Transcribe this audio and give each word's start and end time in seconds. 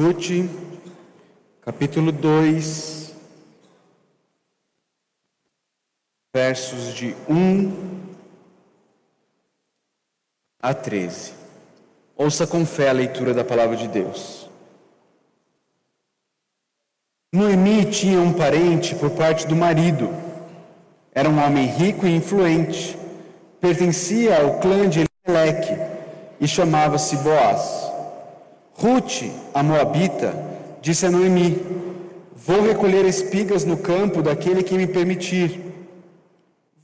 Ruth, 0.00 0.48
capítulo 1.60 2.12
2, 2.12 3.12
versos 6.32 6.94
de 6.94 7.16
1 7.28 8.06
a 10.62 10.72
13. 10.72 11.32
Ouça 12.16 12.46
com 12.46 12.64
fé 12.64 12.90
a 12.90 12.92
leitura 12.92 13.34
da 13.34 13.44
palavra 13.44 13.76
de 13.76 13.88
Deus. 13.88 14.48
Noemi 17.32 17.84
tinha 17.86 18.20
um 18.20 18.32
parente 18.32 18.94
por 18.94 19.10
parte 19.10 19.48
do 19.48 19.56
marido. 19.56 20.10
Era 21.12 21.28
um 21.28 21.44
homem 21.44 21.66
rico 21.66 22.06
e 22.06 22.14
influente. 22.14 22.96
Pertencia 23.60 24.42
ao 24.42 24.60
clã 24.60 24.88
de 24.88 25.00
Elimelec 25.26 25.76
e 26.40 26.46
chamava-se 26.46 27.16
Boaz. 27.16 27.87
Ruth, 28.80 29.24
a 29.52 29.60
Moabita, 29.60 30.32
disse 30.80 31.04
a 31.04 31.10
Noemi: 31.10 31.56
Vou 32.36 32.62
recolher 32.62 33.04
espigas 33.04 33.64
no 33.64 33.76
campo 33.76 34.22
daquele 34.22 34.62
que 34.62 34.78
me 34.78 34.86
permitir. 34.86 35.60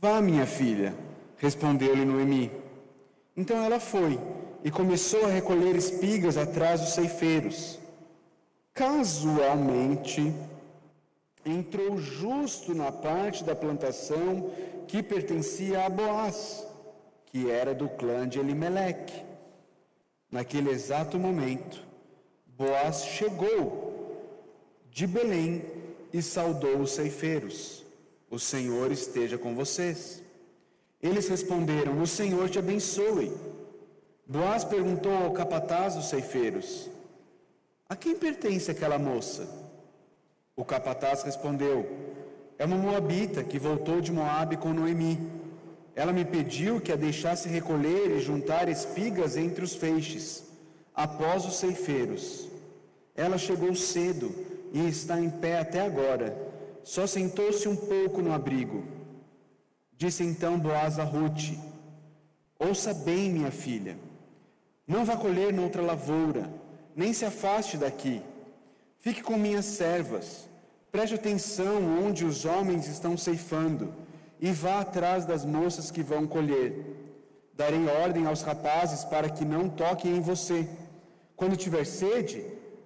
Vá, 0.01 0.21
minha 0.21 0.45
filha, 0.45 0.93
respondeu-lhe 1.37 2.05
Noemi. 2.05 2.51
Então 3.37 3.63
ela 3.63 3.79
foi 3.79 4.19
e 4.65 4.73
começou 4.73 5.25
a 5.25 5.29
recolher 5.29 5.77
espigas 5.77 6.37
atrás 6.37 6.81
dos 6.81 6.95
ceifeiros. 6.95 7.79
Casualmente, 8.73 10.35
entrou 11.47 11.97
justo 11.97 12.75
na 12.75 12.91
parte 12.91 13.45
da 13.45 13.55
plantação 13.55 14.51
que 14.89 15.01
pertencia 15.01 15.87
a 15.87 15.89
Boaz, 15.89 16.67
que 17.27 17.49
era 17.49 17.73
do 17.73 17.89
clã 17.89 18.29
de 18.29 18.41
Elimeleque. 18.41 19.34
Naquele 20.35 20.71
exato 20.71 21.17
momento, 21.17 21.81
Boaz 22.59 23.05
chegou 23.05 24.19
de 24.91 25.07
Belém 25.07 25.63
e 26.13 26.21
saudou 26.21 26.79
os 26.79 26.91
ceifeiros. 26.91 27.85
O 28.29 28.37
Senhor 28.37 28.91
esteja 28.91 29.39
com 29.39 29.55
vocês. 29.55 30.21
Eles 31.01 31.29
responderam: 31.29 32.03
O 32.03 32.07
Senhor 32.09 32.51
te 32.51 32.59
abençoe. 32.59 33.33
Boaz 34.27 34.65
perguntou 34.65 35.13
ao 35.13 35.31
capataz 35.31 35.95
dos 35.95 36.07
ceifeiros: 36.07 36.91
A 37.89 37.95
quem 37.95 38.17
pertence 38.17 38.73
aquela 38.73 38.99
moça? 38.99 39.49
O 40.57 40.65
capataz 40.65 41.23
respondeu: 41.23 41.89
É 42.59 42.65
uma 42.65 42.77
moabita 42.77 43.45
que 43.45 43.57
voltou 43.57 44.01
de 44.01 44.11
Moabe 44.11 44.57
com 44.57 44.73
Noemi. 44.73 45.44
Ela 45.97 46.13
me 46.13 46.25
pediu 46.25 46.81
que 46.81 46.91
a 46.91 46.97
deixasse 46.97 47.49
recolher 47.49 48.11
e 48.11 48.21
juntar 48.21 48.69
espigas 48.69 49.37
entre 49.37 49.65
os 49.65 49.75
feixes, 49.75 50.43
após 50.95 51.45
os 51.45 51.57
ceifeiros. 51.57 52.49
Ela 53.15 53.39
chegou 53.39 53.75
cedo 53.75 54.35
e 54.73 54.89
está 54.89 55.21
em 55.21 55.31
pé 55.31 55.61
até 55.61 55.81
agora. 55.81 56.37
Só 56.83 57.07
sentou-se 57.07 57.69
um 57.69 57.77
pouco 57.77 58.21
no 58.21 58.33
abrigo. 58.33 58.85
Disse 59.97 60.25
então 60.25 60.59
Boaz 60.59 60.99
a 60.99 61.05
Ruth: 61.05 61.57
Ouça 62.59 62.93
bem, 62.93 63.31
minha 63.31 63.53
filha. 63.53 63.97
Não 64.87 65.05
vá 65.05 65.17
colher 65.17 65.53
noutra 65.53 65.81
lavoura, 65.81 66.51
nem 66.95 67.13
se 67.13 67.25
afaste 67.25 67.79
daqui. 67.79 68.21
Fique 68.99 69.23
com 69.23 69.37
minhas 69.37 69.65
servas. 69.65 70.49
Preste 70.91 71.15
atenção 71.15 72.05
onde 72.05 72.25
os 72.25 72.45
homens 72.45 72.89
estão 72.89 73.17
ceifando 73.17 73.93
e 74.47 74.53
vá 74.53 74.81
atrás 74.81 75.25
das 75.25 75.43
moças 75.43 75.91
que 75.91 76.03
vão 76.03 76.27
colher. 76.27 76.71
Darei 77.55 77.87
ordem 78.03 78.27
aos 78.27 78.43
rapazes 78.43 79.03
para 79.03 79.31
que 79.31 79.43
não 79.43 79.71
toquem 79.71 80.19
em 80.19 80.21
você. 80.21 80.69
Quando 81.35 81.57
tiver 81.57 81.87
sede, 81.87 82.45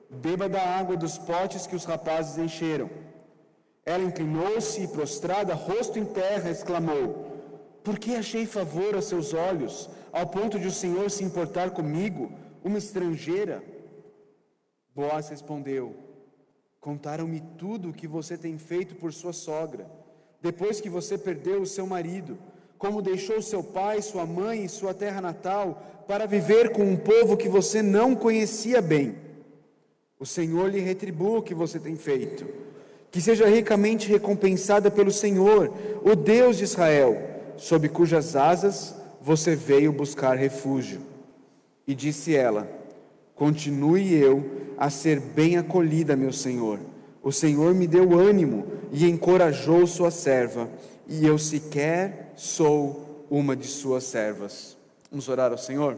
beba 0.09 0.49
da 0.49 0.63
água 0.63 0.97
dos 0.97 1.19
potes 1.19 1.67
que 1.67 1.75
os 1.75 1.85
rapazes 1.85 2.39
encheram. 2.39 2.89
Ela 3.85 4.05
inclinou-se 4.05 4.81
e, 4.85 4.87
prostrada, 4.87 5.53
rosto 5.53 5.99
em 5.99 6.05
terra, 6.05 6.49
exclamou: 6.49 7.27
Por 7.83 7.99
que 7.99 8.15
achei 8.15 8.47
favor 8.47 8.95
a 8.95 9.03
seus 9.03 9.35
olhos, 9.35 9.91
ao 10.13 10.29
ponto 10.29 10.61
de 10.61 10.69
o 10.69 10.79
Senhor 10.83 11.11
se 11.11 11.25
importar 11.25 11.73
comigo, 11.73 12.31
uma 12.63 12.79
estrangeira? 12.79 13.65
Boaz 14.95 15.29
respondeu: 15.29 15.97
Contaram-me 16.81 17.41
tudo 17.59 17.89
o 17.89 17.93
que 17.93 18.07
você 18.07 18.39
tem 18.39 18.57
feito 18.59 18.95
por 18.95 19.13
sua 19.13 19.33
sogra 19.33 19.98
depois 20.41 20.81
que 20.81 20.89
você 20.89 21.19
perdeu 21.19 21.63
o 21.63 21.67
seu 21.67 21.87
marido, 21.87 22.39
como 22.79 23.03
deixou 23.03 23.43
seu 23.43 23.63
pai, 23.63 24.01
sua 24.01 24.25
mãe 24.25 24.65
e 24.65 24.69
sua 24.69 24.95
terra 24.95 25.21
natal 25.21 26.05
para 26.07 26.27
viver 26.27 26.71
com 26.71 26.83
um 26.83 26.97
povo 26.97 27.37
que 27.37 27.49
você 27.49 27.83
não 27.83 28.15
conhecia 28.15 28.81
bem. 28.81 29.17
O 30.19 30.25
Senhor 30.25 30.71
lhe 30.71 30.81
retribua 30.81 31.39
o 31.39 31.43
que 31.43 31.55
você 31.55 31.79
tem 31.79 31.97
feito. 31.97 32.47
Que 33.11 33.21
seja 33.21 33.47
ricamente 33.47 34.09
recompensada 34.09 34.91
pelo 34.91 35.11
Senhor, 35.11 35.73
o 36.03 36.15
Deus 36.15 36.59
de 36.59 36.65
Israel, 36.65 37.17
sob 37.57 37.89
cujas 37.89 38.37
asas 38.37 38.95
você 39.21 39.57
veio 39.57 39.93
buscar 39.93 40.37
refúgio. 40.37 41.01
E 41.87 41.95
disse 41.95 42.35
ela: 42.35 42.71
Continue 43.35 44.15
eu 44.15 44.45
a 44.77 44.91
ser 44.91 45.21
bem 45.21 45.57
acolhida, 45.57 46.17
meu 46.17 46.33
Senhor 46.33 46.79
o 47.29 47.33
Senhor 47.33 47.75
me 47.75 47.87
deu 47.87 48.19
ânimo 48.19 48.67
e 48.93 49.07
encorajou 49.07 49.87
sua 49.87 50.11
serva, 50.11 50.69
e 51.07 51.27
eu 51.27 51.39
sequer 51.39 52.33
sou 52.37 53.27
uma 53.31 53.57
de 53.57 53.67
suas 53.67 54.05
servas. 54.05 54.77
Vamos 55.11 55.29
orar 55.29 55.53
ao 55.53 55.59
Senhor? 55.59 55.97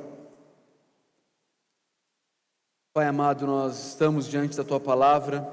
Pai 2.93 3.06
amado, 3.06 3.47
nós 3.47 3.89
estamos 3.89 4.27
diante 4.27 4.56
da 4.56 4.65
tua 4.65 4.81
palavra 4.81 5.49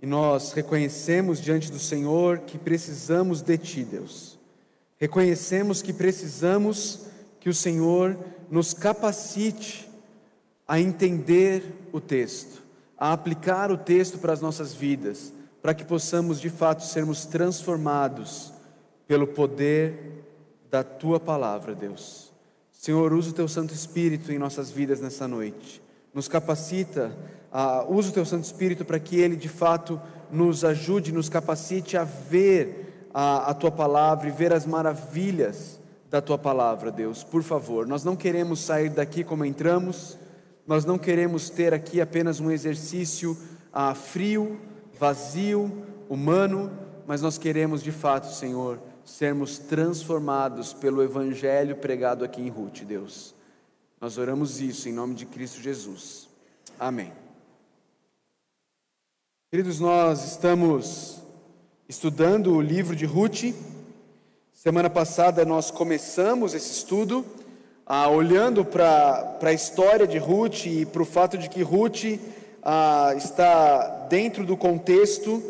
e 0.00 0.06
nós 0.06 0.52
reconhecemos 0.52 1.40
diante 1.40 1.70
do 1.70 1.78
Senhor 1.78 2.40
que 2.40 2.58
precisamos 2.58 3.42
de 3.42 3.56
ti, 3.56 3.84
Deus. 3.84 4.38
Reconhecemos 4.98 5.80
que 5.80 5.92
precisamos 5.92 7.06
que 7.40 7.48
o 7.48 7.54
Senhor 7.54 8.18
nos 8.50 8.74
capacite 8.74 9.88
a 10.66 10.78
entender 10.78 11.62
o 11.92 12.00
texto 12.00 12.68
a 12.98 13.12
aplicar 13.12 13.70
o 13.70 13.78
texto 13.78 14.18
para 14.18 14.32
as 14.32 14.40
nossas 14.40 14.74
vidas, 14.74 15.32
para 15.62 15.74
que 15.74 15.84
possamos 15.84 16.40
de 16.40 16.50
fato 16.50 16.82
sermos 16.82 17.24
transformados 17.26 18.52
pelo 19.06 19.26
poder 19.26 20.24
da 20.70 20.84
tua 20.84 21.18
palavra, 21.18 21.74
Deus. 21.74 22.32
Senhor, 22.72 23.12
usa 23.12 23.30
o 23.30 23.32
teu 23.32 23.48
Santo 23.48 23.74
Espírito 23.74 24.30
em 24.30 24.38
nossas 24.38 24.70
vidas 24.70 25.00
nessa 25.00 25.26
noite. 25.26 25.82
Nos 26.14 26.28
capacita, 26.28 27.12
uh, 27.52 27.92
usa 27.92 28.10
o 28.10 28.12
teu 28.12 28.24
Santo 28.24 28.44
Espírito 28.44 28.84
para 28.84 29.00
que 29.00 29.18
ele 29.18 29.36
de 29.36 29.48
fato 29.48 30.00
nos 30.30 30.64
ajude, 30.64 31.12
nos 31.12 31.28
capacite 31.28 31.96
a 31.96 32.04
ver 32.04 33.08
a, 33.12 33.50
a 33.50 33.54
tua 33.54 33.70
palavra 33.70 34.28
e 34.28 34.32
ver 34.32 34.52
as 34.52 34.66
maravilhas 34.66 35.78
da 36.10 36.20
tua 36.20 36.38
palavra, 36.38 36.90
Deus. 36.90 37.24
Por 37.24 37.42
favor, 37.42 37.86
nós 37.86 38.04
não 38.04 38.14
queremos 38.14 38.60
sair 38.60 38.90
daqui 38.90 39.24
como 39.24 39.44
entramos 39.44 40.18
nós 40.68 40.84
não 40.84 40.98
queremos 40.98 41.48
ter 41.48 41.72
aqui 41.72 41.98
apenas 41.98 42.40
um 42.40 42.50
exercício 42.50 43.34
ah, 43.72 43.94
frio, 43.94 44.60
vazio, 44.98 45.70
humano, 46.08 46.70
mas 47.06 47.22
nós 47.22 47.38
queremos 47.38 47.82
de 47.82 47.92
fato, 47.92 48.32
Senhor, 48.32 48.80
sermos 49.04 49.58
transformados 49.58 50.72
pelo 50.72 51.02
Evangelho 51.02 51.76
pregado 51.76 52.24
aqui 52.24 52.42
em 52.42 52.48
Ruth, 52.48 52.82
Deus. 52.82 53.34
Nós 54.00 54.18
oramos 54.18 54.60
isso 54.60 54.88
em 54.88 54.92
nome 54.92 55.14
de 55.14 55.24
Cristo 55.24 55.60
Jesus. 55.60 56.28
Amém. 56.78 57.12
Queridos, 59.50 59.80
nós 59.80 60.24
estamos 60.24 61.22
estudando 61.88 62.54
o 62.54 62.60
livro 62.60 62.94
de 62.94 63.06
Ruth. 63.06 63.54
Semana 64.52 64.90
passada 64.90 65.44
nós 65.44 65.70
começamos 65.70 66.52
esse 66.52 66.72
estudo 66.72 67.24
ah, 67.86 68.10
olhando 68.10 68.64
para 68.64 69.38
a 69.40 69.52
história 69.52 70.06
de 70.06 70.18
Ruth 70.18 70.66
e 70.66 70.84
para 70.84 71.02
o 71.02 71.06
fato 71.06 71.38
de 71.38 71.48
que 71.48 71.62
Ruth 71.62 72.04
ah, 72.70 73.14
está 73.16 74.06
dentro 74.10 74.44
do 74.44 74.54
contexto 74.54 75.42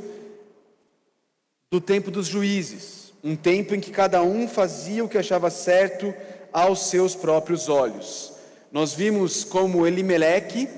do 1.69 1.81
tempo 1.81 2.13
dos 2.13 2.29
juízes, 2.29 3.13
um 3.25 3.35
tempo 3.35 3.75
em 3.75 3.81
que 3.81 3.91
cada 3.91 4.23
um 4.23 4.47
fazia 4.47 5.05
o 5.05 5.09
que 5.09 5.19
achava 5.19 5.51
certo 5.51 6.15
aos 6.53 6.89
seus 6.89 7.17
próprios 7.17 7.69
olhos. 7.69 8.35
Nós 8.71 8.95
vimos 8.95 9.43
como 9.43 9.85
Elimeleque, 9.85 10.69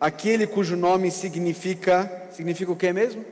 aquele 0.00 0.46
cujo 0.46 0.74
nome 0.74 1.10
significa 1.10 2.30
significa 2.32 2.72
o 2.72 2.76
que 2.76 2.90
mesmo? 2.94 3.22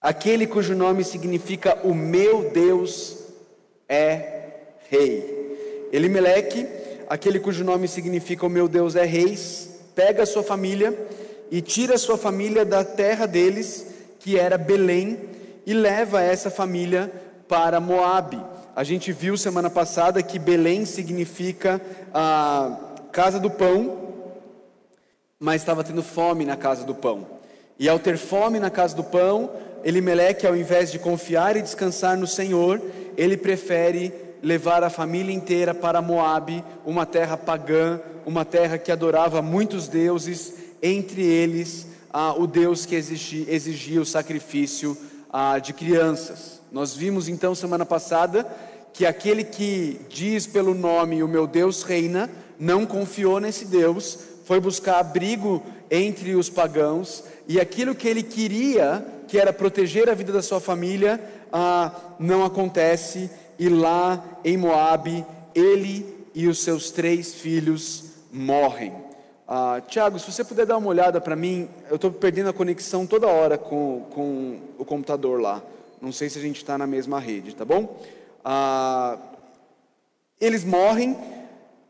Aquele 0.00 0.46
cujo 0.46 0.76
nome 0.76 1.02
significa 1.02 1.84
o 1.84 1.92
meu 1.92 2.50
Deus 2.52 3.18
é 3.88 4.60
rei. 4.88 5.37
Elimeleque, 5.92 6.66
aquele 7.08 7.40
cujo 7.40 7.64
nome 7.64 7.88
significa 7.88 8.46
o 8.46 8.50
meu 8.50 8.68
Deus 8.68 8.96
é 8.96 9.04
reis, 9.04 9.70
pega 9.94 10.22
a 10.22 10.26
sua 10.26 10.42
família 10.42 10.96
e 11.50 11.60
tira 11.60 11.94
a 11.94 11.98
sua 11.98 12.18
família 12.18 12.64
da 12.64 12.84
terra 12.84 13.26
deles, 13.26 13.86
que 14.18 14.38
era 14.38 14.58
Belém, 14.58 15.18
e 15.66 15.72
leva 15.72 16.22
essa 16.22 16.50
família 16.50 17.10
para 17.46 17.80
Moabe. 17.80 18.40
a 18.76 18.84
gente 18.84 19.12
viu 19.12 19.36
semana 19.36 19.68
passada 19.68 20.22
que 20.22 20.38
Belém 20.38 20.84
significa 20.84 21.80
a 22.14 22.78
casa 23.10 23.40
do 23.40 23.50
pão, 23.50 24.14
mas 25.38 25.62
estava 25.62 25.82
tendo 25.82 26.02
fome 26.02 26.44
na 26.44 26.56
casa 26.56 26.84
do 26.84 26.94
pão. 26.94 27.26
E 27.78 27.88
ao 27.88 27.98
ter 27.98 28.16
fome 28.16 28.60
na 28.60 28.70
casa 28.70 28.94
do 28.94 29.02
pão, 29.02 29.50
Elimeleque, 29.84 30.46
ao 30.46 30.56
invés 30.56 30.90
de 30.90 30.98
confiar 30.98 31.56
e 31.56 31.62
descansar 31.62 32.16
no 32.16 32.26
Senhor, 32.26 32.80
ele 33.16 33.36
prefere 33.36 34.12
levar 34.42 34.82
a 34.82 34.90
família 34.90 35.34
inteira 35.34 35.74
para 35.74 36.02
Moabe, 36.02 36.64
uma 36.84 37.04
terra 37.04 37.36
pagã, 37.36 38.00
uma 38.24 38.44
terra 38.44 38.78
que 38.78 38.92
adorava 38.92 39.42
muitos 39.42 39.88
deuses, 39.88 40.54
entre 40.82 41.22
eles 41.22 41.86
ah, 42.12 42.34
o 42.34 42.46
Deus 42.46 42.86
que 42.86 42.94
exigia, 42.94 43.52
exigia 43.52 44.00
o 44.00 44.06
sacrifício 44.06 44.96
ah, 45.30 45.58
de 45.58 45.72
crianças. 45.72 46.60
Nós 46.70 46.94
vimos 46.94 47.28
então 47.28 47.54
semana 47.54 47.84
passada 47.84 48.46
que 48.92 49.06
aquele 49.06 49.44
que 49.44 50.00
diz 50.08 50.46
pelo 50.46 50.74
nome 50.74 51.22
o 51.22 51.28
meu 51.28 51.46
Deus 51.46 51.82
reina, 51.82 52.28
não 52.58 52.84
confiou 52.84 53.38
nesse 53.38 53.64
Deus, 53.64 54.18
foi 54.44 54.58
buscar 54.58 54.98
abrigo 54.98 55.62
entre 55.90 56.34
os 56.34 56.50
pagãos, 56.50 57.22
e 57.46 57.60
aquilo 57.60 57.94
que 57.94 58.08
ele 58.08 58.22
queria, 58.22 59.04
que 59.26 59.38
era 59.38 59.52
proteger 59.52 60.08
a 60.08 60.14
vida 60.14 60.32
da 60.32 60.42
sua 60.42 60.60
família, 60.60 61.20
ah, 61.52 61.92
não 62.18 62.44
acontece, 62.44 63.30
e 63.58 63.68
lá 63.68 64.22
em 64.44 64.56
Moabe, 64.56 65.24
ele 65.54 66.28
e 66.34 66.46
os 66.46 66.62
seus 66.62 66.90
três 66.90 67.34
filhos 67.34 68.04
morrem. 68.32 68.92
Ah, 69.46 69.80
Tiago, 69.88 70.18
se 70.18 70.30
você 70.30 70.44
puder 70.44 70.66
dar 70.66 70.76
uma 70.76 70.88
olhada 70.88 71.20
para 71.20 71.34
mim, 71.34 71.68
eu 71.88 71.96
estou 71.96 72.12
perdendo 72.12 72.50
a 72.50 72.52
conexão 72.52 73.06
toda 73.06 73.26
hora 73.26 73.56
com, 73.58 74.04
com 74.10 74.58
o 74.78 74.84
computador 74.84 75.40
lá. 75.40 75.62
Não 76.00 76.12
sei 76.12 76.28
se 76.28 76.38
a 76.38 76.42
gente 76.42 76.58
está 76.58 76.78
na 76.78 76.86
mesma 76.86 77.18
rede, 77.18 77.54
tá 77.54 77.64
bom? 77.64 77.98
Ah, 78.44 79.18
eles 80.40 80.64
morrem. 80.64 81.16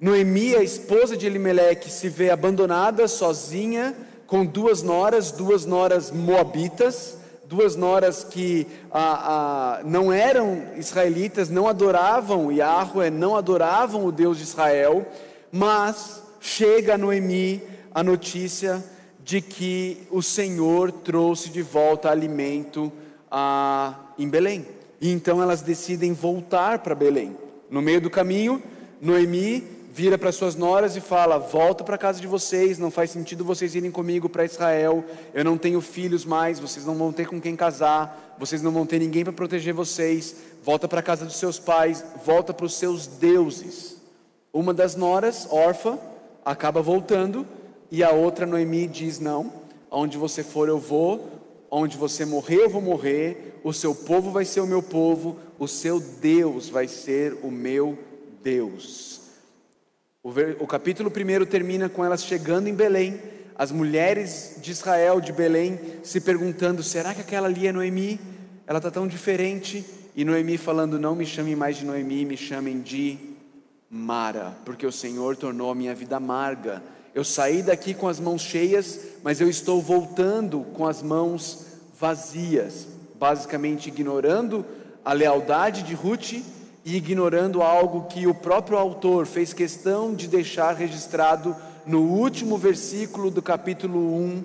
Noemi, 0.01 0.55
a 0.55 0.63
esposa 0.63 1.17
de 1.17 1.27
Elimeleque, 1.27 1.91
se 1.91 2.09
vê 2.09 2.31
abandonada, 2.31 3.09
sozinha, 3.09 3.95
com 4.29 4.47
duas 4.47 4.83
noras, 4.83 5.33
duas 5.33 5.67
noras 5.67 6.13
moabitas, 6.13 7.18
duas 7.49 7.75
noras 7.75 8.23
que 8.23 8.67
ah, 8.91 9.79
ah, 9.81 9.81
não 9.85 10.13
eram 10.13 10.63
israelitas, 10.77 11.49
não 11.49 11.67
adoravam 11.67 12.53
Yahweh, 12.53 13.11
não 13.11 13.35
adoravam 13.35 14.05
o 14.05 14.13
Deus 14.13 14.37
de 14.37 14.45
Israel, 14.45 15.07
mas 15.51 16.23
chega 16.41 16.95
a 16.95 16.99
Noemi 16.99 17.63
a 17.95 18.03
notícia 18.03 18.85
de 19.25 19.41
que 19.41 20.07
o 20.11 20.23
Senhor 20.23 20.93
trouxe 20.93 21.49
de 21.49 21.63
volta 21.63 22.11
alimento 22.11 22.93
a, 23.31 23.95
em 24.19 24.29
Belém. 24.29 24.67
E 25.01 25.11
então 25.11 25.41
elas 25.43 25.63
decidem 25.63 26.13
voltar 26.13 26.81
para 26.81 26.95
Belém. 26.95 27.35
No 27.71 27.81
meio 27.81 28.01
do 28.01 28.11
caminho, 28.11 28.63
Noemi 29.01 29.78
vira 29.99 30.17
para 30.17 30.31
suas 30.31 30.55
noras 30.55 30.95
e 30.95 31.01
fala: 31.01 31.39
Volta 31.39 31.83
para 31.83 31.97
a 31.97 31.99
casa 31.99 32.21
de 32.21 32.27
vocês, 32.29 32.79
não 32.79 32.89
faz 32.89 33.11
sentido 33.11 33.45
vocês 33.45 33.75
irem 33.75 33.91
comigo 33.91 34.29
para 34.29 34.45
Israel. 34.45 35.05
Eu 35.35 35.43
não 35.43 35.59
tenho 35.59 35.81
filhos 35.81 36.25
mais, 36.25 36.61
vocês 36.61 36.87
não 36.87 36.95
vão 36.95 37.13
ter 37.13 37.27
com 37.27 37.41
quem 37.41 37.57
casar, 37.57 38.37
vocês 38.39 38.63
não 38.63 38.71
vão 38.71 38.87
ter 38.87 39.01
ninguém 39.01 39.25
para 39.25 39.33
proteger 39.33 39.75
vocês. 39.75 40.37
Volta 40.63 40.87
para 40.87 41.01
a 41.01 41.03
casa 41.03 41.25
dos 41.25 41.35
seus 41.35 41.59
pais, 41.59 42.05
volta 42.25 42.55
para 42.55 42.65
os 42.65 42.75
seus 42.75 43.09
deuses. 43.09 43.97
Uma 44.53 44.73
das 44.73 44.95
noras, 44.95 45.49
órfã, 45.51 45.99
acaba 46.45 46.81
voltando 46.81 47.45
e 47.91 48.05
a 48.05 48.13
outra 48.13 48.47
Noemi 48.47 48.87
diz: 48.87 49.19
Não, 49.19 49.53
onde 49.91 50.17
você 50.17 50.45
for 50.45 50.69
eu 50.69 50.79
vou, 50.79 51.29
onde 51.69 51.97
você 51.97 52.25
morrer 52.25 52.67
eu 52.67 52.71
vou 52.71 52.81
morrer, 52.81 53.59
o 53.65 53.73
seu 53.73 53.97
povo 53.97 54.31
vai 54.31 54.45
ser 54.45 54.61
o 54.61 54.67
meu 54.67 54.81
povo, 54.81 55.41
o 55.59 55.67
seu 55.67 55.99
Deus 55.99 56.69
vai 56.69 56.87
ser 56.87 57.37
o 57.43 57.51
meu 57.51 57.99
Deus. 58.45 59.27
O, 60.29 60.31
ver, 60.31 60.59
o 60.61 60.67
capítulo 60.67 61.11
1 61.11 61.47
termina 61.47 61.89
com 61.89 62.05
elas 62.05 62.23
chegando 62.23 62.69
em 62.69 62.75
Belém, 62.75 63.19
as 63.57 63.73
mulheres 63.73 64.57
de 64.61 64.71
Israel, 64.71 65.23
de 65.23 65.33
Belém, 65.33 65.81
se 66.03 66.21
perguntando: 66.21 66.83
será 66.83 67.15
que 67.15 67.23
aquela 67.23 67.49
ali 67.49 67.67
é 67.67 67.73
Noemi? 67.73 68.21
Ela 68.67 68.77
está 68.79 68.91
tão 68.91 69.09
diferente. 69.09 69.83
E 70.15 70.27
Noemi 70.27 70.59
falando: 70.59 70.99
Não 70.99 71.17
me 71.17 71.25
chamem 71.25 71.57
mais 71.57 71.79
de 71.79 71.87
Noemi, 71.87 72.27
me 72.27 72.37
chamem 72.37 72.83
de 72.83 73.17
Mara, 73.89 74.55
porque 74.67 74.87
o 74.87 74.93
Senhor 74.93 75.35
tornou 75.35 75.71
a 75.71 75.75
minha 75.75 75.95
vida 75.95 76.17
amarga. 76.17 76.83
Eu 77.15 77.25
saí 77.25 77.63
daqui 77.63 77.95
com 77.95 78.07
as 78.07 78.21
mãos 78.21 78.43
cheias, 78.43 79.01
mas 79.25 79.41
eu 79.41 79.49
estou 79.49 79.81
voltando 79.81 80.61
com 80.75 80.87
as 80.87 81.03
mãos 81.03 81.65
vazias, 81.99 82.87
basicamente 83.19 83.87
ignorando 83.87 84.63
a 85.03 85.15
lealdade 85.15 85.83
de 85.83 85.95
Ruth 85.95 86.35
e 86.89 86.97
ignorando 86.97 87.61
algo 87.61 88.07
que 88.07 88.27
o 88.27 88.35
próprio 88.35 88.79
autor 88.79 89.27
fez 89.27 89.53
questão 89.53 90.15
de 90.15 90.27
deixar 90.27 90.73
registrado 90.73 91.55
no 91.85 92.01
último 92.01 92.57
versículo 92.57 93.31
do 93.31 93.43
capítulo 93.43 94.17
1 94.17 94.43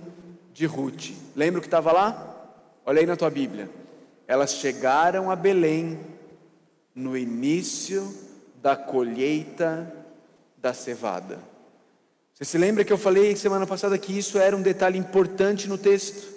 de 0.54 0.66
Ruth. 0.66 1.12
Lembra 1.38 1.60
o 1.60 1.62
que 1.62 1.68
estava 1.68 1.94
lá? 1.94 2.52
Olha 2.86 3.00
aí 3.00 3.06
na 3.06 3.16
tua 3.16 3.30
Bíblia. 3.30 3.70
Elas 4.28 4.56
chegaram 4.56 5.32
a 5.32 5.38
Belém 5.38 5.98
no 6.94 7.16
início 7.16 8.14
da 8.62 8.76
colheita 8.76 9.90
da 10.58 10.74
cevada. 10.74 11.40
Você 12.34 12.44
se 12.44 12.58
lembra 12.58 12.84
que 12.84 12.92
eu 12.92 12.98
falei 12.98 13.38
semana 13.38 13.66
passada 13.66 13.98
que 13.98 14.18
isso 14.18 14.38
era 14.38 14.54
um 14.54 14.62
detalhe 14.62 15.00
importante 15.00 15.70
no 15.70 15.78
texto? 15.78 16.28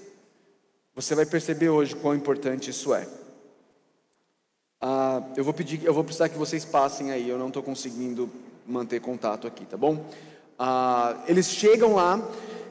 Você 0.94 1.16
vai 1.16 1.26
perceber 1.26 1.68
hoje 1.68 1.96
quão 1.96 2.14
importante 2.14 2.70
isso 2.70 2.94
é. 2.94 3.08
Ah, 4.88 5.20
eu 5.36 5.42
vou 5.42 5.52
pedir, 5.52 5.80
eu 5.82 5.92
vou 5.92 6.04
precisar 6.04 6.28
que 6.28 6.38
vocês 6.38 6.64
passem 6.64 7.10
aí. 7.10 7.28
Eu 7.28 7.36
não 7.36 7.48
estou 7.48 7.60
conseguindo 7.60 8.30
manter 8.64 9.00
contato 9.00 9.44
aqui, 9.44 9.64
tá 9.64 9.76
bom? 9.76 10.04
Ah, 10.56 11.16
eles 11.26 11.50
chegam 11.50 11.96
lá 11.96 12.24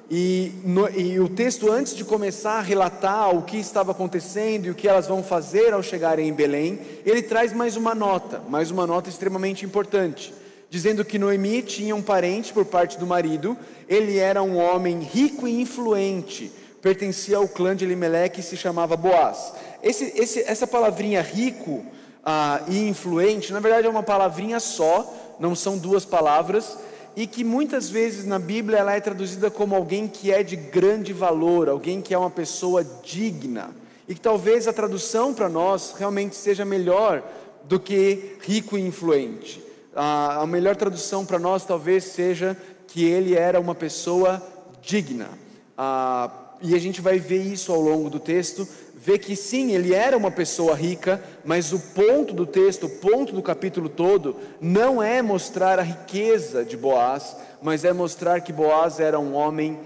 e, 0.10 0.54
no, 0.64 0.90
e, 0.98 1.20
o 1.20 1.28
texto, 1.28 1.70
antes 1.70 1.94
de 1.94 2.06
começar 2.06 2.54
a 2.54 2.62
relatar 2.62 3.36
o 3.36 3.42
que 3.42 3.58
estava 3.58 3.92
acontecendo 3.92 4.68
e 4.68 4.70
o 4.70 4.74
que 4.74 4.88
elas 4.88 5.08
vão 5.08 5.22
fazer 5.22 5.74
ao 5.74 5.84
chegarem 5.84 6.30
em 6.30 6.34
Belém, 6.34 6.80
ele 7.06 7.22
traz 7.22 7.52
mais 7.52 7.76
uma 7.76 7.94
nota, 7.94 8.42
mais 8.48 8.72
uma 8.72 8.88
nota 8.88 9.10
extremamente 9.10 9.66
importante, 9.66 10.34
dizendo 10.70 11.04
que 11.04 11.20
Noemi 11.20 11.64
tinha 11.64 11.94
um 11.94 12.02
parente 12.02 12.54
por 12.54 12.64
parte 12.64 12.98
do 12.98 13.06
marido, 13.06 13.58
ele 13.90 14.20
era 14.20 14.42
um 14.42 14.56
homem 14.56 15.00
rico 15.00 15.50
e 15.50 15.60
influente, 15.60 16.50
pertencia 16.82 17.36
ao 17.36 17.50
clã 17.50 17.76
de 17.76 17.84
Elimelec 17.84 18.40
e 18.40 18.44
se 18.44 18.56
chamava 18.56 18.96
Boaz. 18.96 19.52
Esse, 19.84 20.14
esse, 20.16 20.40
essa 20.44 20.66
palavrinha 20.66 21.22
rico 21.22 21.86
ah, 22.26 22.64
e 22.68 22.90
influente, 22.90 23.54
na 23.54 23.60
verdade 23.60 23.86
é 23.86 23.90
uma 23.90 24.02
palavrinha 24.02 24.60
só, 24.60 25.36
não 25.40 25.54
são 25.54 25.78
duas 25.78 26.04
palavras 26.04 26.78
e 27.16 27.26
que 27.26 27.44
muitas 27.44 27.90
vezes 27.90 28.26
na 28.26 28.38
Bíblia 28.38 28.80
ela 28.80 28.94
é 28.94 29.00
traduzida 29.00 29.50
como 29.50 29.76
alguém 29.76 30.08
que 30.08 30.32
é 30.32 30.44
de 30.44 30.56
grande 30.56 31.14
valor, 31.14 31.70
alguém 31.70 32.02
que 32.02 32.14
é 32.14 32.18
uma 32.18 32.30
pessoa 32.30 32.84
digna. 33.04 33.70
E 34.08 34.14
que 34.14 34.22
talvez 34.22 34.68
a 34.68 34.74
tradução 34.74 35.34
para 35.34 35.48
nós 35.48 35.96
realmente 35.98 36.36
seja 36.36 36.66
melhor 36.66 37.24
do 37.64 37.80
que 37.80 38.36
rico 38.42 38.78
e 38.78 38.82
influente. 38.82 39.64
A, 39.96 40.42
a 40.42 40.48
melhor 40.48 40.76
tradução 40.76 41.26
para 41.26 41.40
nós 41.40 41.66
talvez 41.66 42.04
seja 42.04 42.58
que 42.88 43.04
ele 43.06 43.34
era 43.34 43.60
uma 43.60 43.74
pessoa 43.74 44.46
digna. 44.82 45.30
Ah, 45.78 46.30
e 46.62 46.76
a 46.76 46.80
gente 46.80 47.02
vai 47.02 47.18
ver 47.18 47.42
isso 47.42 47.72
ao 47.72 47.80
longo 47.80 48.10
do 48.10 48.20
texto, 48.20 48.68
vê 48.98 49.18
que 49.20 49.36
sim, 49.36 49.72
ele 49.72 49.94
era 49.94 50.18
uma 50.18 50.32
pessoa 50.32 50.76
rica, 50.76 51.22
mas 51.44 51.74
o 51.74 51.80
ponto 51.80 52.34
do 52.34 52.46
texto, 52.46 52.86
o 52.86 52.90
ponto 52.90 53.34
do 53.34 53.42
capítulo 53.42 53.90
todo, 53.90 54.38
não 54.60 55.04
é 55.04 55.22
mostrar 55.22 55.78
a 55.80 55.84
riqueza 55.84 56.64
de 56.64 56.78
Boaz, 56.78 57.36
mas 57.62 57.84
é 57.84 57.92
mostrar 57.92 58.42
que 58.42 58.54
Boaz 58.54 59.00
era 59.00 59.20
um 59.20 59.36
homem 59.36 59.80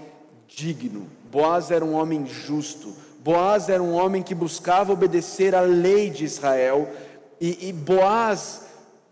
digno, 0.48 1.06
Boaz 1.30 1.70
era 1.70 1.84
um 1.84 1.94
homem 1.94 2.26
justo, 2.26 2.94
Boaz 3.22 3.68
era 3.68 3.82
um 3.82 3.92
homem 3.92 4.22
que 4.22 4.34
buscava 4.34 4.92
obedecer 4.92 5.54
à 5.54 5.60
lei 5.60 6.08
de 6.08 6.24
Israel, 6.24 6.88
e, 7.40 7.68
e 7.68 7.72
Boaz 7.72 8.62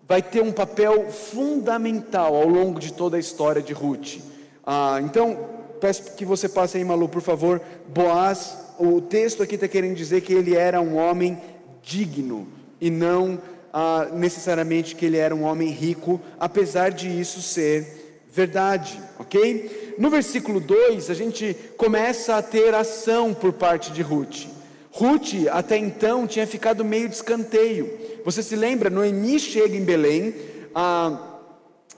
vai 0.07 0.23
ter 0.23 0.43
um 0.43 0.52
papel 0.52 1.11
fundamental 1.11 2.35
ao 2.35 2.49
longo 2.49 2.81
de 2.81 2.93
toda 2.93 3.17
a 3.17 3.21
história 3.21 3.61
de 3.61 3.75
Ruth. 3.75 4.19
Ah, 4.64 4.99
então, 5.02 5.38
peço 5.81 6.14
que 6.14 6.25
você 6.25 6.49
passe 6.49 6.78
aí, 6.78 6.85
Malu, 6.85 7.09
por 7.09 7.21
favor. 7.21 7.61
Boaz 7.88 8.67
o 8.78 9.00
texto 9.00 9.42
aqui 9.42 9.54
está 9.54 9.68
querendo 9.68 9.94
dizer 9.94 10.20
que 10.20 10.32
ele 10.32 10.54
era 10.54 10.80
um 10.80 10.97
homem 10.97 11.38
digno 11.82 12.47
e 12.80 12.90
não 12.90 13.40
ah, 13.73 14.08
necessariamente 14.12 14.94
que 14.94 15.06
ele 15.06 15.16
era 15.16 15.35
um 15.35 15.42
homem 15.42 15.70
rico, 15.70 16.20
apesar 16.38 16.90
de 16.90 17.08
isso 17.08 17.42
ser 17.42 18.25
verdade, 18.30 19.00
ok? 19.18 19.94
No 19.99 20.11
versículo 20.11 20.61
2, 20.61 21.11
a 21.11 21.14
gente 21.14 21.56
começa 21.76 22.37
a 22.37 22.42
ter 22.42 22.75
ação 22.75 23.35
por 23.35 23.52
parte 23.52 23.92
de 23.92 24.02
Ruth. 24.02 24.47
Ruth, 24.90 25.49
até 25.50 25.76
então, 25.76 26.26
tinha 26.26 26.47
ficado 26.47 26.85
meio 26.85 27.08
de 27.08 27.16
escanteio. 27.16 27.99
Você 28.25 28.42
se 28.42 28.56
lembra? 28.56 28.90
Noemi 28.90 29.38
chega 29.38 29.76
em 29.76 29.85
Belém, 29.85 30.35
ah, 30.75 31.38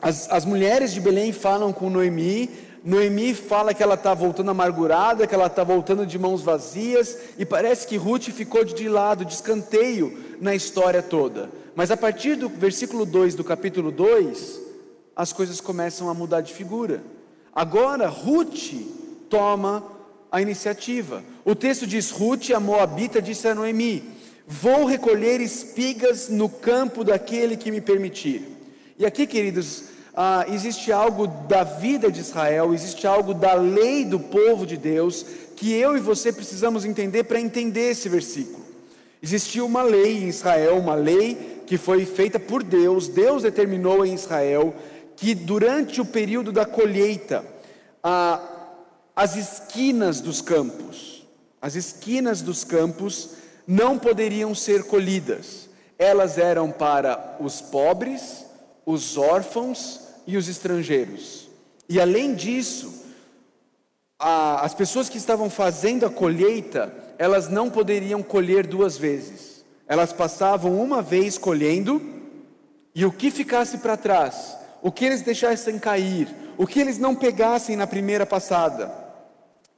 as, 0.01 0.31
as 0.31 0.45
mulheres 0.45 0.93
de 0.93 1.01
Belém 1.01 1.33
falam 1.33 1.73
com 1.73 1.91
Noemi, 1.91 2.49
Noemi 2.83 3.35
fala 3.35 3.75
que 3.75 3.83
ela 3.83 3.95
está 3.95 4.15
voltando 4.15 4.51
amargurada, 4.51 5.27
que 5.27 5.35
ela 5.35 5.47
está 5.47 5.63
voltando 5.63 6.07
de 6.07 6.19
mãos 6.19 6.43
vazias, 6.43 7.17
e 7.39 7.45
parece 7.45 7.87
que 7.87 7.97
Ruth 7.97 8.31
ficou 8.31 8.65
de 8.65 8.89
lado, 8.89 9.25
de 9.25 9.35
escanteio 9.35 10.17
na 10.41 10.55
história 10.55 11.03
toda. 11.03 11.51
Mas 11.75 11.91
a 11.91 11.97
partir 11.97 12.37
do 12.37 12.49
versículo 12.49 13.05
2 13.05 13.35
do 13.35 13.45
capítulo 13.45 13.91
2, 13.91 14.61
as 15.15 15.33
coisas 15.33 15.61
começam 15.61 16.09
a 16.09 16.15
mudar 16.15 16.41
de 16.41 16.53
figura. 16.53 17.03
Agora 17.55 18.09
Ruth 18.09 18.73
toma 19.29 19.85
a 20.33 20.41
iniciativa. 20.41 21.23
O 21.45 21.55
texto 21.55 21.87
diz: 21.87 22.11
Ruth, 22.11 22.51
a 22.51 22.61
Moabita, 22.61 23.21
disse 23.21 23.47
a 23.49 23.55
Noemi: 23.55 24.03
Vou 24.47 24.85
recolher 24.85 25.41
espigas 25.41 26.29
no 26.29 26.49
campo 26.49 27.05
daquele 27.05 27.57
que 27.57 27.71
me 27.71 27.81
permitir. 27.81 28.49
E 28.99 29.07
aqui, 29.07 29.27
queridos, 29.27 29.85
ah, 30.15 30.45
existe 30.49 30.91
algo 30.91 31.27
da 31.27 31.63
vida 31.63 32.11
de 32.11 32.21
Israel, 32.21 32.75
existe 32.75 33.07
algo 33.07 33.33
da 33.33 33.55
lei 33.55 34.05
do 34.05 34.19
povo 34.19 34.67
de 34.67 34.77
Deus 34.77 35.25
que 35.57 35.73
eu 35.73 35.97
e 35.97 36.01
você 36.01 36.33
precisamos 36.33 36.85
entender 36.85 37.25
para 37.25 37.41
entender 37.41 37.91
esse 37.91 38.09
versículo. 38.09 38.65
Existia 39.23 39.65
uma 39.65 39.83
lei 39.83 40.25
em 40.25 40.29
Israel, 40.29 40.79
uma 40.79 40.95
lei 40.95 41.63
que 41.67 41.77
foi 41.77 42.07
feita 42.07 42.41
por 42.41 42.63
Deus, 42.63 43.09
Deus 43.09 43.43
determinou 43.43 44.05
em 44.05 44.15
Israel 44.15 44.75
que 45.15 45.35
durante 45.35 46.01
o 46.01 46.07
período 46.07 46.51
da 46.51 46.65
colheita, 46.65 47.45
ah, 48.03 48.41
as 49.15 49.37
esquinas 49.37 50.21
dos 50.21 50.41
campos, 50.41 51.27
as 51.61 51.75
esquinas 51.75 52.41
dos 52.41 52.65
campos 52.65 53.33
não 53.67 53.99
poderiam 53.99 54.55
ser 54.55 54.85
colhidas, 54.85 55.69
elas 55.99 56.39
eram 56.39 56.71
para 56.71 57.37
os 57.39 57.61
pobres, 57.61 58.47
os 58.87 59.19
órfãos 59.19 60.00
e 60.27 60.37
os 60.37 60.49
estrangeiros. 60.49 61.49
E 61.89 62.01
além 62.01 62.35
disso, 62.35 63.05
a, 64.19 64.65
as 64.65 64.75
pessoas 64.75 65.09
que 65.09 65.19
estavam 65.19 65.49
fazendo 65.49 66.07
a 66.07 66.11
colheita, 66.11 66.93
elas 67.19 67.49
não 67.49 67.71
poderiam 67.71 68.23
colher 68.23 68.67
duas 68.67 68.97
vezes. 68.97 69.65
Elas 69.87 70.13
passavam 70.13 70.81
uma 70.81 71.03
vez 71.03 71.37
colhendo, 71.37 72.01
e 72.95 73.05
o 73.05 73.11
que 73.13 73.31
ficasse 73.31 73.79
para 73.79 73.97
trás, 73.97 74.57
o 74.83 74.93
que 74.93 75.05
eles 75.05 75.23
deixassem 75.23 75.79
cair, 75.79 76.29
o 76.57 76.67
que 76.67 76.81
eles 76.81 76.99
não 76.99 77.15
pegassem 77.15 77.77
na 77.77 77.87
primeira 77.87 78.25
passada, 78.25 78.93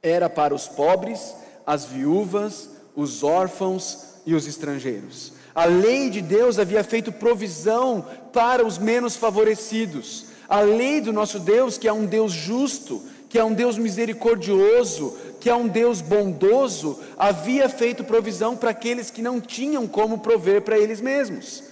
era 0.01 0.29
para 0.29 0.53
os 0.53 0.67
pobres, 0.67 1.35
as 1.65 1.85
viúvas, 1.85 2.69
os 2.95 3.23
órfãos 3.23 4.21
e 4.25 4.35
os 4.35 4.45
estrangeiros. 4.47 5.33
A 5.55 5.65
lei 5.65 6.09
de 6.09 6.21
Deus 6.21 6.57
havia 6.57 6.83
feito 6.83 7.11
provisão 7.11 8.05
para 8.31 8.65
os 8.65 8.77
menos 8.77 9.15
favorecidos. 9.15 10.25
A 10.53 10.59
lei 10.59 11.01
do 11.01 11.11
nosso 11.11 11.39
Deus, 11.39 11.79
que 11.79 11.87
é 11.87 11.91
um 11.91 12.05
Deus 12.05 12.31
justo, 12.31 13.01
que 13.27 13.39
é 13.39 13.43
um 13.43 13.55
Deus 13.55 13.75
misericordioso, 13.75 15.17
que 15.39 15.49
é 15.49 15.55
um 15.55 15.67
Deus 15.67 15.99
bondoso, 15.99 16.99
havia 17.17 17.67
feito 17.67 18.03
provisão 18.03 18.55
para 18.55 18.69
aqueles 18.69 19.09
que 19.09 19.19
não 19.19 19.41
tinham 19.41 19.87
como 19.87 20.19
prover 20.19 20.61
para 20.61 20.77
eles 20.77 21.01
mesmos. 21.01 21.63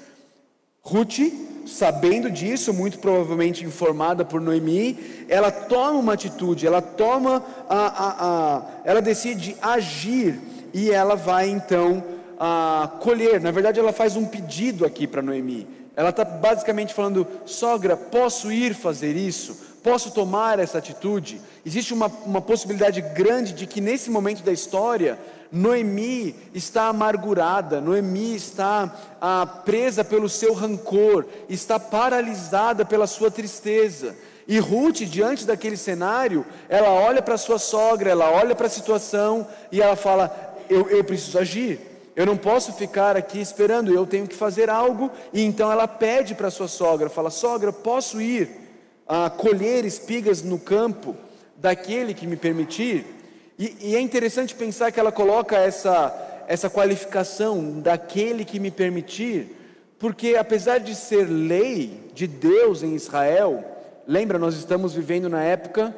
Ruth, 0.81 1.19
sabendo 1.67 2.31
disso, 2.31 2.73
muito 2.73 2.97
provavelmente 2.97 3.63
informada 3.63 4.25
por 4.25 4.41
Noemi, 4.41 4.97
ela 5.29 5.51
toma 5.51 5.99
uma 5.99 6.13
atitude, 6.13 6.65
ela 6.65 6.81
toma 6.81 7.45
a, 7.69 7.85
a, 7.85 8.57
a 8.57 8.63
ela 8.83 8.99
decide 8.99 9.55
agir 9.61 10.39
e 10.73 10.89
ela 10.89 11.13
vai 11.13 11.47
então 11.47 12.03
a 12.39 12.89
colher. 12.99 13.39
Na 13.39 13.51
verdade, 13.51 13.79
ela 13.79 13.93
faz 13.93 14.15
um 14.15 14.25
pedido 14.25 14.87
aqui 14.87 15.05
para 15.05 15.21
Noemi. 15.21 15.67
Ela 16.01 16.09
está 16.09 16.25
basicamente 16.25 16.95
falando: 16.95 17.27
sogra, 17.45 17.95
posso 17.95 18.51
ir 18.51 18.73
fazer 18.73 19.15
isso? 19.15 19.55
Posso 19.83 20.09
tomar 20.09 20.57
essa 20.57 20.79
atitude? 20.79 21.39
Existe 21.63 21.93
uma, 21.93 22.07
uma 22.25 22.41
possibilidade 22.41 23.01
grande 23.01 23.53
de 23.53 23.67
que 23.67 23.79
nesse 23.79 24.09
momento 24.09 24.41
da 24.41 24.51
história, 24.51 25.19
Noemi 25.51 26.35
está 26.55 26.87
amargurada, 26.87 27.79
Noemi 27.79 28.35
está 28.35 28.91
ah, 29.21 29.45
presa 29.63 30.03
pelo 30.03 30.27
seu 30.27 30.55
rancor, 30.55 31.27
está 31.47 31.79
paralisada 31.79 32.83
pela 32.83 33.05
sua 33.05 33.29
tristeza. 33.29 34.15
E 34.47 34.57
Ruth, 34.57 35.01
diante 35.01 35.45
daquele 35.45 35.77
cenário, 35.77 36.43
ela 36.67 36.89
olha 36.89 37.21
para 37.21 37.37
sua 37.37 37.59
sogra, 37.59 38.09
ela 38.09 38.31
olha 38.31 38.55
para 38.55 38.65
a 38.65 38.71
situação 38.71 39.47
e 39.71 39.79
ela 39.79 39.95
fala: 39.95 40.55
eu, 40.67 40.89
eu 40.89 41.03
preciso 41.03 41.37
agir. 41.37 41.90
Eu 42.15 42.25
não 42.25 42.35
posso 42.35 42.73
ficar 42.73 43.15
aqui 43.15 43.39
esperando, 43.39 43.93
eu 43.93 44.05
tenho 44.05 44.27
que 44.27 44.35
fazer 44.35 44.69
algo. 44.69 45.09
E 45.31 45.41
então 45.43 45.71
ela 45.71 45.87
pede 45.87 46.35
para 46.35 46.51
sua 46.51 46.67
sogra, 46.67 47.09
fala: 47.09 47.29
"Sogra, 47.29 47.71
posso 47.71 48.21
ir 48.21 48.49
a 49.07 49.29
colher 49.29 49.85
espigas 49.85 50.41
no 50.41 50.59
campo 50.59 51.15
daquele 51.55 52.13
que 52.13 52.27
me 52.27 52.35
permitir?" 52.35 53.05
E, 53.57 53.77
e 53.79 53.95
é 53.95 53.99
interessante 54.01 54.55
pensar 54.55 54.91
que 54.91 54.99
ela 54.99 55.11
coloca 55.11 55.57
essa 55.57 56.27
essa 56.47 56.69
qualificação 56.69 57.79
daquele 57.79 58.43
que 58.43 58.59
me 58.59 58.71
permitir, 58.71 59.55
porque 59.97 60.35
apesar 60.35 60.79
de 60.79 60.93
ser 60.93 61.23
lei 61.23 62.11
de 62.13 62.27
Deus 62.27 62.83
em 62.83 62.93
Israel, 62.93 63.63
lembra 64.05 64.37
nós 64.37 64.55
estamos 64.55 64.93
vivendo 64.93 65.29
na 65.29 65.41
época 65.41 65.95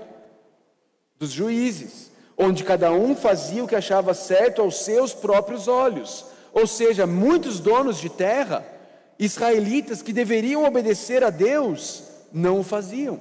dos 1.18 1.32
juízes 1.32 2.13
onde 2.38 2.64
cada 2.64 2.92
um 2.92 3.16
fazia 3.16 3.64
o 3.64 3.68
que 3.68 3.76
achava 3.76 4.14
certo 4.14 4.62
aos 4.62 4.84
seus 4.84 5.14
próprios 5.14 5.68
olhos. 5.68 6.26
Ou 6.54 6.68
seja, 6.68 7.08
muitos 7.08 7.60
donos 7.60 8.00
de 8.00 8.10
terra, 8.10 8.66
israelitas 9.18 10.02
que 10.02 10.14
deveriam 10.14 10.64
obedecer 10.64 11.24
a 11.24 11.30
Deus, 11.30 12.04
não 12.32 12.60
o 12.60 12.64
faziam. 12.64 13.20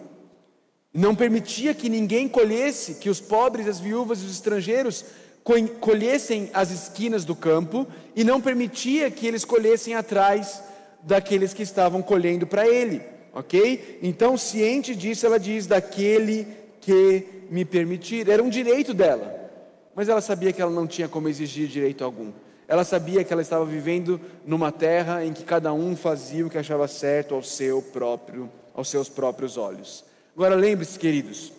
Não 0.92 1.14
permitia 1.14 1.74
que 1.74 1.88
ninguém 1.88 2.28
colhesse, 2.28 2.96
que 2.96 3.08
os 3.08 3.20
pobres, 3.20 3.66
as 3.66 3.80
viúvas 3.80 4.20
e 4.20 4.26
os 4.26 4.32
estrangeiros 4.32 5.04
colhessem 5.80 6.50
as 6.52 6.70
esquinas 6.70 7.24
do 7.24 7.34
campo, 7.34 7.86
e 8.14 8.22
não 8.22 8.40
permitia 8.40 9.10
que 9.10 9.26
eles 9.26 9.44
colhessem 9.44 9.94
atrás 9.94 10.62
daqueles 11.02 11.52
que 11.52 11.62
estavam 11.62 12.00
colhendo 12.00 12.46
para 12.46 12.68
ele, 12.68 13.02
ok? 13.34 13.98
Então, 14.02 14.36
ciente 14.36 14.94
disso, 14.94 15.26
ela 15.26 15.38
diz: 15.38 15.66
daquele 15.66 16.46
que 16.80 17.41
me 17.52 17.66
permitir. 17.66 18.28
Era 18.28 18.42
um 18.42 18.48
direito 18.48 18.94
dela. 18.94 19.38
Mas 19.94 20.08
ela 20.08 20.22
sabia 20.22 20.52
que 20.52 20.62
ela 20.62 20.70
não 20.70 20.86
tinha 20.86 21.06
como 21.06 21.28
exigir 21.28 21.68
direito 21.68 22.02
algum. 22.02 22.32
Ela 22.66 22.82
sabia 22.82 23.22
que 23.22 23.30
ela 23.30 23.42
estava 23.42 23.66
vivendo 23.66 24.18
numa 24.46 24.72
terra 24.72 25.22
em 25.22 25.34
que 25.34 25.44
cada 25.44 25.70
um 25.74 25.94
fazia 25.94 26.46
o 26.46 26.50
que 26.50 26.56
achava 26.56 26.88
certo 26.88 27.34
ao 27.34 27.42
seu 27.42 27.82
próprio, 27.82 28.50
aos 28.74 28.88
seus 28.88 29.10
próprios 29.10 29.58
olhos. 29.58 30.02
Agora 30.34 30.54
lembre-se, 30.54 30.98
queridos, 30.98 31.52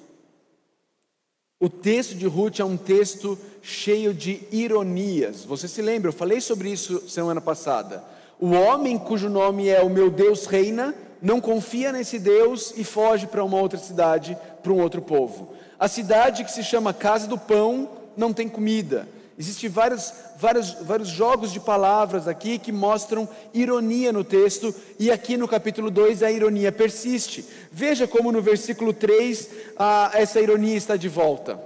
o 1.60 1.70
texto 1.70 2.16
de 2.16 2.26
Ruth 2.26 2.60
é 2.60 2.66
um 2.66 2.76
texto 2.76 3.38
cheio 3.62 4.16
de 4.16 4.42
ironias. 4.52 5.46
Você 5.46 5.68
se 5.68 5.84
lembra? 5.84 6.10
Eu 6.10 6.14
falei 6.14 6.42
sobre 6.42 6.72
isso 6.72 7.08
semana 7.08 7.40
passada. 7.40 8.04
O 8.40 8.50
homem 8.50 8.98
cujo 8.98 9.30
nome 9.30 9.70
é 9.70 9.84
o 9.84 9.90
meu 9.90 10.10
Deus 10.10 10.48
reina 10.48 10.96
não 11.24 11.40
confia 11.40 11.94
nesse 11.94 12.20
Deus 12.20 12.74
e 12.76 12.84
foge 12.84 13.28
para 13.28 13.46
uma 13.46 13.58
outra 13.58 13.80
cidade, 13.80 14.38
para 14.62 14.74
um 14.74 14.82
outro 14.82 15.02
povo. 15.02 15.54
A 15.80 15.88
cidade 15.88 16.44
que 16.44 16.52
se 16.52 16.64
chama 16.64 16.94
Casa 16.94 17.28
do 17.28 17.38
Pão 17.38 17.90
não 18.16 18.32
tem 18.32 18.48
comida. 18.48 19.08
Existem 19.38 19.70
vários, 19.70 20.14
vários, 20.38 20.74
vários 20.82 21.10
jogos 21.10 21.52
de 21.52 21.60
palavras 21.60 22.28
aqui 22.28 22.60
que 22.60 22.72
mostram 22.72 23.28
ironia 23.54 24.14
no 24.14 24.24
texto, 24.24 24.74
e 25.00 25.10
aqui 25.12 25.36
no 25.36 25.48
capítulo 25.48 25.90
2 25.90 26.22
a 26.22 26.32
ironia 26.32 26.72
persiste. 26.72 27.46
Veja 27.72 28.08
como 28.08 28.32
no 28.32 28.42
versículo 28.42 28.94
3 28.94 29.50
a, 29.76 30.12
essa 30.14 30.40
ironia 30.40 30.76
está 30.76 30.96
de 30.96 31.10
volta. 31.10 31.60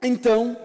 Então, 0.00 0.56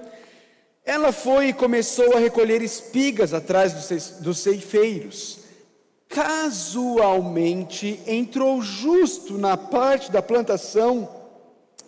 ela 0.86 1.12
foi 1.12 1.48
e 1.48 1.54
começou 1.54 2.16
a 2.16 2.20
recolher 2.20 2.62
espigas 2.62 3.34
atrás 3.34 3.74
dos, 3.74 4.10
dos 4.20 4.38
ceifeiros 4.40 5.44
casualmente 6.14 8.00
entrou 8.06 8.62
justo 8.62 9.36
na 9.36 9.58
parte 9.58 10.12
da 10.12 10.22
plantação 10.22 11.10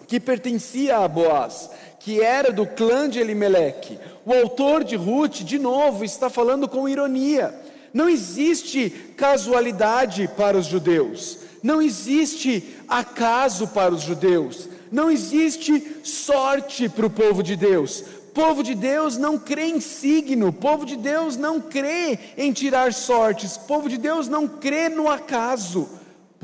que 0.07 0.19
pertencia 0.19 0.97
a 0.97 1.07
Boaz, 1.07 1.69
que 1.99 2.21
era 2.21 2.51
do 2.51 2.65
clã 2.65 3.09
de 3.09 3.19
Elimeleque. 3.19 3.99
O 4.25 4.33
autor 4.33 4.83
de 4.83 4.95
Ruth, 4.95 5.37
de 5.41 5.57
novo, 5.59 6.03
está 6.03 6.29
falando 6.29 6.67
com 6.67 6.87
ironia. 6.89 7.53
Não 7.93 8.09
existe 8.09 8.89
casualidade 9.15 10.29
para 10.35 10.57
os 10.57 10.65
judeus, 10.65 11.39
não 11.63 11.81
existe 11.81 12.75
acaso 12.87 13.67
para 13.69 13.93
os 13.93 14.01
judeus, 14.01 14.67
não 14.91 15.09
existe 15.09 16.01
sorte 16.03 16.89
para 16.89 17.05
o 17.05 17.09
povo 17.09 17.41
de 17.41 17.55
Deus 17.55 18.03
povo 18.35 18.61
de 18.61 18.75
Deus 18.75 19.15
não 19.15 19.39
crê 19.39 19.67
em 19.67 19.79
signo, 19.79 20.51
povo 20.51 20.85
de 20.85 20.97
Deus 20.97 21.37
não 21.37 21.61
crê 21.61 22.19
em 22.37 22.51
tirar 22.51 22.93
sortes, 22.93 23.55
povo 23.55 23.87
de 23.87 23.97
Deus 23.97 24.27
não 24.27 24.45
crê 24.45 24.89
no 24.89 25.09
acaso. 25.09 25.87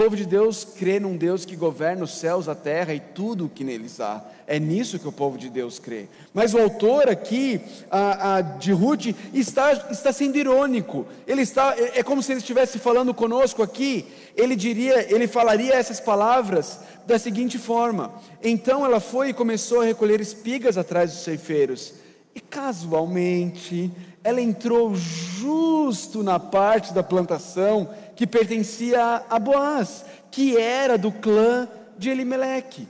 Povo 0.01 0.15
de 0.15 0.25
Deus 0.25 0.63
crê 0.65 0.99
num 0.99 1.15
Deus 1.15 1.45
que 1.45 1.55
governa 1.55 2.05
os 2.05 2.17
céus, 2.17 2.49
a 2.49 2.55
terra 2.55 2.91
e 2.91 2.99
tudo 2.99 3.45
o 3.45 3.49
que 3.49 3.63
neles 3.63 3.99
há. 3.99 4.25
É 4.47 4.59
nisso 4.59 4.97
que 4.97 5.07
o 5.07 5.11
povo 5.11 5.37
de 5.37 5.47
Deus 5.47 5.77
crê. 5.77 6.07
Mas 6.33 6.55
o 6.55 6.57
autor 6.57 7.07
aqui, 7.07 7.61
a, 7.91 8.37
a, 8.37 8.41
de 8.41 8.71
Ruth, 8.71 9.15
está, 9.31 9.73
está 9.91 10.11
sendo 10.11 10.39
irônico. 10.39 11.05
Ele 11.27 11.43
está, 11.43 11.75
é, 11.77 11.99
é 11.99 12.03
como 12.03 12.23
se 12.23 12.31
ele 12.31 12.39
estivesse 12.39 12.79
falando 12.79 13.13
conosco 13.13 13.61
aqui. 13.61 14.07
Ele 14.35 14.55
diria, 14.55 15.13
ele 15.13 15.27
falaria 15.27 15.75
essas 15.75 15.99
palavras 15.99 16.79
da 17.05 17.19
seguinte 17.19 17.59
forma: 17.59 18.11
Então 18.43 18.83
ela 18.83 18.99
foi 18.99 19.29
e 19.29 19.33
começou 19.33 19.81
a 19.81 19.85
recolher 19.85 20.19
espigas 20.19 20.79
atrás 20.79 21.11
dos 21.11 21.23
ceifeiros. 21.23 21.93
E 22.33 22.39
casualmente 22.39 23.91
ela 24.23 24.41
entrou 24.41 24.95
justo 24.95 26.23
na 26.23 26.39
parte 26.39 26.91
da 26.91 27.03
plantação 27.03 27.89
que 28.21 28.27
pertencia 28.27 29.25
a 29.27 29.39
Boaz, 29.39 30.05
que 30.29 30.55
era 30.55 30.95
do 30.95 31.11
clã 31.11 31.67
de 31.97 32.11
Elimeleque. 32.11 32.87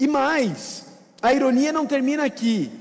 E 0.00 0.08
mais, 0.08 0.86
a 1.20 1.30
ironia 1.34 1.74
não 1.74 1.84
termina 1.84 2.24
aqui. 2.24 2.72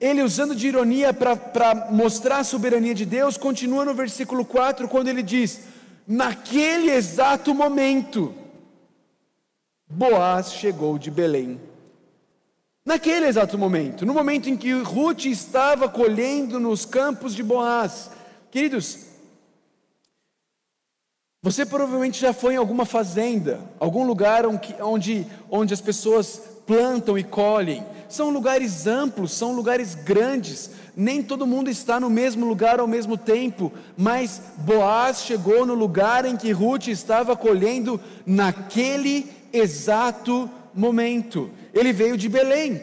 Ele, 0.00 0.24
usando 0.24 0.56
de 0.56 0.66
ironia 0.66 1.14
para 1.14 1.88
mostrar 1.92 2.38
a 2.38 2.44
soberania 2.44 2.92
de 2.92 3.06
Deus, 3.06 3.36
continua 3.36 3.84
no 3.84 3.94
versículo 3.94 4.44
4, 4.44 4.88
quando 4.88 5.06
ele 5.06 5.22
diz: 5.22 5.60
Naquele 6.04 6.90
exato 6.90 7.54
momento, 7.54 8.34
Boaz 9.88 10.52
chegou 10.52 10.98
de 10.98 11.12
Belém. 11.12 11.60
Naquele 12.84 13.26
exato 13.26 13.56
momento, 13.56 14.04
no 14.04 14.12
momento 14.12 14.50
em 14.50 14.56
que 14.56 14.72
Ruth 14.72 15.26
estava 15.26 15.88
colhendo 15.88 16.58
nos 16.58 16.84
campos 16.84 17.36
de 17.36 17.44
Boaz. 17.44 18.10
Queridos, 18.50 19.05
você 21.46 21.64
provavelmente 21.64 22.20
já 22.20 22.32
foi 22.32 22.54
em 22.54 22.56
alguma 22.56 22.84
fazenda, 22.84 23.60
algum 23.78 24.04
lugar 24.04 24.44
onde, 24.44 25.24
onde 25.48 25.72
as 25.72 25.80
pessoas 25.80 26.42
plantam 26.66 27.16
e 27.16 27.22
colhem. 27.22 27.84
São 28.08 28.30
lugares 28.30 28.84
amplos, 28.88 29.30
são 29.30 29.52
lugares 29.52 29.94
grandes. 29.94 30.70
Nem 30.96 31.22
todo 31.22 31.46
mundo 31.46 31.70
está 31.70 32.00
no 32.00 32.10
mesmo 32.10 32.44
lugar 32.44 32.80
ao 32.80 32.88
mesmo 32.88 33.16
tempo, 33.16 33.72
mas 33.96 34.42
Boaz 34.56 35.20
chegou 35.20 35.64
no 35.64 35.74
lugar 35.74 36.24
em 36.24 36.36
que 36.36 36.50
Ruth 36.50 36.88
estava 36.88 37.36
colhendo 37.36 38.00
naquele 38.26 39.30
exato 39.52 40.50
momento. 40.74 41.48
Ele 41.72 41.92
veio 41.92 42.16
de 42.16 42.28
Belém. 42.28 42.82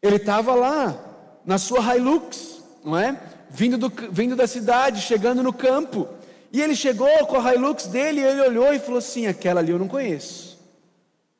Ele 0.00 0.14
estava 0.14 0.54
lá, 0.54 0.96
na 1.44 1.58
sua 1.58 1.80
Hilux, 1.96 2.62
não 2.84 2.96
é? 2.96 3.20
Vindo, 3.50 3.76
do, 3.76 3.92
vindo 4.12 4.36
da 4.36 4.46
cidade, 4.46 5.00
chegando 5.00 5.42
no 5.42 5.52
campo. 5.52 6.06
E 6.52 6.62
ele 6.62 6.74
chegou 6.74 7.26
com 7.26 7.36
a 7.38 7.54
Hilux 7.54 7.86
dele, 7.86 8.20
e 8.20 8.24
ele 8.24 8.40
olhou 8.40 8.72
e 8.72 8.78
falou 8.78 8.98
assim: 8.98 9.26
aquela 9.26 9.60
ali 9.60 9.70
eu 9.70 9.78
não 9.78 9.88
conheço. 9.88 10.58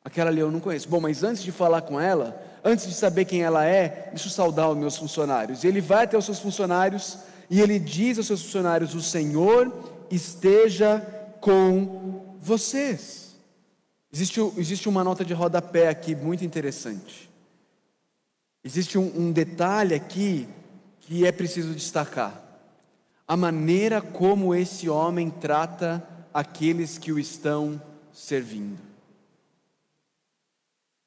Aquela 0.03 0.29
ali 0.29 0.39
eu 0.39 0.51
não 0.51 0.59
conheço. 0.59 0.87
Bom, 0.87 0.99
mas 0.99 1.23
antes 1.23 1.43
de 1.43 1.51
falar 1.51 1.81
com 1.81 1.99
ela, 1.99 2.41
antes 2.63 2.87
de 2.87 2.93
saber 2.93 3.25
quem 3.25 3.41
ela 3.41 3.65
é, 3.65 4.09
deixa 4.09 4.27
eu 4.27 4.31
saudar 4.31 4.69
os 4.69 4.77
meus 4.77 4.97
funcionários. 4.97 5.63
E 5.63 5.67
ele 5.67 5.81
vai 5.81 6.05
até 6.05 6.17
os 6.17 6.25
seus 6.25 6.39
funcionários 6.39 7.17
e 7.49 7.59
ele 7.59 7.79
diz 7.79 8.17
aos 8.17 8.27
seus 8.27 8.43
funcionários: 8.43 8.93
O 8.93 9.01
Senhor 9.01 9.73
esteja 10.11 10.99
com 11.41 12.37
vocês. 12.39 13.35
Existe, 14.11 14.39
existe 14.57 14.89
uma 14.89 15.03
nota 15.03 15.25
de 15.25 15.33
rodapé 15.33 15.87
aqui 15.87 16.15
muito 16.15 16.45
interessante. 16.45 17.29
Existe 18.63 18.97
um, 18.97 19.11
um 19.15 19.31
detalhe 19.31 19.95
aqui 19.95 20.47
que 21.01 21.25
é 21.25 21.31
preciso 21.31 21.73
destacar. 21.73 22.48
A 23.29 23.37
maneira 23.37 24.01
como 24.01 24.55
esse 24.55 24.89
homem 24.89 25.29
trata 25.29 26.03
aqueles 26.33 26.97
que 26.97 27.11
o 27.11 27.19
estão 27.19 27.79
servindo. 28.11 28.79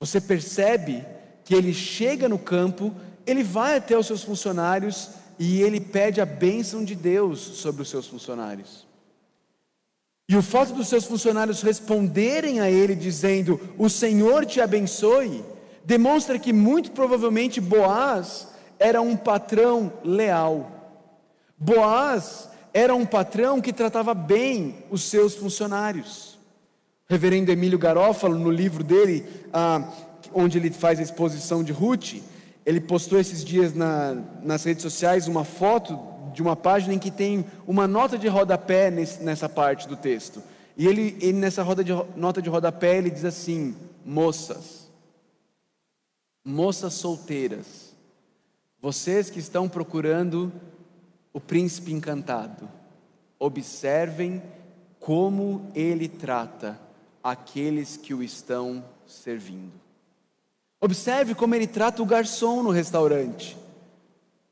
Você 0.00 0.20
percebe 0.20 1.04
que 1.44 1.52
ele 1.52 1.74
chega 1.74 2.28
no 2.28 2.38
campo, 2.38 2.94
ele 3.26 3.42
vai 3.42 3.76
até 3.76 3.98
os 3.98 4.06
seus 4.06 4.22
funcionários 4.22 5.10
e 5.36 5.62
ele 5.62 5.80
pede 5.80 6.20
a 6.20 6.24
bênção 6.24 6.84
de 6.84 6.94
Deus 6.94 7.40
sobre 7.40 7.82
os 7.82 7.90
seus 7.90 8.06
funcionários. 8.06 8.86
E 10.28 10.36
o 10.36 10.42
fato 10.42 10.74
dos 10.74 10.86
seus 10.86 11.04
funcionários 11.04 11.60
responderem 11.60 12.60
a 12.60 12.70
ele 12.70 12.94
dizendo: 12.94 13.60
O 13.76 13.88
Senhor 13.88 14.46
te 14.46 14.60
abençoe, 14.60 15.44
demonstra 15.84 16.38
que 16.38 16.52
muito 16.52 16.92
provavelmente 16.92 17.60
Boaz 17.60 18.46
era 18.78 19.00
um 19.00 19.16
patrão 19.16 19.92
leal. 20.04 20.81
Boaz 21.62 22.48
era 22.74 22.92
um 22.92 23.06
patrão 23.06 23.60
que 23.60 23.72
tratava 23.72 24.14
bem 24.14 24.84
os 24.90 25.04
seus 25.04 25.36
funcionários. 25.36 26.34
O 27.08 27.12
reverendo 27.12 27.52
Emílio 27.52 27.78
Garófalo, 27.78 28.36
no 28.36 28.50
livro 28.50 28.82
dele, 28.82 29.24
ah, 29.52 29.88
onde 30.34 30.58
ele 30.58 30.72
faz 30.72 30.98
a 30.98 31.04
exposição 31.04 31.62
de 31.62 31.70
Ruth, 31.70 32.14
ele 32.66 32.80
postou 32.80 33.16
esses 33.16 33.44
dias 33.44 33.74
na, 33.74 34.16
nas 34.42 34.64
redes 34.64 34.82
sociais 34.82 35.28
uma 35.28 35.44
foto 35.44 35.96
de 36.34 36.42
uma 36.42 36.56
página 36.56 36.94
em 36.94 36.98
que 36.98 37.12
tem 37.12 37.44
uma 37.64 37.86
nota 37.86 38.18
de 38.18 38.26
rodapé 38.26 38.90
nesse, 38.90 39.22
nessa 39.22 39.48
parte 39.48 39.86
do 39.86 39.96
texto. 39.96 40.42
E 40.76 40.88
ele, 40.88 41.16
ele 41.20 41.38
nessa 41.38 41.62
de, 41.84 41.92
nota 42.16 42.42
de 42.42 42.48
rodapé, 42.48 42.98
ele 42.98 43.10
diz 43.10 43.24
assim: 43.24 43.76
moças, 44.04 44.90
moças 46.44 46.94
solteiras, 46.94 47.94
vocês 48.80 49.30
que 49.30 49.38
estão 49.38 49.68
procurando 49.68 50.52
o 51.32 51.40
príncipe 51.40 51.92
encantado, 51.92 52.68
observem 53.38 54.42
como 54.98 55.70
ele 55.74 56.08
trata 56.08 56.78
aqueles 57.22 57.96
que 57.96 58.14
o 58.14 58.22
estão 58.22 58.84
servindo. 59.06 59.72
Observe 60.80 61.34
como 61.34 61.54
ele 61.54 61.66
trata 61.66 62.02
o 62.02 62.06
garçom 62.06 62.62
no 62.62 62.70
restaurante 62.70 63.56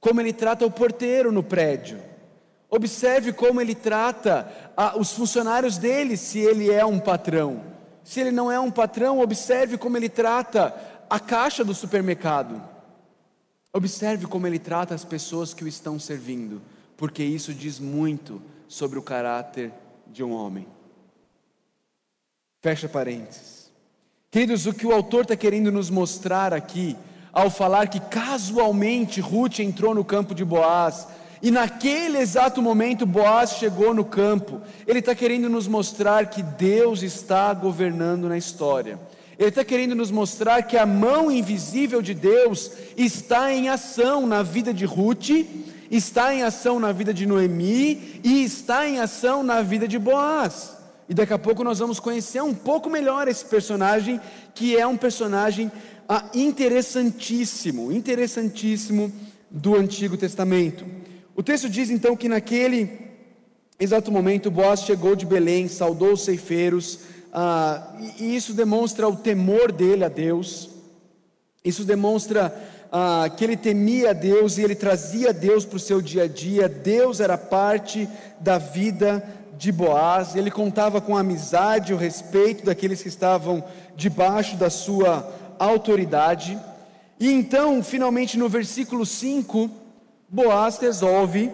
como 0.01 0.21
ele 0.21 0.33
trata 0.33 0.65
o 0.65 0.71
porteiro 0.71 1.31
no 1.31 1.43
prédio. 1.43 2.01
Observe 2.71 3.33
como 3.33 3.61
ele 3.61 3.75
trata 3.75 4.51
a, 4.77 4.97
os 4.97 5.13
funcionários 5.13 5.77
dele, 5.77 6.17
se 6.17 6.39
ele 6.39 6.71
é 6.71 6.85
um 6.85 6.99
patrão. 6.99 7.63
Se 8.03 8.21
ele 8.21 8.31
não 8.31 8.51
é 8.51 8.59
um 8.59 8.71
patrão, 8.71 9.21
observe 9.21 9.77
como 9.77 9.97
ele 9.97 10.09
trata 10.09 10.75
a 11.09 11.21
caixa 11.21 11.63
do 11.63 11.75
supermercado. 11.75 12.63
Observe 13.73 14.27
como 14.27 14.47
ele 14.47 14.59
trata 14.59 14.95
as 14.95 15.05
pessoas 15.05 15.55
que 15.55 15.63
o 15.63 15.69
estão 15.69 15.99
servindo, 15.99 16.61
porque 16.97 17.23
isso 17.23 17.55
diz 17.55 17.79
muito 17.79 18.43
sobre 18.67 18.99
o 18.99 19.03
caráter 19.03 19.73
de 20.07 20.25
um 20.25 20.33
homem. 20.33 20.67
Fecha 22.61 22.89
parênteses. 22.89 23.71
Queridos, 24.31 24.67
o 24.67 24.73
que 24.75 24.87
o 24.87 24.93
autor 24.93 25.23
está 25.23 25.37
querendo 25.37 25.73
nos 25.73 25.89
mostrar 25.89 26.53
aqui 26.53 26.97
ao 27.33 27.49
falar 27.49 27.89
que 27.89 28.01
casualmente 28.01 29.21
Ruth 29.21 29.61
entrou 29.61 29.95
no 29.95 30.05
campo 30.05 30.35
de 30.35 30.45
Boaz, 30.45 31.07
e 31.43 31.51
naquele 31.51 32.19
exato 32.19 32.61
momento 32.61 33.07
Boaz 33.07 33.53
chegou 33.53 33.95
no 33.95 34.05
campo, 34.05 34.61
ele 34.87 34.99
está 34.99 35.15
querendo 35.15 35.49
nos 35.49 35.67
mostrar 35.67 36.27
que 36.27 36.43
Deus 36.43 37.03
está 37.03 37.55
governando 37.55 38.29
na 38.29 38.37
história. 38.37 38.99
Ele 39.41 39.49
está 39.49 39.65
querendo 39.65 39.95
nos 39.95 40.11
mostrar 40.11 40.65
que 40.65 40.77
a 40.77 40.85
mão 40.85 41.31
invisível 41.31 42.03
de 42.03 42.13
Deus 42.13 42.73
está 42.95 43.51
em 43.51 43.71
ação 43.71 44.27
na 44.27 44.43
vida 44.43 44.75
de 44.75 44.85
Ruth, 44.85 45.31
está 45.91 46.35
em 46.35 46.43
ação 46.43 46.79
na 46.79 46.93
vida 46.93 47.15
de 47.15 47.25
Noemi 47.25 48.21
e 48.23 48.45
está 48.45 48.87
em 48.87 49.01
ação 49.01 49.43
na 49.43 49.63
vida 49.63 49.89
de 49.89 49.99
Boaz. 49.99 50.77
E 51.09 51.15
daqui 51.15 51.33
a 51.33 51.39
pouco 51.39 51.65
nós 51.65 51.79
vamos 51.79 51.99
conhecer 51.99 52.43
um 52.43 52.53
pouco 52.53 52.91
melhor 52.91 53.29
esse 53.29 53.43
personagem, 53.47 54.21
que 54.55 54.77
é 54.77 54.87
um 54.87 54.99
personagem 54.99 55.73
ah, 56.07 56.29
interessantíssimo, 56.35 57.91
interessantíssimo 57.91 59.11
do 59.51 59.75
Antigo 59.75 60.19
Testamento. 60.19 60.85
O 61.35 61.43
texto 61.43 61.67
diz 61.67 61.89
então 61.89 62.15
que 62.15 62.29
naquele 62.29 62.91
exato 63.81 64.13
momento 64.13 64.51
Boaz 64.51 64.81
chegou 64.83 65.17
de 65.17 65.25
Belém, 65.25 65.67
saudou 65.67 66.13
os 66.13 66.27
ceifeiros, 66.27 66.99
ah, 67.33 67.95
e 68.19 68.35
isso 68.35 68.53
demonstra 68.53 69.09
o 69.09 69.17
temor 69.17 69.71
dele 69.71 70.05
a 70.05 70.09
Deus, 70.09 70.71
isso 71.65 71.85
demonstra 71.85 72.55
ah, 72.91 73.29
que 73.37 73.45
ele 73.45 73.57
temia 73.57 74.11
a 74.11 74.13
Deus 74.13 74.59
e 74.59 74.63
ele 74.63 74.75
trazia 74.75 75.33
Deus 75.33 75.65
para 75.65 75.77
o 75.77 75.81
seu 75.81 76.01
dia 76.01 76.25
a 76.25 76.29
dia, 76.29 76.69
Deus 76.69 77.21
era 77.21 77.39
parte 77.39 78.09
da 78.41 78.59
vida 78.59 79.23
de 79.57 79.71
Boaz, 79.71 80.35
ele 80.35 80.51
contava 80.51 81.01
com 81.01 81.17
a 81.17 81.21
amizade, 81.21 81.93
o 81.93 81.97
respeito 81.97 82.65
daqueles 82.65 83.03
que 83.03 83.09
estavam 83.09 83.63
debaixo 83.95 84.57
da 84.57 84.71
sua 84.71 85.31
autoridade. 85.59 86.59
E 87.21 87.31
então, 87.31 87.83
finalmente, 87.83 88.39
no 88.39 88.49
versículo 88.49 89.05
5, 89.05 89.71
Boaz 90.27 90.79
resolve 90.79 91.53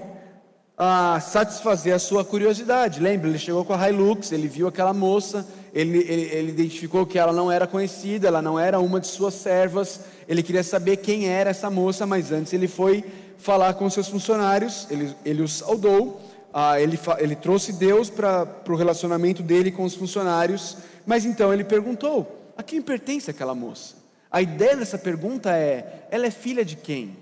ah, 0.79 1.19
satisfazer 1.21 1.95
a 1.95 1.99
sua 1.99 2.25
curiosidade. 2.25 3.01
Lembra, 3.01 3.29
ele 3.29 3.39
chegou 3.39 3.65
com 3.65 3.75
a 3.75 3.89
Hilux, 3.91 4.31
ele 4.31 4.47
viu 4.47 4.69
aquela 4.69 4.95
moça, 4.95 5.45
ele, 5.77 5.99
ele, 5.99 6.23
ele, 6.33 6.49
identificou 6.53 7.05
que 7.05 7.19
ela 7.19 7.35
não 7.35 7.53
era 7.53 7.67
conhecida, 7.67 8.29
ela 8.29 8.41
não 8.41 8.59
era 8.59 8.81
uma 8.81 8.99
de 8.99 9.09
suas 9.09 9.35
servas, 9.35 10.01
ele 10.27 10.43
queria 10.43 10.63
saber 10.63 10.97
quem 10.97 11.29
era 11.29 11.51
essa 11.51 11.69
moça, 11.69 12.07
mas 12.07 12.33
antes 12.33 12.55
ele 12.55 12.67
foi 12.67 13.05
falar 13.37 13.75
com 13.75 13.91
seus 13.91 14.09
funcionários, 14.09 14.87
ele, 14.91 15.15
ele 15.23 15.43
os 15.43 15.59
saudou, 15.59 16.19
ah, 16.51 16.81
ele, 16.81 16.99
ele 17.19 17.37
trouxe 17.37 17.75
Deus 17.75 18.09
para 18.09 18.49
o 18.67 18.75
relacionamento 18.75 19.43
dele 19.43 19.71
com 19.71 19.85
os 19.85 19.95
funcionários, 19.95 20.79
mas 21.05 21.27
então 21.27 21.53
ele 21.53 21.63
perguntou: 21.63 22.55
a 22.57 22.63
quem 22.63 22.81
pertence 22.81 23.31
aquela 23.31 23.55
moça? 23.55 23.97
A 24.31 24.41
ideia 24.41 24.79
dessa 24.79 24.97
pergunta 24.97 25.55
é: 25.55 26.07
ela 26.11 26.25
é 26.25 26.31
filha 26.31 26.65
de 26.65 26.77
quem? 26.77 27.19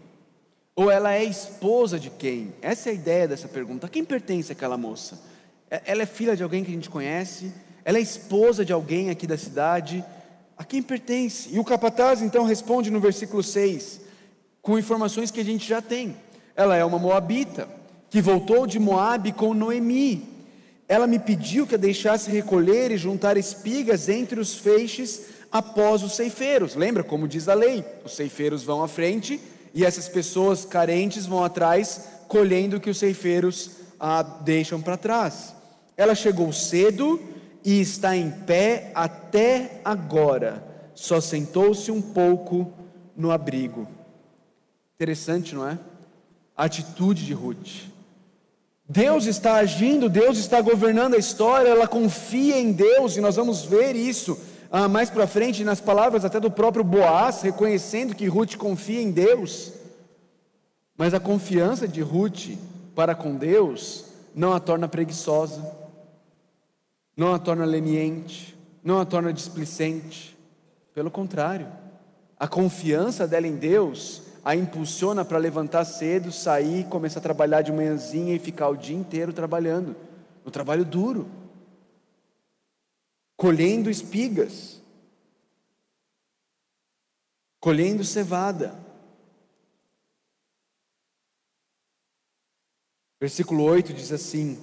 Ou 0.76 0.92
ela 0.92 1.12
é 1.12 1.24
esposa 1.24 1.98
de 1.98 2.08
quem? 2.08 2.54
Essa 2.62 2.90
é 2.90 2.92
a 2.92 2.94
ideia 2.94 3.26
dessa 3.26 3.48
pergunta. 3.48 3.88
A 3.88 3.90
quem 3.90 4.04
pertence 4.04 4.52
aquela 4.52 4.78
moça? 4.78 5.20
Ela 5.68 6.02
é 6.02 6.06
filha 6.06 6.36
de 6.36 6.44
alguém 6.44 6.62
que 6.62 6.70
a 6.70 6.74
gente 6.74 6.88
conhece? 6.88 7.52
Ela 7.84 7.98
é 7.98 8.00
esposa 8.00 8.64
de 8.64 8.72
alguém 8.72 9.10
aqui 9.10 9.26
da 9.26 9.36
cidade? 9.36 10.04
A 10.56 10.64
quem 10.64 10.82
pertence? 10.82 11.50
E 11.52 11.58
o 11.58 11.64
capataz 11.64 12.22
então 12.22 12.44
responde 12.44 12.90
no 12.90 13.00
versículo 13.00 13.42
6, 13.42 14.00
com 14.62 14.78
informações 14.78 15.30
que 15.30 15.40
a 15.40 15.44
gente 15.44 15.68
já 15.68 15.82
tem. 15.82 16.16
Ela 16.56 16.76
é 16.76 16.84
uma 16.84 16.98
moabita 16.98 17.68
que 18.08 18.22
voltou 18.22 18.66
de 18.66 18.78
Moabe 18.78 19.32
com 19.32 19.52
Noemi. 19.52 20.28
Ela 20.88 21.06
me 21.06 21.18
pediu 21.18 21.66
que 21.66 21.74
a 21.74 21.78
deixasse 21.78 22.30
recolher 22.30 22.90
e 22.90 22.96
juntar 22.96 23.36
espigas 23.36 24.08
entre 24.08 24.38
os 24.38 24.54
feixes 24.54 25.22
após 25.50 26.02
os 26.02 26.14
ceifeiros. 26.14 26.74
Lembra 26.74 27.02
como 27.02 27.28
diz 27.28 27.48
a 27.48 27.54
lei? 27.54 27.84
Os 28.04 28.14
ceifeiros 28.14 28.62
vão 28.62 28.82
à 28.82 28.88
frente 28.88 29.40
e 29.74 29.84
essas 29.84 30.08
pessoas 30.08 30.64
carentes 30.64 31.26
vão 31.26 31.42
atrás 31.42 32.02
colhendo 32.28 32.76
o 32.76 32.80
que 32.80 32.90
os 32.90 32.98
ceifeiros 32.98 33.70
ah, 33.98 34.22
deixam 34.22 34.80
para 34.80 34.96
trás. 34.96 35.54
Ela 35.96 36.14
chegou 36.14 36.52
cedo 36.52 37.20
e 37.64 37.80
está 37.80 38.14
em 38.14 38.30
pé 38.30 38.92
até 38.94 39.80
agora. 39.84 40.62
Só 40.94 41.20
sentou-se 41.20 41.90
um 41.90 42.02
pouco 42.02 42.72
no 43.16 43.30
abrigo. 43.30 43.88
Interessante, 44.94 45.54
não 45.54 45.68
é? 45.68 45.78
A 46.56 46.64
atitude 46.64 47.24
de 47.24 47.32
Ruth. 47.32 47.88
Deus 48.86 49.24
está 49.24 49.54
agindo, 49.54 50.10
Deus 50.10 50.36
está 50.36 50.60
governando 50.60 51.14
a 51.14 51.18
história, 51.18 51.70
ela 51.70 51.88
confia 51.88 52.58
em 52.58 52.70
Deus, 52.70 53.16
e 53.16 53.20
nós 53.20 53.36
vamos 53.36 53.64
ver 53.64 53.96
isso 53.96 54.38
ah, 54.70 54.88
mais 54.88 55.08
para 55.08 55.26
frente 55.26 55.64
nas 55.64 55.80
palavras 55.80 56.24
até 56.24 56.38
do 56.38 56.50
próprio 56.50 56.84
Boaz, 56.84 57.40
reconhecendo 57.40 58.14
que 58.14 58.26
Ruth 58.26 58.56
confia 58.56 59.00
em 59.00 59.10
Deus. 59.10 59.72
Mas 60.98 61.14
a 61.14 61.20
confiança 61.20 61.88
de 61.88 62.02
Ruth 62.02 62.50
para 62.94 63.14
com 63.14 63.34
Deus 63.34 64.04
não 64.34 64.52
a 64.52 64.60
torna 64.60 64.86
preguiçosa, 64.86 65.64
não 67.16 67.34
a 67.34 67.38
torna 67.38 67.64
leniente, 67.64 68.56
não 68.82 69.00
a 69.00 69.04
torna 69.04 69.32
displicente. 69.32 70.36
Pelo 70.92 71.10
contrário, 71.10 71.66
a 72.38 72.46
confiança 72.48 73.26
dela 73.26 73.46
em 73.46 73.56
Deus 73.56 74.22
a 74.44 74.54
impulsiona 74.54 75.24
para 75.24 75.38
levantar 75.38 75.86
cedo, 75.86 76.30
sair, 76.30 76.86
começar 76.88 77.18
a 77.18 77.22
trabalhar 77.22 77.62
de 77.62 77.72
manhãzinha 77.72 78.34
e 78.34 78.38
ficar 78.38 78.68
o 78.68 78.76
dia 78.76 78.94
inteiro 78.94 79.32
trabalhando, 79.32 79.96
no 80.44 80.50
trabalho 80.50 80.84
duro, 80.84 81.30
colhendo 83.36 83.88
espigas, 83.88 84.82
colhendo 87.58 88.04
cevada. 88.04 88.78
Versículo 93.18 93.64
8 93.64 93.94
diz 93.94 94.12
assim: 94.12 94.60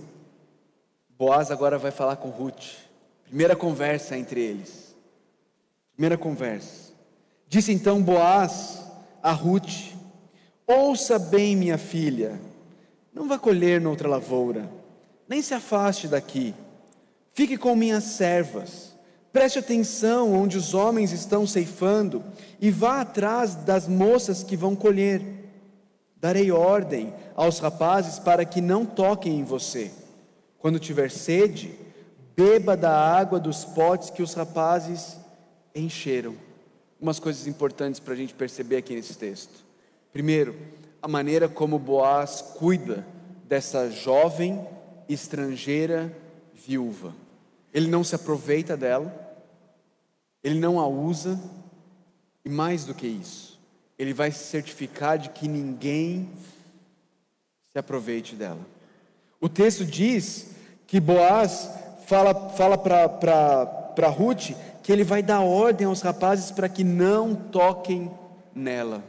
Boaz 1.21 1.51
agora 1.51 1.77
vai 1.77 1.91
falar 1.91 2.15
com 2.15 2.29
Ruth. 2.29 2.79
Primeira 3.25 3.55
conversa 3.55 4.17
entre 4.17 4.41
eles. 4.41 4.95
Primeira 5.93 6.17
conversa. 6.17 6.93
Disse 7.47 7.71
então 7.71 8.01
Boaz 8.01 8.81
a 9.21 9.31
Ruth: 9.31 9.93
Ouça 10.65 11.19
bem, 11.19 11.55
minha 11.55 11.77
filha, 11.77 12.41
não 13.13 13.27
vá 13.27 13.37
colher 13.37 13.79
noutra 13.79 14.09
lavoura, 14.09 14.67
nem 15.29 15.43
se 15.43 15.53
afaste 15.53 16.07
daqui. 16.07 16.55
Fique 17.33 17.55
com 17.55 17.75
minhas 17.75 18.03
servas. 18.03 18.97
Preste 19.31 19.59
atenção 19.59 20.33
onde 20.33 20.57
os 20.57 20.73
homens 20.73 21.11
estão 21.11 21.45
ceifando 21.45 22.23
e 22.59 22.71
vá 22.71 23.01
atrás 23.01 23.53
das 23.53 23.87
moças 23.87 24.41
que 24.41 24.57
vão 24.57 24.75
colher. 24.75 25.21
Darei 26.17 26.51
ordem 26.51 27.13
aos 27.35 27.59
rapazes 27.59 28.17
para 28.17 28.43
que 28.43 28.59
não 28.59 28.87
toquem 28.87 29.37
em 29.37 29.43
você. 29.43 30.00
Quando 30.61 30.79
tiver 30.79 31.09
sede, 31.09 31.75
beba 32.35 32.77
da 32.77 32.95
água 32.95 33.39
dos 33.39 33.65
potes 33.65 34.11
que 34.11 34.21
os 34.21 34.33
rapazes 34.35 35.17
encheram 35.73 36.35
umas 36.99 37.19
coisas 37.19 37.47
importantes 37.47 37.99
para 37.99 38.13
a 38.13 38.15
gente 38.15 38.35
perceber 38.35 38.77
aqui 38.77 38.93
nesse 38.93 39.17
texto. 39.17 39.65
Primeiro, 40.13 40.55
a 41.01 41.07
maneira 41.07 41.49
como 41.49 41.79
Boaz 41.79 42.41
cuida 42.41 43.05
dessa 43.47 43.89
jovem 43.89 44.67
estrangeira 45.09 46.15
viúva. 46.53 47.15
Ele 47.73 47.87
não 47.87 48.03
se 48.03 48.13
aproveita 48.13 48.77
dela, 48.77 49.11
ele 50.43 50.59
não 50.59 50.79
a 50.79 50.87
usa, 50.87 51.41
e 52.45 52.49
mais 52.49 52.85
do 52.85 52.93
que 52.93 53.07
isso, 53.07 53.59
ele 53.97 54.13
vai 54.13 54.31
se 54.31 54.43
certificar 54.43 55.17
de 55.17 55.29
que 55.29 55.47
ninguém 55.47 56.29
se 57.71 57.79
aproveite 57.79 58.35
dela. 58.35 58.59
O 59.41 59.49
texto 59.49 59.83
diz 59.83 60.51
que 60.85 60.99
Boaz 60.99 61.69
fala, 62.05 62.49
fala 62.51 62.77
para 62.77 64.07
Ruth 64.07 64.51
que 64.83 64.91
ele 64.91 65.03
vai 65.03 65.23
dar 65.23 65.41
ordem 65.41 65.87
aos 65.87 66.01
rapazes 66.01 66.51
para 66.51 66.69
que 66.69 66.83
não 66.83 67.33
toquem 67.33 68.11
nela. 68.53 69.03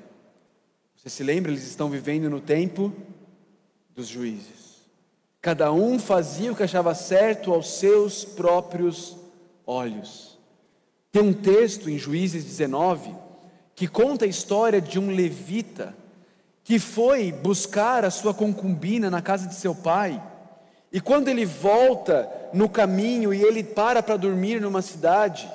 Você 0.97 1.11
se 1.11 1.23
lembra? 1.23 1.53
Eles 1.53 1.67
estão 1.67 1.91
vivendo 1.91 2.31
no 2.31 2.41
tempo 2.41 2.93
dos 3.95 4.09
juízes. 4.09 4.81
Cada 5.41 5.73
um 5.73 5.99
fazia 5.99 6.53
o 6.53 6.57
que 6.57 6.63
achava 6.63 6.95
certo 6.95 7.53
aos 7.53 7.69
seus 7.79 8.25
próprios 8.25 9.17
olhos. 9.67 10.39
Tem 11.11 11.23
um 11.23 11.33
texto 11.33 11.91
em 11.91 11.99
Juízes 11.99 12.45
19 12.45 13.15
que 13.75 13.89
conta 13.89 14.25
a 14.25 14.29
história 14.29 14.81
de 14.81 14.99
um 14.99 15.15
levita 15.15 15.95
que 16.65 16.79
foi 16.79 17.33
buscar 17.33 18.05
a 18.05 18.11
sua 18.11 18.33
concubina 18.33 19.11
na 19.11 19.21
casa 19.21 19.47
de 19.47 19.55
seu 19.55 19.75
pai. 19.75 20.23
E 20.93 21.01
quando 21.01 21.29
ele 21.29 21.45
volta 21.45 22.31
no 22.53 22.69
caminho 22.69 23.33
e 23.33 23.43
ele 23.43 23.65
para 23.65 24.03
para 24.03 24.17
dormir 24.17 24.61
numa 24.61 24.83
cidade, 24.83 25.51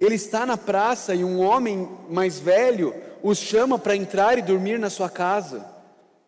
ele 0.00 0.14
está 0.16 0.44
na 0.44 0.56
praça 0.56 1.14
e 1.14 1.24
um 1.24 1.40
homem 1.40 1.88
mais 2.10 2.38
velho 2.38 2.94
os 3.22 3.38
chama 3.38 3.78
para 3.78 3.96
entrar 3.96 4.38
e 4.38 4.42
dormir 4.42 4.78
na 4.78 4.90
sua 4.90 5.08
casa. 5.08 5.64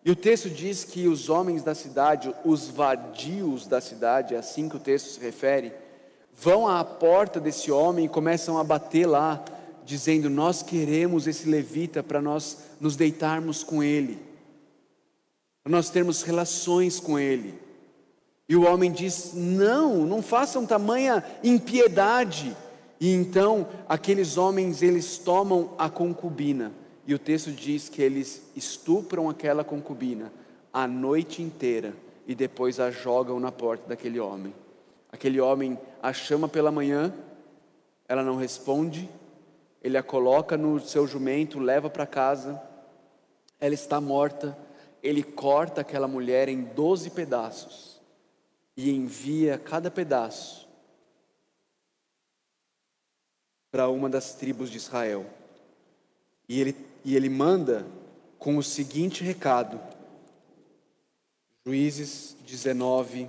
E 0.04 0.10
o 0.10 0.16
texto 0.16 0.48
diz 0.48 0.84
que 0.84 1.06
os 1.06 1.28
homens 1.28 1.62
da 1.62 1.74
cidade, 1.74 2.34
os 2.44 2.68
vadios 2.68 3.66
da 3.66 3.80
cidade, 3.80 4.34
é 4.34 4.38
assim 4.38 4.68
que 4.68 4.76
o 4.76 4.80
texto 4.80 5.08
se 5.08 5.20
refere, 5.20 5.72
vão 6.34 6.66
à 6.66 6.82
porta 6.84 7.38
desse 7.38 7.70
homem 7.70 8.06
e 8.06 8.08
começam 8.08 8.58
a 8.58 8.64
bater 8.64 9.06
lá, 9.06 9.44
dizendo: 9.88 10.28
Nós 10.28 10.62
queremos 10.62 11.26
esse 11.26 11.48
levita 11.48 12.02
para 12.02 12.20
nós 12.20 12.58
nos 12.78 12.94
deitarmos 12.94 13.64
com 13.64 13.82
ele, 13.82 14.18
para 15.64 15.72
nós 15.72 15.88
termos 15.88 16.22
relações 16.22 17.00
com 17.00 17.18
ele. 17.18 17.54
E 18.46 18.54
o 18.54 18.64
homem 18.64 18.92
diz: 18.92 19.32
Não, 19.34 20.06
não 20.06 20.22
façam 20.22 20.66
tamanha 20.66 21.24
impiedade 21.42 22.54
e 23.00 23.12
então 23.12 23.66
aqueles 23.88 24.36
homens 24.36 24.82
eles 24.82 25.18
tomam 25.18 25.72
a 25.78 25.88
concubina 25.88 26.72
e 27.06 27.14
o 27.14 27.18
texto 27.18 27.50
diz 27.50 27.88
que 27.88 28.02
eles 28.02 28.42
estupram 28.56 29.30
aquela 29.30 29.64
concubina 29.64 30.32
a 30.72 30.86
noite 30.86 31.40
inteira 31.40 31.94
e 32.26 32.34
depois 32.34 32.78
a 32.78 32.90
jogam 32.90 33.40
na 33.40 33.50
porta 33.50 33.88
daquele 33.88 34.20
homem. 34.20 34.52
Aquele 35.10 35.40
homem 35.40 35.78
a 36.02 36.12
chama 36.12 36.48
pela 36.48 36.70
manhã, 36.70 37.14
ela 38.06 38.22
não 38.22 38.36
responde, 38.36 39.08
ele 39.82 39.96
a 39.96 40.02
coloca 40.02 40.56
no 40.56 40.80
seu 40.80 41.06
jumento, 41.06 41.58
leva 41.58 41.88
para 41.88 42.06
casa, 42.06 42.60
ela 43.60 43.74
está 43.74 44.00
morta, 44.00 44.56
ele 45.02 45.22
corta 45.22 45.80
aquela 45.80 46.08
mulher 46.08 46.48
em 46.48 46.62
doze 46.62 47.10
pedaços 47.10 48.00
e 48.76 48.90
envia 48.90 49.58
cada 49.58 49.90
pedaço 49.90 50.68
para 53.70 53.88
uma 53.88 54.08
das 54.08 54.34
tribos 54.34 54.70
de 54.70 54.76
Israel. 54.76 55.26
E 56.48 56.60
ele, 56.60 56.76
e 57.04 57.14
ele 57.14 57.28
manda 57.28 57.86
com 58.38 58.56
o 58.56 58.62
seguinte 58.62 59.22
recado, 59.22 59.80
Juízes 61.66 62.36
19, 62.46 63.28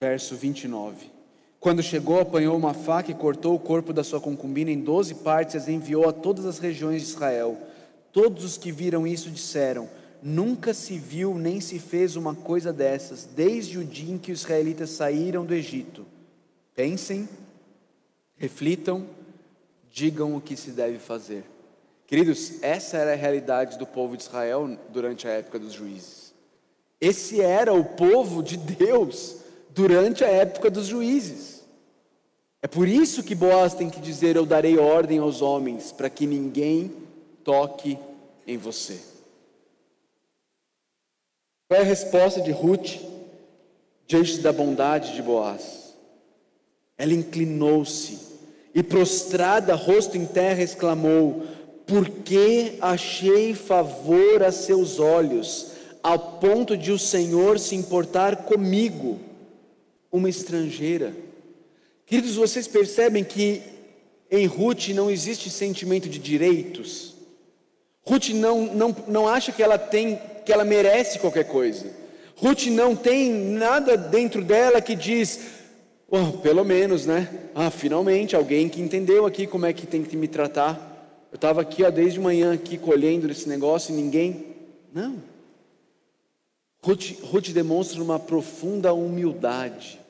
verso 0.00 0.36
29. 0.36 1.21
Quando 1.62 1.80
chegou, 1.80 2.18
apanhou 2.18 2.56
uma 2.56 2.74
faca 2.74 3.12
e 3.12 3.14
cortou 3.14 3.54
o 3.54 3.58
corpo 3.58 3.92
da 3.92 4.02
sua 4.02 4.20
concubina 4.20 4.68
em 4.68 4.80
doze 4.80 5.14
partes 5.14 5.54
e 5.54 5.58
as 5.58 5.68
enviou 5.68 6.08
a 6.08 6.12
todas 6.12 6.44
as 6.44 6.58
regiões 6.58 7.02
de 7.02 7.08
Israel. 7.08 7.56
Todos 8.12 8.44
os 8.44 8.58
que 8.58 8.72
viram 8.72 9.06
isso 9.06 9.30
disseram: 9.30 9.88
Nunca 10.20 10.74
se 10.74 10.98
viu 10.98 11.38
nem 11.38 11.60
se 11.60 11.78
fez 11.78 12.16
uma 12.16 12.34
coisa 12.34 12.72
dessas, 12.72 13.24
desde 13.24 13.78
o 13.78 13.84
dia 13.84 14.12
em 14.12 14.18
que 14.18 14.32
os 14.32 14.40
israelitas 14.40 14.90
saíram 14.90 15.46
do 15.46 15.54
Egito. 15.54 16.04
Pensem, 16.74 17.28
reflitam, 18.36 19.06
digam 19.88 20.34
o 20.34 20.40
que 20.40 20.56
se 20.56 20.72
deve 20.72 20.98
fazer. 20.98 21.44
Queridos, 22.08 22.60
essa 22.60 22.96
era 22.96 23.12
a 23.12 23.16
realidade 23.16 23.78
do 23.78 23.86
povo 23.86 24.16
de 24.16 24.24
Israel 24.24 24.76
durante 24.88 25.28
a 25.28 25.30
época 25.30 25.60
dos 25.60 25.74
juízes. 25.74 26.34
Esse 27.00 27.40
era 27.40 27.72
o 27.72 27.84
povo 27.84 28.42
de 28.42 28.56
Deus 28.56 29.41
durante 29.74 30.24
a 30.24 30.28
época 30.28 30.70
dos 30.70 30.86
juízes. 30.86 31.62
É 32.62 32.68
por 32.68 32.86
isso 32.86 33.22
que 33.22 33.34
Boaz 33.34 33.74
tem 33.74 33.90
que 33.90 34.00
dizer: 34.00 34.36
Eu 34.36 34.46
darei 34.46 34.78
ordem 34.78 35.18
aos 35.18 35.42
homens, 35.42 35.90
para 35.92 36.08
que 36.08 36.26
ninguém 36.26 36.92
toque 37.42 37.98
em 38.46 38.56
você. 38.56 38.98
Qual 41.68 41.80
é 41.80 41.82
a 41.82 41.86
resposta 41.86 42.40
de 42.40 42.52
Ruth 42.52 43.00
diante 44.06 44.38
da 44.38 44.52
bondade 44.52 45.14
de 45.14 45.22
Boaz? 45.22 45.94
Ela 46.96 47.14
inclinou-se 47.14 48.18
e, 48.74 48.82
prostrada, 48.82 49.74
rosto 49.74 50.16
em 50.16 50.26
terra, 50.26 50.62
exclamou: 50.62 51.44
porque 51.86 52.78
achei 52.80 53.54
favor 53.54 54.42
a 54.42 54.52
seus 54.52 55.00
olhos, 55.00 55.72
ao 56.02 56.18
ponto 56.38 56.76
de 56.76 56.92
o 56.92 56.98
Senhor 56.98 57.58
se 57.58 57.74
importar 57.74 58.44
comigo, 58.44 59.18
uma 60.12 60.28
estrangeira. 60.28 61.16
Queridos, 62.04 62.36
vocês 62.36 62.68
percebem 62.68 63.24
que 63.24 63.62
em 64.30 64.46
Ruth 64.46 64.88
não 64.90 65.10
existe 65.10 65.48
sentimento 65.48 66.08
de 66.08 66.18
direitos. 66.18 67.14
Ruth 68.04 68.28
não, 68.30 68.66
não, 68.74 68.96
não 69.08 69.26
acha 69.26 69.50
que 69.50 69.62
ela 69.62 69.78
tem, 69.78 70.20
que 70.44 70.52
ela 70.52 70.64
merece 70.64 71.18
qualquer 71.18 71.44
coisa. 71.44 71.90
Ruth 72.36 72.66
não 72.66 72.94
tem 72.94 73.32
nada 73.32 73.96
dentro 73.96 74.44
dela 74.44 74.80
que 74.82 74.94
diz, 74.94 75.40
oh, 76.08 76.38
pelo 76.38 76.64
menos, 76.64 77.06
né? 77.06 77.28
Ah, 77.54 77.70
finalmente 77.70 78.34
alguém 78.36 78.68
que 78.68 78.80
entendeu 78.80 79.24
aqui 79.24 79.46
como 79.46 79.64
é 79.64 79.72
que 79.72 79.86
tem 79.86 80.02
que 80.02 80.16
me 80.16 80.28
tratar. 80.28 80.90
Eu 81.30 81.36
estava 81.36 81.62
aqui 81.62 81.82
ó, 81.84 81.90
desde 81.90 82.20
manhã 82.20 82.52
aqui 82.52 82.76
colhendo 82.76 83.30
esse 83.30 83.48
negócio 83.48 83.94
e 83.94 83.96
ninguém. 83.96 84.44
Não. 84.92 85.22
Ruth, 86.84 87.22
Ruth 87.22 87.50
demonstra 87.50 88.02
uma 88.02 88.18
profunda 88.18 88.92
humildade, 88.92 90.00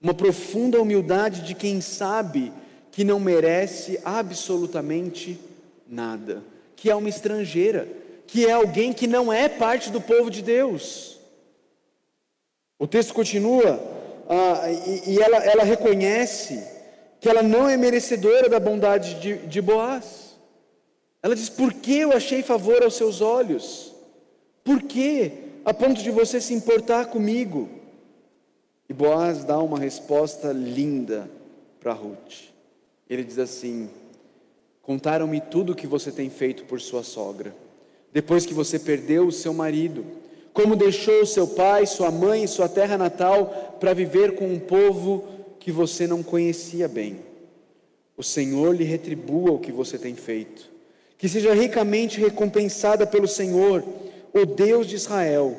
uma 0.00 0.14
profunda 0.14 0.80
humildade 0.80 1.42
de 1.42 1.54
quem 1.54 1.80
sabe 1.80 2.52
que 2.90 3.04
não 3.04 3.20
merece 3.20 4.00
absolutamente 4.04 5.38
nada, 5.86 6.42
que 6.74 6.90
é 6.90 6.94
uma 6.94 7.08
estrangeira, 7.08 7.86
que 8.26 8.46
é 8.46 8.52
alguém 8.52 8.92
que 8.92 9.06
não 9.06 9.32
é 9.32 9.48
parte 9.48 9.90
do 9.90 10.00
povo 10.00 10.30
de 10.30 10.42
Deus. 10.42 11.18
O 12.78 12.86
texto 12.86 13.12
continua, 13.12 13.78
ah, 14.28 14.70
e, 14.70 15.12
e 15.12 15.20
ela, 15.20 15.36
ela, 15.38 15.64
reconhece 15.64 16.64
que 17.20 17.28
ela 17.28 17.42
não 17.42 17.68
é 17.68 17.76
merecedora 17.76 18.48
da 18.48 18.58
bondade 18.58 19.14
de, 19.20 19.36
de 19.46 19.60
Boaz. 19.60 20.36
Ela 21.22 21.34
diz: 21.34 21.50
Por 21.50 21.74
que 21.74 21.98
eu 21.98 22.12
achei 22.12 22.42
favor 22.42 22.82
aos 22.82 22.94
seus 22.94 23.20
olhos? 23.20 23.92
Por 24.64 24.82
que? 24.82 25.32
A 25.64 25.74
ponto 25.74 26.02
de 26.02 26.10
você 26.10 26.40
se 26.40 26.54
importar 26.54 27.06
comigo? 27.06 27.79
E 28.90 28.92
Boaz 28.92 29.44
dá 29.44 29.56
uma 29.60 29.78
resposta 29.78 30.50
linda 30.50 31.30
para 31.78 31.92
Ruth. 31.92 32.50
Ele 33.08 33.22
diz 33.22 33.38
assim: 33.38 33.88
Contaram-me 34.82 35.40
tudo 35.40 35.70
o 35.70 35.76
que 35.76 35.86
você 35.86 36.10
tem 36.10 36.28
feito 36.28 36.64
por 36.64 36.80
sua 36.80 37.04
sogra, 37.04 37.54
depois 38.12 38.44
que 38.44 38.52
você 38.52 38.80
perdeu 38.80 39.28
o 39.28 39.32
seu 39.32 39.54
marido, 39.54 40.04
como 40.52 40.74
deixou 40.74 41.24
seu 41.24 41.46
pai, 41.46 41.86
sua 41.86 42.10
mãe 42.10 42.42
e 42.42 42.48
sua 42.48 42.68
terra 42.68 42.98
natal 42.98 43.76
para 43.78 43.94
viver 43.94 44.34
com 44.34 44.52
um 44.52 44.58
povo 44.58 45.24
que 45.60 45.70
você 45.70 46.08
não 46.08 46.20
conhecia 46.20 46.88
bem. 46.88 47.20
O 48.16 48.24
Senhor 48.24 48.74
lhe 48.74 48.82
retribua 48.82 49.52
o 49.52 49.60
que 49.60 49.70
você 49.70 49.98
tem 49.98 50.16
feito, 50.16 50.68
que 51.16 51.28
seja 51.28 51.54
ricamente 51.54 52.18
recompensada 52.18 53.06
pelo 53.06 53.28
Senhor, 53.28 53.84
o 54.34 54.44
Deus 54.44 54.88
de 54.88 54.96
Israel, 54.96 55.56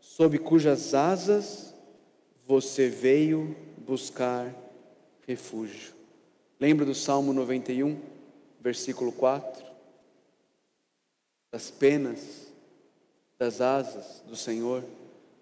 sob 0.00 0.38
cujas 0.38 0.94
asas 0.94 1.65
você 2.46 2.88
veio 2.88 3.56
buscar 3.84 4.54
refúgio. 5.26 5.94
Lembra 6.60 6.86
do 6.86 6.94
Salmo 6.94 7.32
91, 7.32 7.98
versículo 8.60 9.10
4? 9.10 9.64
Das 11.50 11.70
penas, 11.70 12.52
das 13.36 13.60
asas 13.60 14.22
do 14.28 14.36
Senhor, 14.36 14.84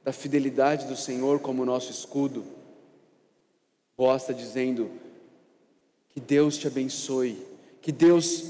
da 0.03 0.13
fidelidade 0.13 0.87
do 0.87 0.97
Senhor 0.97 1.41
como 1.41 1.65
nosso 1.67 1.91
escudo. 1.91 2.43
Está 4.17 4.33
dizendo 4.33 4.91
que 6.11 6.21
Deus 6.21 6.57
te 6.57 6.67
abençoe, 6.67 7.39
que 7.83 7.93
Deus 7.93 8.45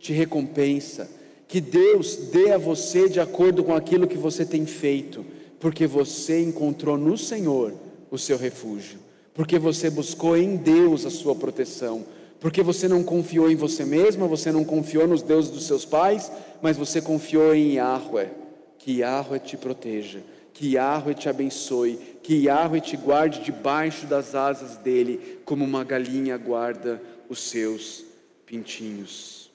te 0.00 0.12
recompensa, 0.12 1.08
que 1.46 1.60
Deus 1.60 2.16
dê 2.16 2.50
a 2.50 2.58
você 2.58 3.08
de 3.08 3.20
acordo 3.20 3.62
com 3.62 3.74
aquilo 3.74 4.08
que 4.08 4.18
você 4.18 4.44
tem 4.44 4.66
feito, 4.66 5.24
porque 5.58 5.86
você 5.86 6.42
encontrou 6.42 6.98
no 6.98 7.16
Senhor 7.16 7.89
o 8.10 8.18
seu 8.18 8.36
refúgio. 8.36 8.98
Porque 9.34 9.58
você 9.58 9.88
buscou 9.88 10.36
em 10.36 10.56
Deus 10.56 11.06
a 11.06 11.10
sua 11.10 11.34
proteção, 11.34 12.04
porque 12.40 12.62
você 12.62 12.88
não 12.88 13.04
confiou 13.04 13.50
em 13.50 13.56
você 13.56 13.84
mesma, 13.84 14.26
você 14.26 14.50
não 14.50 14.64
confiou 14.64 15.06
nos 15.06 15.22
deuses 15.22 15.50
dos 15.50 15.66
seus 15.66 15.84
pais, 15.84 16.30
mas 16.60 16.76
você 16.76 17.00
confiou 17.00 17.54
em 17.54 17.74
Yahweh, 17.74 18.30
que 18.78 18.98
Yahweh 18.98 19.38
te 19.38 19.56
proteja, 19.56 20.20
que 20.52 20.74
Yahweh 20.74 21.14
te 21.14 21.28
abençoe, 21.28 21.98
que 22.22 22.46
Yahweh 22.46 22.80
te 22.80 22.96
guarde 22.96 23.40
debaixo 23.40 24.06
das 24.06 24.34
asas 24.34 24.76
dele, 24.78 25.38
como 25.44 25.64
uma 25.64 25.84
galinha 25.84 26.36
guarda 26.36 27.00
os 27.28 27.40
seus 27.40 28.04
pintinhos. 28.46 29.50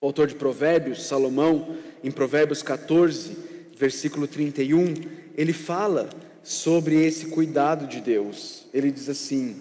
O 0.00 0.06
autor 0.06 0.28
de 0.28 0.36
Provérbios, 0.36 1.02
Salomão, 1.02 1.76
em 2.04 2.10
Provérbios 2.10 2.62
14, 2.62 3.36
versículo 3.76 4.28
31, 4.28 4.94
ele 5.36 5.52
fala 5.52 6.08
sobre 6.48 7.04
esse 7.04 7.26
cuidado 7.26 7.86
de 7.86 8.00
Deus. 8.00 8.64
Ele 8.72 8.90
diz 8.90 9.08
assim: 9.10 9.60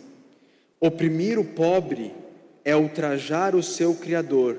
oprimir 0.80 1.38
o 1.38 1.44
pobre 1.44 2.14
é 2.64 2.76
ultrajar 2.78 3.56
o 3.56 3.62
seu 3.62 3.94
Criador, 3.94 4.58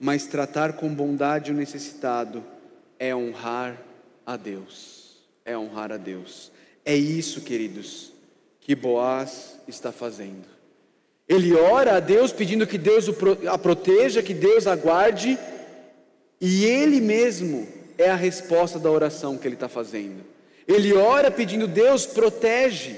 mas 0.00 0.26
tratar 0.26 0.72
com 0.72 0.92
bondade 0.92 1.52
o 1.52 1.54
necessitado 1.54 2.42
é 2.98 3.14
honrar 3.14 3.80
a 4.26 4.36
Deus. 4.36 5.18
É 5.44 5.56
honrar 5.56 5.92
a 5.92 5.96
Deus. 5.96 6.50
É 6.84 6.96
isso, 6.96 7.42
queridos, 7.42 8.12
que 8.60 8.74
Boaz 8.74 9.60
está 9.68 9.92
fazendo. 9.92 10.46
Ele 11.28 11.54
ora 11.54 11.96
a 11.96 12.00
Deus 12.00 12.32
pedindo 12.32 12.66
que 12.66 12.76
Deus 12.78 13.08
a 13.48 13.56
proteja, 13.56 14.20
que 14.20 14.34
Deus 14.34 14.66
a 14.66 14.74
guarde, 14.74 15.38
e 16.40 16.64
ele 16.64 17.00
mesmo 17.00 17.68
é 17.96 18.10
a 18.10 18.16
resposta 18.16 18.80
da 18.80 18.90
oração 18.90 19.38
que 19.38 19.46
ele 19.46 19.54
está 19.54 19.68
fazendo. 19.68 20.37
Ele 20.68 20.92
ora 20.92 21.30
pedindo: 21.30 21.66
Deus, 21.66 22.04
protege, 22.04 22.96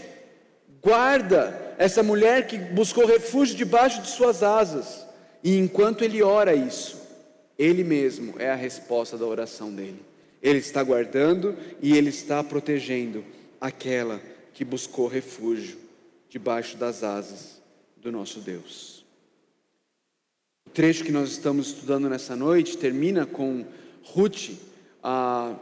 guarda 0.83 1.75
essa 1.79 2.03
mulher 2.03 2.49
que 2.49 2.59
buscou 2.59 3.07
refúgio 3.07 3.57
debaixo 3.57 4.03
de 4.03 4.11
suas 4.11 4.43
asas. 4.43 5.07
E 5.43 5.57
enquanto 5.57 6.03
ele 6.03 6.23
ora 6.23 6.53
isso, 6.53 7.01
ele 7.57 7.85
mesmo 7.85 8.35
é 8.39 8.51
a 8.51 8.57
resposta 8.57 9.17
da 9.17 9.25
oração 9.25 9.73
dele. 9.73 10.03
Ele 10.43 10.59
está 10.59 10.83
guardando 10.83 11.57
e 11.81 11.97
ele 11.97 12.09
está 12.09 12.43
protegendo 12.43 13.25
aquela 13.61 14.21
que 14.53 14.65
buscou 14.65 15.07
refúgio 15.07 15.79
debaixo 16.29 16.77
das 16.77 17.05
asas 17.05 17.63
do 17.97 18.11
nosso 18.11 18.41
Deus. 18.41 19.05
O 20.67 20.71
trecho 20.71 21.05
que 21.05 21.13
nós 21.13 21.31
estamos 21.31 21.69
estudando 21.69 22.09
nessa 22.09 22.35
noite 22.35 22.77
termina 22.77 23.27
com 23.27 23.65
Ruth, 24.03 24.51
a 25.03 25.55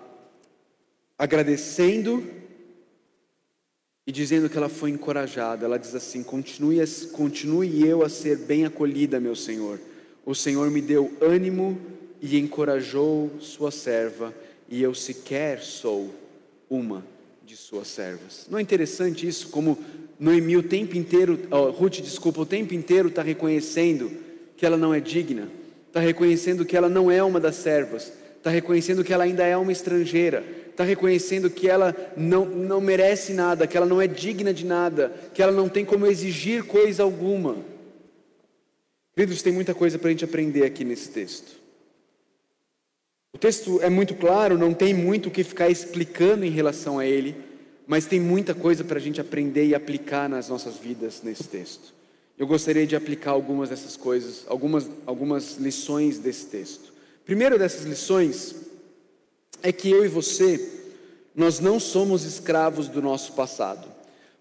agradecendo 1.18 2.24
e 4.07 4.12
dizendo 4.12 4.48
que 4.48 4.57
ela 4.57 4.68
foi 4.68 4.90
encorajada. 4.90 5.66
Ela 5.66 5.78
diz 5.78 5.94
assim: 5.94 6.22
continue, 6.22 6.78
continue 7.12 7.87
eu 7.87 8.02
a 8.02 8.09
ser 8.09 8.38
bem 8.38 8.64
acolhida, 8.64 9.18
meu 9.18 9.35
Senhor. 9.35 9.81
O 10.24 10.35
Senhor 10.35 10.70
me 10.70 10.81
deu 10.81 11.12
ânimo 11.20 11.78
e 12.20 12.38
encorajou 12.38 13.31
sua 13.40 13.70
serva, 13.70 14.35
e 14.68 14.83
eu 14.83 14.94
sequer 14.94 15.61
sou 15.61 16.14
uma 16.68 17.04
de 17.44 17.57
suas 17.57 17.88
servas. 17.88 18.46
Não 18.50 18.59
é 18.59 18.62
interessante 18.62 19.26
isso? 19.26 19.48
Como 19.48 19.78
Noemi 20.18 20.57
o 20.57 20.62
tempo 20.62 20.96
inteiro, 20.96 21.38
oh, 21.50 21.70
Ruth, 21.70 22.00
desculpa, 22.00 22.40
o 22.40 22.46
tempo 22.46 22.74
inteiro 22.74 23.09
está 23.09 23.22
reconhecendo 23.22 24.11
que 24.57 24.66
ela 24.66 24.76
não 24.76 24.92
é 24.92 25.00
digna, 25.00 25.48
está 25.87 26.00
reconhecendo 26.00 26.64
que 26.64 26.76
ela 26.76 26.88
não 26.88 27.11
é 27.11 27.22
uma 27.22 27.38
das 27.38 27.57
servas, 27.57 28.12
está 28.37 28.50
reconhecendo 28.50 29.04
que 29.04 29.12
ela 29.12 29.24
ainda 29.24 29.44
é 29.44 29.57
uma 29.57 29.72
estrangeira, 29.72 30.44
está 30.78 30.84
reconhecendo 30.84 31.50
que 31.50 31.68
ela 31.68 31.92
não, 32.16 32.44
não 32.44 32.80
merece 32.80 33.32
nada, 33.32 33.66
que 33.66 33.76
ela 33.76 33.84
não 33.84 34.00
é 34.00 34.06
digna 34.06 34.54
de 34.54 34.64
nada, 34.64 35.12
que 35.34 35.42
ela 35.42 35.50
não 35.50 35.68
tem 35.68 35.84
como 35.84 36.06
exigir 36.06 36.62
coisa 36.62 37.02
alguma. 37.02 37.56
Queridos, 39.12 39.42
tem 39.42 39.52
muita 39.52 39.74
coisa 39.74 39.98
para 39.98 40.06
a 40.06 40.12
gente 40.12 40.24
aprender 40.24 40.64
aqui 40.64 40.84
nesse 40.84 41.08
texto. 41.08 41.58
O 43.34 43.38
texto 43.38 43.82
é 43.82 43.90
muito 43.90 44.14
claro, 44.14 44.56
não 44.56 44.72
tem 44.72 44.94
muito 44.94 45.28
o 45.28 45.32
que 45.32 45.42
ficar 45.42 45.68
explicando 45.68 46.44
em 46.44 46.50
relação 46.50 47.00
a 47.00 47.04
ele, 47.04 47.34
mas 47.84 48.06
tem 48.06 48.20
muita 48.20 48.54
coisa 48.54 48.84
para 48.84 48.98
a 48.98 49.02
gente 49.02 49.20
aprender 49.20 49.66
e 49.66 49.74
aplicar 49.74 50.28
nas 50.28 50.48
nossas 50.48 50.76
vidas 50.76 51.22
nesse 51.24 51.42
texto. 51.48 51.92
Eu 52.38 52.46
gostaria 52.46 52.86
de 52.86 52.94
aplicar 52.94 53.32
algumas 53.32 53.70
dessas 53.70 53.96
coisas, 53.96 54.44
algumas, 54.46 54.88
algumas 55.06 55.56
lições 55.56 56.20
desse 56.20 56.46
texto. 56.46 56.94
Primeiro 57.24 57.58
dessas 57.58 57.84
lições 57.84 58.67
é 59.62 59.72
que 59.72 59.90
eu 59.90 60.04
e 60.04 60.08
você, 60.08 60.78
nós 61.34 61.60
não 61.60 61.78
somos 61.78 62.24
escravos 62.24 62.88
do 62.88 63.00
nosso 63.00 63.32
passado. 63.32 63.88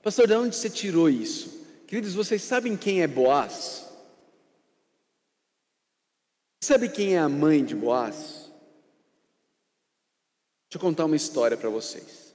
Pastor, 0.01 0.27
de 0.27 0.33
onde 0.33 0.55
você 0.55 0.69
tirou 0.69 1.09
isso? 1.09 1.65
Queridos, 1.85 2.13
vocês 2.13 2.41
sabem 2.41 2.75
quem 2.75 3.01
é 3.01 3.07
Boaz? 3.07 3.85
Sabe 6.63 6.89
quem 6.89 7.15
é 7.15 7.19
a 7.19 7.29
mãe 7.29 7.63
de 7.63 7.75
Boaz? 7.75 8.49
Deixa 10.69 10.75
eu 10.75 10.81
contar 10.81 11.05
uma 11.05 11.15
história 11.15 11.55
para 11.55 11.69
vocês. 11.69 12.33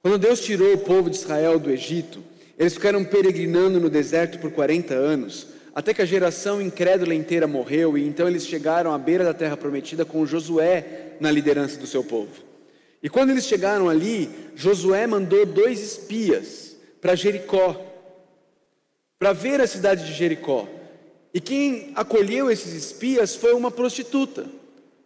Quando 0.00 0.18
Deus 0.18 0.40
tirou 0.40 0.72
o 0.74 0.78
povo 0.78 1.10
de 1.10 1.16
Israel 1.16 1.58
do 1.58 1.70
Egito, 1.70 2.22
eles 2.58 2.74
ficaram 2.74 3.04
peregrinando 3.04 3.78
no 3.80 3.90
deserto 3.90 4.38
por 4.38 4.50
40 4.50 4.94
anos, 4.94 5.48
até 5.74 5.92
que 5.92 6.00
a 6.00 6.06
geração 6.06 6.62
incrédula 6.62 7.14
inteira 7.14 7.46
morreu, 7.46 7.98
e 7.98 8.06
então 8.06 8.26
eles 8.26 8.46
chegaram 8.46 8.94
à 8.94 8.98
beira 8.98 9.24
da 9.24 9.34
terra 9.34 9.56
prometida 9.56 10.04
com 10.04 10.24
Josué 10.24 11.05
na 11.20 11.30
liderança 11.30 11.78
do 11.78 11.86
seu 11.86 12.02
povo. 12.04 12.46
E 13.02 13.08
quando 13.08 13.30
eles 13.30 13.46
chegaram 13.46 13.88
ali, 13.88 14.30
Josué 14.54 15.06
mandou 15.06 15.46
dois 15.46 15.80
espias 15.80 16.76
para 17.00 17.14
Jericó, 17.14 17.80
para 19.18 19.32
ver 19.32 19.60
a 19.60 19.66
cidade 19.66 20.06
de 20.06 20.12
Jericó. 20.12 20.66
E 21.32 21.40
quem 21.40 21.92
acolheu 21.94 22.50
esses 22.50 22.72
espias 22.72 23.36
foi 23.36 23.52
uma 23.52 23.70
prostituta. 23.70 24.46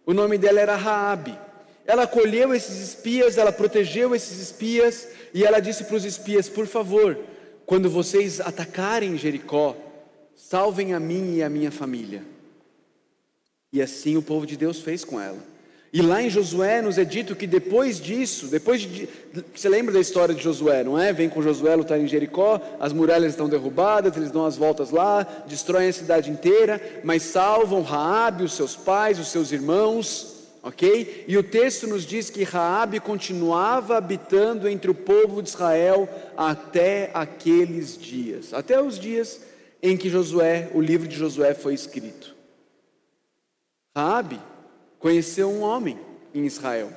O 0.06 0.14
nome 0.14 0.38
dela 0.38 0.60
era 0.60 0.76
Raabe. 0.76 1.36
Ela 1.84 2.04
acolheu 2.04 2.54
esses 2.54 2.78
espias, 2.78 3.36
ela 3.36 3.50
protegeu 3.50 4.14
esses 4.14 4.38
espias 4.40 5.08
e 5.34 5.44
ela 5.44 5.60
disse 5.60 5.84
para 5.84 5.96
os 5.96 6.04
espias: 6.04 6.48
"Por 6.48 6.66
favor, 6.66 7.18
quando 7.66 7.90
vocês 7.90 8.40
atacarem 8.40 9.18
Jericó, 9.18 9.76
salvem 10.36 10.94
a 10.94 11.00
mim 11.00 11.36
e 11.36 11.42
a 11.42 11.50
minha 11.50 11.70
família". 11.70 12.22
E 13.72 13.82
assim 13.82 14.16
o 14.16 14.22
povo 14.22 14.46
de 14.46 14.56
Deus 14.56 14.80
fez 14.80 15.04
com 15.04 15.20
ela. 15.20 15.49
E 15.92 16.00
lá 16.00 16.22
em 16.22 16.30
Josué 16.30 16.80
nos 16.80 16.98
é 16.98 17.04
dito 17.04 17.34
que 17.34 17.48
depois 17.48 18.00
disso, 18.00 18.46
depois 18.46 18.82
de. 18.82 19.08
Você 19.52 19.68
lembra 19.68 19.92
da 19.92 20.00
história 20.00 20.32
de 20.32 20.42
Josué, 20.42 20.84
não 20.84 20.96
é? 20.96 21.12
Vem 21.12 21.28
com 21.28 21.42
Josué 21.42 21.74
lutar 21.74 21.98
em 21.98 22.06
Jericó, 22.06 22.60
as 22.78 22.92
muralhas 22.92 23.32
estão 23.32 23.48
derrubadas, 23.48 24.16
eles 24.16 24.30
dão 24.30 24.46
as 24.46 24.56
voltas 24.56 24.92
lá, 24.92 25.26
destroem 25.48 25.88
a 25.88 25.92
cidade 25.92 26.30
inteira, 26.30 26.80
mas 27.02 27.24
salvam 27.24 27.82
Raabe, 27.82 28.44
os 28.44 28.52
seus 28.52 28.76
pais, 28.76 29.18
os 29.18 29.28
seus 29.28 29.50
irmãos, 29.50 30.44
ok? 30.62 31.24
E 31.26 31.36
o 31.36 31.42
texto 31.42 31.88
nos 31.88 32.06
diz 32.06 32.30
que 32.30 32.44
Raabe 32.44 33.00
continuava 33.00 33.96
habitando 33.96 34.68
entre 34.68 34.92
o 34.92 34.94
povo 34.94 35.42
de 35.42 35.48
Israel 35.48 36.08
até 36.36 37.10
aqueles 37.12 37.98
dias, 37.98 38.54
até 38.54 38.80
os 38.80 38.96
dias 38.96 39.40
em 39.82 39.96
que 39.96 40.08
Josué, 40.08 40.70
o 40.72 40.80
livro 40.80 41.08
de 41.08 41.16
Josué 41.16 41.52
foi 41.52 41.74
escrito. 41.74 42.36
Raabe 43.96 44.38
conheceu 45.00 45.50
um 45.50 45.62
homem 45.62 45.98
em 46.32 46.44
Israel, 46.44 46.92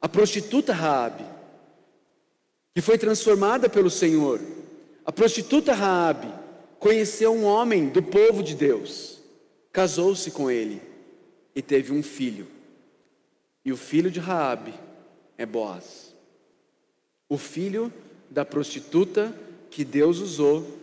a 0.00 0.08
prostituta 0.08 0.72
Raabe, 0.72 1.24
que 2.74 2.80
foi 2.80 2.96
transformada 2.96 3.68
pelo 3.68 3.90
Senhor. 3.90 4.40
A 5.04 5.10
prostituta 5.10 5.72
Raabe 5.72 6.32
conheceu 6.78 7.32
um 7.32 7.44
homem 7.44 7.88
do 7.88 8.02
povo 8.02 8.42
de 8.42 8.54
Deus, 8.54 9.18
casou-se 9.72 10.30
com 10.30 10.48
ele 10.48 10.80
e 11.56 11.60
teve 11.60 11.92
um 11.92 12.02
filho. 12.02 12.46
E 13.64 13.72
o 13.72 13.76
filho 13.76 14.10
de 14.10 14.20
Raabe 14.20 14.74
é 15.36 15.44
Boaz. 15.44 16.14
O 17.28 17.36
filho 17.36 17.92
da 18.30 18.44
prostituta 18.44 19.34
que 19.70 19.84
Deus 19.84 20.18
usou 20.18 20.78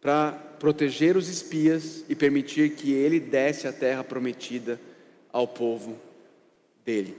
para 0.00 0.32
proteger 0.58 1.16
os 1.16 1.28
espias 1.28 2.04
e 2.08 2.14
permitir 2.14 2.70
que 2.70 2.92
ele 2.92 3.18
desse 3.18 3.66
a 3.66 3.72
terra 3.72 4.04
prometida 4.04 4.80
ao 5.36 5.46
povo 5.46 6.00
dele. 6.82 7.14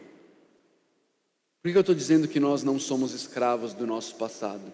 Por 1.61 1.71
que 1.71 1.77
eu 1.77 1.81
estou 1.81 1.93
dizendo 1.93 2.27
que 2.27 2.39
nós 2.39 2.63
não 2.63 2.79
somos 2.79 3.13
escravos 3.13 3.75
do 3.75 3.85
nosso 3.85 4.15
passado? 4.15 4.73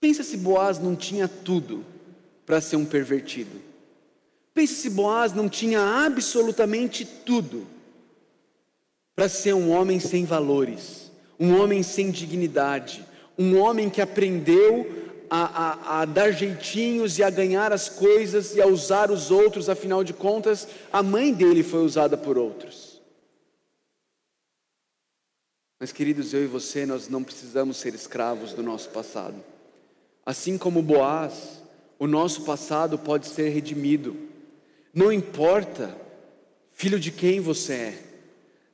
Pensa 0.00 0.24
se 0.24 0.36
Boaz 0.36 0.80
não 0.80 0.96
tinha 0.96 1.28
tudo 1.28 1.86
para 2.44 2.60
ser 2.60 2.74
um 2.74 2.84
pervertido. 2.84 3.62
Pensa 4.52 4.74
se 4.74 4.90
Boaz 4.90 5.32
não 5.32 5.48
tinha 5.48 5.80
absolutamente 6.04 7.04
tudo 7.04 7.68
para 9.14 9.28
ser 9.28 9.54
um 9.54 9.70
homem 9.70 10.00
sem 10.00 10.24
valores, 10.24 11.12
um 11.38 11.56
homem 11.56 11.84
sem 11.84 12.10
dignidade, 12.10 13.06
um 13.38 13.56
homem 13.60 13.88
que 13.88 14.00
aprendeu 14.00 15.01
a, 15.34 15.44
a, 15.44 16.00
a, 16.02 16.04
dar 16.04 16.30
jeitinhos 16.30 17.18
e 17.18 17.22
a 17.22 17.30
ganhar 17.30 17.72
as 17.72 17.88
coisas 17.88 18.54
e 18.54 18.60
a 18.60 18.66
usar 18.66 19.10
os 19.10 19.30
outros, 19.30 19.70
afinal 19.70 20.04
de 20.04 20.12
contas, 20.12 20.68
a 20.92 21.02
mãe 21.02 21.32
dele 21.32 21.62
foi 21.62 21.82
usada 21.82 22.18
por 22.18 22.36
outros. 22.36 23.00
Mas, 25.80 25.90
queridos, 25.90 26.34
eu 26.34 26.44
e 26.44 26.46
você, 26.46 26.84
nós 26.84 27.08
não 27.08 27.24
precisamos 27.24 27.78
ser 27.78 27.94
escravos 27.94 28.52
do 28.52 28.62
nosso 28.62 28.90
passado. 28.90 29.42
Assim 30.24 30.58
como 30.58 30.82
Boaz, 30.82 31.62
o 31.98 32.06
nosso 32.06 32.42
passado 32.42 32.98
pode 32.98 33.26
ser 33.26 33.48
redimido. 33.48 34.14
Não 34.92 35.10
importa, 35.10 35.96
filho 36.74 37.00
de 37.00 37.10
quem 37.10 37.40
você 37.40 37.72
é. 37.72 38.02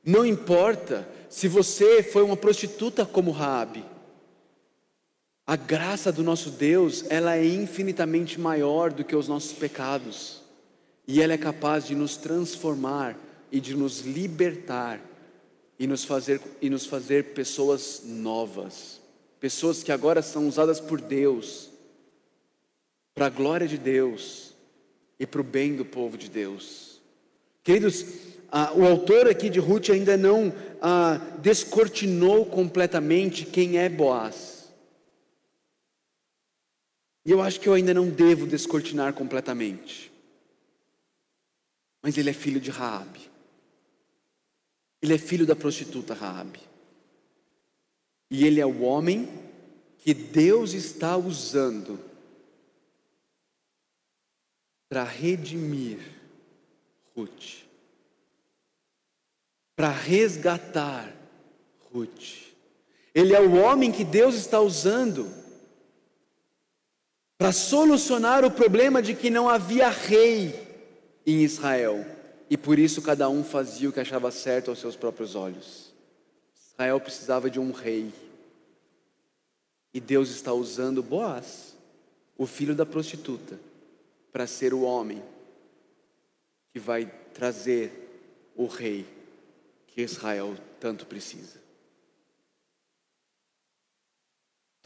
Não 0.03 0.25
importa 0.25 1.07
se 1.29 1.47
você 1.47 2.03
foi 2.03 2.21
uma 2.21 2.35
prostituta 2.35 3.05
como 3.05 3.31
Raabe. 3.31 3.85
A 5.49 5.55
graça 5.55 6.11
do 6.11 6.21
nosso 6.21 6.51
Deus, 6.51 7.03
ela 7.09 7.35
é 7.35 7.43
infinitamente 7.43 8.39
maior 8.39 8.93
do 8.93 9.03
que 9.03 9.15
os 9.15 9.27
nossos 9.27 9.51
pecados. 9.51 10.43
E 11.07 11.23
ela 11.23 11.33
é 11.33 11.39
capaz 11.39 11.87
de 11.87 11.95
nos 11.95 12.15
transformar 12.15 13.17
e 13.51 13.59
de 13.59 13.75
nos 13.75 14.01
libertar 14.01 15.01
e 15.79 15.87
nos 15.87 16.05
fazer 16.05 16.39
e 16.61 16.69
nos 16.69 16.85
fazer 16.85 17.33
pessoas 17.33 18.03
novas, 18.05 19.01
pessoas 19.39 19.81
que 19.81 19.91
agora 19.91 20.21
são 20.21 20.47
usadas 20.47 20.79
por 20.79 21.01
Deus 21.01 21.71
para 23.15 23.25
a 23.25 23.31
glória 23.31 23.67
de 23.67 23.79
Deus 23.79 24.53
e 25.19 25.25
para 25.25 25.41
o 25.41 25.43
bem 25.43 25.75
do 25.75 25.83
povo 25.83 26.15
de 26.15 26.29
Deus. 26.29 27.01
Queridos, 27.63 28.05
ah, 28.51 28.71
o 28.75 28.85
autor 28.85 29.27
aqui 29.27 29.49
de 29.49 29.57
Ruth 29.57 29.89
ainda 29.89 30.15
não 30.15 30.53
ah, 30.79 31.19
descortinou 31.41 32.45
completamente 32.45 33.47
quem 33.47 33.79
é 33.79 33.89
Boaz. 33.89 34.58
E 37.25 37.31
eu 37.31 37.41
acho 37.41 37.59
que 37.59 37.67
eu 37.67 37.73
ainda 37.73 37.93
não 37.93 38.09
devo 38.09 38.47
descortinar 38.47 39.13
completamente. 39.13 40.11
Mas 42.01 42.17
ele 42.17 42.29
é 42.29 42.33
filho 42.33 42.59
de 42.59 42.71
Raabe. 42.71 43.29
Ele 45.01 45.13
é 45.13 45.17
filho 45.17 45.45
da 45.45 45.55
prostituta 45.55 46.13
Raabe. 46.13 46.59
E 48.31 48.45
ele 48.45 48.59
é 48.59 48.65
o 48.65 48.81
homem 48.81 49.27
que 49.97 50.13
Deus 50.13 50.73
está 50.73 51.17
usando 51.17 51.99
para 54.87 55.03
redimir 55.03 55.99
Ruth. 57.15 57.63
Para 59.75 59.89
resgatar 59.89 61.13
Ruth. 61.91 62.49
Ele 63.13 63.33
é 63.33 63.41
o 63.41 63.55
homem 63.55 63.91
que 63.91 64.03
Deus 64.03 64.35
está 64.35 64.59
usando 64.59 65.38
para 67.39 67.53
solucionar 67.53 68.43
o 68.43 68.51
problema 68.51 69.01
de 69.01 69.15
que 69.15 69.29
não 69.29 69.47
havia 69.47 69.87
rei 69.87 70.53
em 71.25 71.41
Israel. 71.41 72.05
E 72.49 72.57
por 72.57 72.77
isso 72.77 73.01
cada 73.01 73.29
um 73.29 73.45
fazia 73.45 73.87
o 73.87 73.93
que 73.93 73.99
achava 74.01 74.29
certo 74.29 74.69
aos 74.69 74.79
seus 74.79 74.97
próprios 74.97 75.35
olhos. 75.35 75.93
Israel 76.73 76.99
precisava 76.99 77.49
de 77.49 77.57
um 77.57 77.71
rei. 77.71 78.13
E 79.93 80.01
Deus 80.01 80.29
está 80.31 80.51
usando 80.51 81.01
Boaz, 81.01 81.77
o 82.37 82.45
filho 82.45 82.75
da 82.75 82.85
prostituta, 82.85 83.57
para 84.33 84.45
ser 84.45 84.73
o 84.73 84.81
homem 84.81 85.23
que 86.73 86.79
vai 86.79 87.05
trazer 87.33 88.51
o 88.53 88.65
rei 88.65 89.05
que 89.87 90.01
Israel 90.01 90.57
tanto 90.77 91.05
precisa. 91.05 91.57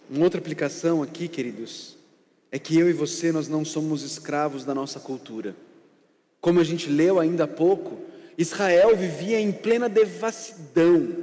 Uma 0.07 0.25
outra 0.25 0.39
aplicação 0.39 1.01
aqui, 1.01 1.27
queridos, 1.27 1.97
é 2.53 2.59
que 2.59 2.77
eu 2.77 2.87
e 2.87 2.93
você 2.93 3.31
nós 3.31 3.47
não 3.47 3.65
somos 3.65 4.03
escravos 4.03 4.63
da 4.63 4.75
nossa 4.75 4.99
cultura. 4.99 5.55
Como 6.39 6.59
a 6.59 6.63
gente 6.63 6.87
leu 6.87 7.19
ainda 7.19 7.45
há 7.45 7.47
pouco, 7.47 7.97
Israel 8.37 8.95
vivia 8.95 9.39
em 9.39 9.51
plena 9.51 9.89
devassidão. 9.89 11.15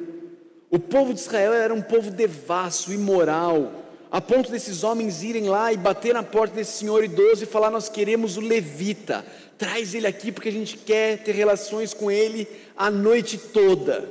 O 0.69 0.77
povo 0.77 1.15
de 1.15 1.21
Israel 1.21 1.53
era 1.53 1.73
um 1.73 1.83
povo 1.83 2.11
devasso, 2.11 2.93
imoral, 2.93 3.85
a 4.11 4.21
ponto 4.21 4.51
desses 4.51 4.83
homens 4.83 5.23
irem 5.23 5.49
lá 5.49 5.73
e 5.73 5.77
bater 5.77 6.13
na 6.15 6.25
porta 6.25 6.57
desse 6.57 6.79
senhor 6.79 7.05
idoso 7.05 7.45
e 7.45 7.47
falar: 7.47 7.71
Nós 7.71 7.89
queremos 7.89 8.37
o 8.37 8.41
levita, 8.41 9.25
traz 9.57 9.95
ele 9.95 10.09
aqui 10.09 10.33
porque 10.33 10.49
a 10.49 10.53
gente 10.53 10.79
quer 10.79 11.23
ter 11.23 11.33
relações 11.33 11.95
com 11.95 12.11
ele 12.11 12.49
a 12.77 12.91
noite 12.91 13.39
toda. 13.39 14.11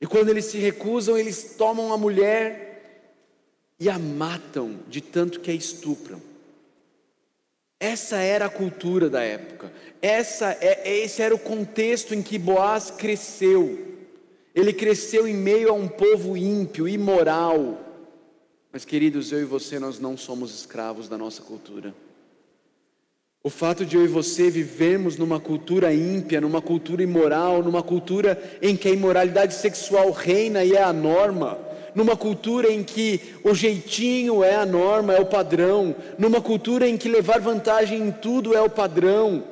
E 0.00 0.06
quando 0.06 0.30
eles 0.30 0.46
se 0.46 0.56
recusam, 0.56 1.18
eles 1.18 1.56
tomam 1.58 1.92
a 1.92 1.98
mulher 1.98 2.73
e 3.78 3.88
a 3.88 3.98
matam 3.98 4.78
de 4.88 5.00
tanto 5.00 5.40
que 5.40 5.50
a 5.50 5.54
estupram. 5.54 6.20
Essa 7.78 8.16
era 8.16 8.46
a 8.46 8.50
cultura 8.50 9.10
da 9.10 9.22
época. 9.22 9.72
Essa 10.00 10.56
é, 10.60 10.98
esse 10.98 11.20
era 11.20 11.34
o 11.34 11.38
contexto 11.38 12.14
em 12.14 12.22
que 12.22 12.38
Boaz 12.38 12.90
cresceu. 12.90 13.94
Ele 14.54 14.72
cresceu 14.72 15.26
em 15.26 15.34
meio 15.34 15.68
a 15.68 15.72
um 15.72 15.88
povo 15.88 16.36
ímpio, 16.36 16.88
imoral. 16.88 17.80
Mas, 18.72 18.84
queridos, 18.84 19.32
eu 19.32 19.40
e 19.40 19.44
você, 19.44 19.78
nós 19.78 19.98
não 19.98 20.16
somos 20.16 20.54
escravos 20.54 21.08
da 21.08 21.18
nossa 21.18 21.42
cultura. 21.42 21.94
O 23.42 23.50
fato 23.50 23.84
de 23.84 23.96
eu 23.96 24.04
e 24.04 24.08
você 24.08 24.48
vivermos 24.48 25.18
numa 25.18 25.38
cultura 25.38 25.92
ímpia, 25.92 26.40
numa 26.40 26.62
cultura 26.62 27.02
imoral, 27.02 27.62
numa 27.62 27.82
cultura 27.82 28.42
em 28.62 28.74
que 28.74 28.88
a 28.88 28.92
imoralidade 28.92 29.54
sexual 29.54 30.10
reina 30.12 30.64
e 30.64 30.72
é 30.72 30.82
a 30.82 30.92
norma, 30.94 31.58
numa 31.94 32.16
cultura 32.16 32.70
em 32.70 32.82
que 32.82 33.20
o 33.42 33.54
jeitinho 33.54 34.42
é 34.42 34.56
a 34.56 34.66
norma, 34.66 35.14
é 35.14 35.20
o 35.20 35.26
padrão, 35.26 35.94
numa 36.18 36.40
cultura 36.40 36.88
em 36.88 36.96
que 36.96 37.08
levar 37.08 37.40
vantagem 37.40 38.02
em 38.02 38.10
tudo 38.10 38.54
é 38.54 38.60
o 38.60 38.70
padrão. 38.70 39.44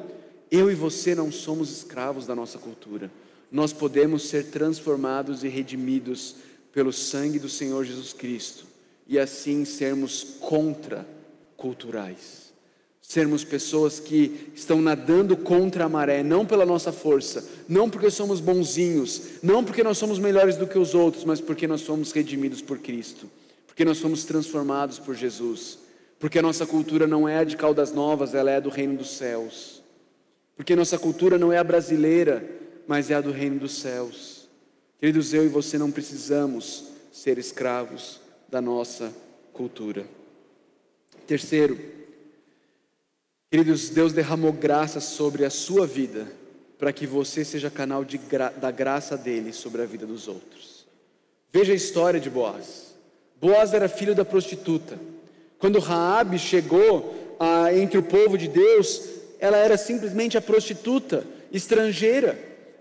Eu 0.50 0.70
e 0.70 0.74
você 0.74 1.14
não 1.14 1.30
somos 1.30 1.70
escravos 1.70 2.26
da 2.26 2.34
nossa 2.34 2.58
cultura. 2.58 3.10
Nós 3.50 3.72
podemos 3.72 4.28
ser 4.28 4.46
transformados 4.46 5.44
e 5.44 5.48
redimidos 5.48 6.36
pelo 6.72 6.92
sangue 6.92 7.38
do 7.38 7.48
Senhor 7.48 7.84
Jesus 7.84 8.12
Cristo 8.12 8.64
e 9.06 9.18
assim 9.18 9.64
sermos 9.64 10.36
contra 10.40 11.06
culturais 11.56 12.41
sermos 13.12 13.44
pessoas 13.44 14.00
que 14.00 14.50
estão 14.54 14.80
nadando 14.80 15.36
contra 15.36 15.84
a 15.84 15.88
maré, 15.88 16.22
não 16.22 16.46
pela 16.46 16.64
nossa 16.64 16.90
força, 16.90 17.46
não 17.68 17.90
porque 17.90 18.10
somos 18.10 18.40
bonzinhos, 18.40 19.22
não 19.42 19.62
porque 19.62 19.82
nós 19.82 19.98
somos 19.98 20.18
melhores 20.18 20.56
do 20.56 20.66
que 20.66 20.78
os 20.78 20.94
outros, 20.94 21.22
mas 21.22 21.38
porque 21.38 21.66
nós 21.66 21.82
somos 21.82 22.10
redimidos 22.10 22.62
por 22.62 22.78
Cristo, 22.78 23.28
porque 23.66 23.84
nós 23.84 23.98
somos 23.98 24.24
transformados 24.24 24.98
por 24.98 25.14
Jesus, 25.14 25.78
porque 26.18 26.38
a 26.38 26.42
nossa 26.42 26.64
cultura 26.64 27.06
não 27.06 27.28
é 27.28 27.40
a 27.40 27.44
de 27.44 27.54
Caldas 27.54 27.92
Novas, 27.92 28.34
ela 28.34 28.50
é 28.50 28.62
do 28.62 28.70
reino 28.70 28.96
dos 28.96 29.10
céus, 29.10 29.82
porque 30.56 30.74
nossa 30.74 30.98
cultura 30.98 31.36
não 31.36 31.52
é 31.52 31.58
a 31.58 31.64
brasileira, 31.64 32.48
mas 32.86 33.10
é 33.10 33.14
a 33.14 33.20
do 33.20 33.30
reino 33.30 33.60
dos 33.60 33.76
céus. 33.76 34.48
Queridos, 34.98 35.34
eu 35.34 35.44
e 35.44 35.48
você 35.48 35.76
não 35.76 35.90
precisamos 35.90 36.84
ser 37.12 37.36
escravos 37.36 38.22
da 38.48 38.62
nossa 38.62 39.12
cultura. 39.52 40.06
Terceiro, 41.26 41.78
Queridos, 43.52 43.90
Deus 43.90 44.14
derramou 44.14 44.50
graça 44.50 44.98
sobre 44.98 45.44
a 45.44 45.50
sua 45.50 45.86
vida, 45.86 46.26
para 46.78 46.90
que 46.90 47.06
você 47.06 47.44
seja 47.44 47.68
canal 47.68 48.02
gra 48.26 48.48
da 48.48 48.70
graça 48.70 49.14
dele 49.14 49.52
sobre 49.52 49.82
a 49.82 49.84
vida 49.84 50.06
dos 50.06 50.26
outros. 50.26 50.86
Veja 51.52 51.74
a 51.74 51.76
história 51.76 52.18
de 52.18 52.30
Boaz. 52.30 52.94
Boaz 53.38 53.74
era 53.74 53.90
filho 53.90 54.14
da 54.14 54.24
prostituta. 54.24 54.98
Quando 55.58 55.80
Raabe 55.80 56.38
chegou 56.38 57.36
ah, 57.38 57.70
entre 57.74 57.98
o 57.98 58.02
povo 58.02 58.38
de 58.38 58.48
Deus, 58.48 59.02
ela 59.38 59.58
era 59.58 59.76
simplesmente 59.76 60.38
a 60.38 60.40
prostituta 60.40 61.22
estrangeira 61.52 62.38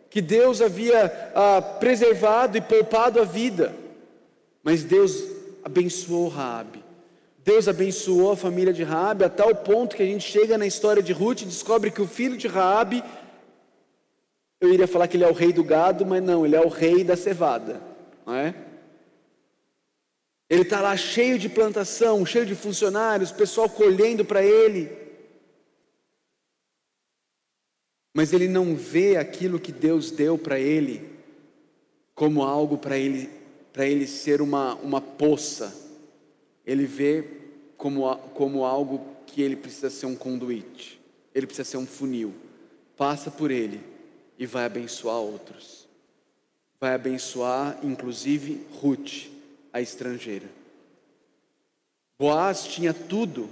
que 0.09 0.21
Deus 0.21 0.61
havia 0.61 1.31
ah, 1.35 1.61
preservado 1.61 2.57
e 2.57 2.61
poupado 2.61 3.19
a 3.19 3.25
vida. 3.25 3.75
Mas 4.63 4.85
Deus 4.85 5.21
abençoou 5.65 6.29
Raabe 6.29 6.80
Deus 7.43 7.67
abençoou 7.67 8.33
a 8.33 8.37
família 8.37 8.71
de 8.71 8.83
Raabe 8.83 9.23
a 9.23 9.29
tal 9.29 9.55
ponto 9.55 9.95
que 9.95 10.03
a 10.03 10.05
gente 10.05 10.29
chega 10.29 10.57
na 10.57 10.67
história 10.67 11.01
de 11.01 11.11
Ruth 11.11 11.41
e 11.41 11.45
descobre 11.45 11.89
que 11.89 12.01
o 12.01 12.07
filho 12.07 12.37
de 12.37 12.47
Raabe, 12.47 13.03
eu 14.59 14.71
iria 14.71 14.87
falar 14.87 15.07
que 15.07 15.17
ele 15.17 15.23
é 15.23 15.27
o 15.27 15.33
rei 15.33 15.51
do 15.51 15.63
gado, 15.63 16.05
mas 16.05 16.21
não, 16.21 16.45
ele 16.45 16.55
é 16.55 16.61
o 16.61 16.69
rei 16.69 17.03
da 17.03 17.17
cevada, 17.17 17.81
não 18.25 18.35
é? 18.35 18.53
Ele 20.47 20.61
está 20.61 20.81
lá 20.81 20.95
cheio 20.95 21.39
de 21.39 21.49
plantação, 21.49 22.25
cheio 22.25 22.45
de 22.45 22.53
funcionários, 22.53 23.31
pessoal 23.31 23.69
colhendo 23.69 24.23
para 24.23 24.43
ele. 24.43 24.91
Mas 28.13 28.33
ele 28.33 28.49
não 28.49 28.75
vê 28.75 29.15
aquilo 29.15 29.59
que 29.59 29.71
Deus 29.71 30.11
deu 30.11 30.37
para 30.37 30.59
ele 30.59 31.09
como 32.13 32.43
algo 32.43 32.77
para 32.77 32.97
ele, 32.97 33.29
para 33.71 33.87
ele 33.87 34.05
ser 34.05 34.41
uma, 34.41 34.75
uma 34.75 34.99
poça 34.99 35.90
ele 36.65 36.85
vê 36.85 37.23
como, 37.77 38.15
como 38.33 38.63
algo 38.65 39.05
que 39.25 39.41
ele 39.41 39.55
precisa 39.55 39.89
ser 39.89 40.05
um 40.05 40.15
conduíte, 40.15 40.99
ele 41.33 41.47
precisa 41.47 41.69
ser 41.69 41.77
um 41.77 41.87
funil. 41.87 42.33
Passa 42.97 43.31
por 43.31 43.49
ele 43.49 43.81
e 44.37 44.45
vai 44.45 44.65
abençoar 44.65 45.17
outros. 45.17 45.87
Vai 46.79 46.93
abençoar, 46.93 47.79
inclusive, 47.83 48.65
Ruth, 48.79 49.27
a 49.71 49.81
estrangeira. 49.81 50.49
Boaz 52.19 52.65
tinha 52.65 52.93
tudo 52.93 53.49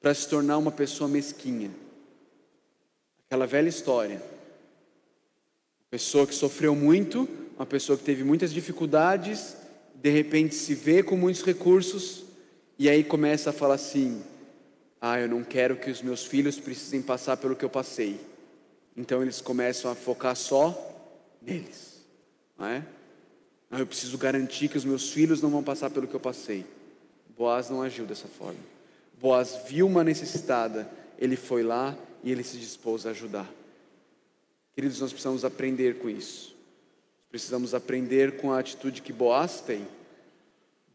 para 0.00 0.14
se 0.14 0.28
tornar 0.28 0.58
uma 0.58 0.72
pessoa 0.72 1.08
mesquinha. 1.08 1.70
Aquela 3.26 3.46
velha 3.46 3.68
história. 3.68 4.16
Uma 4.16 5.90
pessoa 5.90 6.26
que 6.26 6.34
sofreu 6.34 6.74
muito, 6.74 7.28
uma 7.56 7.66
pessoa 7.66 7.98
que 7.98 8.04
teve 8.04 8.24
muitas 8.24 8.52
dificuldades, 8.52 9.56
de 10.00 10.10
repente 10.10 10.54
se 10.54 10.74
vê 10.74 11.02
com 11.02 11.16
muitos 11.16 11.42
recursos 11.42 12.24
e 12.78 12.88
aí 12.88 13.04
começa 13.04 13.50
a 13.50 13.52
falar 13.52 13.74
assim: 13.74 14.22
ah, 15.00 15.20
eu 15.20 15.28
não 15.28 15.44
quero 15.44 15.76
que 15.76 15.90
os 15.90 16.00
meus 16.00 16.24
filhos 16.24 16.58
precisem 16.58 17.02
passar 17.02 17.36
pelo 17.36 17.54
que 17.54 17.64
eu 17.64 17.70
passei. 17.70 18.18
Então 18.96 19.22
eles 19.22 19.40
começam 19.40 19.90
a 19.90 19.94
focar 19.94 20.34
só 20.34 20.76
neles, 21.40 22.00
não 22.58 22.66
é? 22.66 22.84
Ah, 23.70 23.78
eu 23.78 23.86
preciso 23.86 24.16
garantir 24.18 24.68
que 24.68 24.78
os 24.78 24.84
meus 24.84 25.10
filhos 25.10 25.42
não 25.42 25.50
vão 25.50 25.62
passar 25.62 25.90
pelo 25.90 26.08
que 26.08 26.14
eu 26.14 26.20
passei. 26.20 26.66
Boaz 27.36 27.70
não 27.70 27.82
agiu 27.82 28.04
dessa 28.04 28.26
forma. 28.26 28.58
Boaz 29.20 29.60
viu 29.68 29.86
uma 29.86 30.02
necessitada, 30.02 30.90
ele 31.18 31.36
foi 31.36 31.62
lá 31.62 31.96
e 32.24 32.32
ele 32.32 32.42
se 32.42 32.56
dispôs 32.56 33.06
a 33.06 33.10
ajudar. 33.10 33.48
Queridos, 34.74 35.00
nós 35.00 35.12
precisamos 35.12 35.44
aprender 35.44 35.98
com 35.98 36.08
isso. 36.08 36.56
Precisamos 37.30 37.74
aprender 37.74 38.36
com 38.38 38.52
a 38.52 38.58
atitude 38.58 39.02
que 39.02 39.12
Boaz 39.12 39.60
tem 39.60 39.86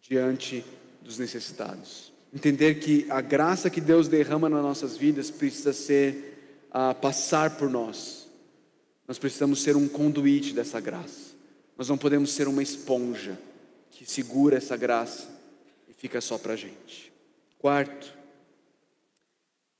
diante 0.02 0.64
dos 1.02 1.18
necessitados. 1.18 2.12
Entender 2.34 2.76
que 2.76 3.06
a 3.10 3.22
graça 3.22 3.70
que 3.70 3.80
Deus 3.80 4.08
derrama 4.08 4.50
nas 4.50 4.62
nossas 4.62 4.98
vidas 4.98 5.32
precisa 5.32 5.72
ser 5.72 6.68
a 6.70 6.94
passar 6.94 7.58
por 7.58 7.70
nós. 7.70 8.28
Nós 9.08 9.18
precisamos 9.18 9.62
ser 9.62 9.78
um 9.78 9.88
conduíte 9.88 10.54
dessa 10.54 10.80
graça. 10.82 11.34
Nós 11.78 11.88
não 11.88 11.98
podemos 11.98 12.32
ser 12.32 12.48
uma 12.48 12.62
esponja 12.62 13.38
que 13.90 14.10
segura 14.10 14.58
essa 14.58 14.76
graça 14.76 15.30
e 15.88 15.94
fica 15.94 16.20
só 16.20 16.38
para 16.38 16.54
a 16.54 16.58
gente. 16.58 17.14
Quarto, 17.58 18.14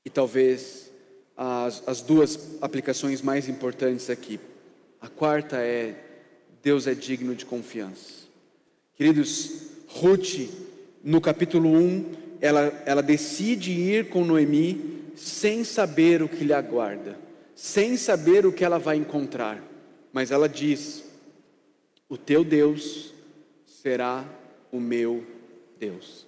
e 0.04 0.08
talvez 0.08 0.90
as, 1.36 1.82
as 1.86 2.00
duas 2.00 2.38
aplicações 2.62 3.20
mais 3.20 3.48
importantes 3.48 4.08
aqui. 4.08 4.40
A 5.00 5.08
quarta 5.08 5.58
é 5.58 6.05
Deus 6.66 6.88
é 6.88 6.94
digno 6.94 7.32
de 7.32 7.46
confiança. 7.46 8.26
Queridos, 8.96 9.68
Ruth, 9.86 10.50
no 11.00 11.20
capítulo 11.20 11.70
1, 11.70 12.12
ela, 12.40 12.82
ela 12.84 13.02
decide 13.04 13.70
ir 13.70 14.08
com 14.08 14.24
Noemi 14.24 15.12
sem 15.14 15.62
saber 15.62 16.24
o 16.24 16.28
que 16.28 16.42
lhe 16.42 16.52
aguarda, 16.52 17.16
sem 17.54 17.96
saber 17.96 18.44
o 18.44 18.52
que 18.52 18.64
ela 18.64 18.80
vai 18.80 18.96
encontrar, 18.96 19.62
mas 20.12 20.32
ela 20.32 20.48
diz: 20.48 21.04
O 22.08 22.18
teu 22.18 22.42
Deus 22.42 23.14
será 23.64 24.28
o 24.72 24.80
meu 24.80 25.24
Deus. 25.78 26.26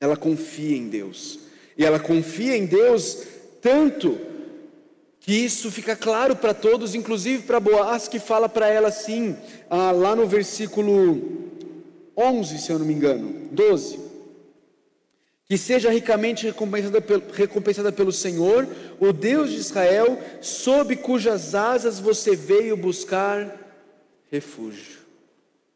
Ela 0.00 0.16
confia 0.16 0.76
em 0.76 0.88
Deus, 0.88 1.38
e 1.76 1.84
ela 1.84 2.00
confia 2.00 2.56
em 2.56 2.66
Deus 2.66 3.22
tanto 3.62 4.18
que 5.20 5.32
isso 5.32 5.70
fica 5.70 5.94
claro 5.94 6.36
para 6.36 6.54
todos, 6.54 6.94
inclusive 6.94 7.42
para 7.42 7.60
Boaz, 7.60 8.08
que 8.08 8.18
fala 8.18 8.48
para 8.48 8.68
ela 8.68 8.88
assim, 8.88 9.36
ah, 9.68 9.90
lá 9.90 10.16
no 10.16 10.26
versículo 10.26 11.48
11, 12.16 12.58
se 12.58 12.72
eu 12.72 12.78
não 12.78 12.86
me 12.86 12.94
engano, 12.94 13.48
12. 13.50 14.00
Que 15.44 15.56
seja 15.56 15.90
ricamente 15.90 16.46
recompensada 16.46 17.00
pelo, 17.00 17.22
recompensada 17.32 17.92
pelo 17.92 18.12
Senhor, 18.12 18.68
o 18.98 19.12
Deus 19.12 19.50
de 19.50 19.56
Israel, 19.56 20.18
sob 20.40 20.96
cujas 20.96 21.54
asas 21.54 21.98
você 21.98 22.34
veio 22.36 22.76
buscar 22.76 23.56
refúgio. 24.30 24.98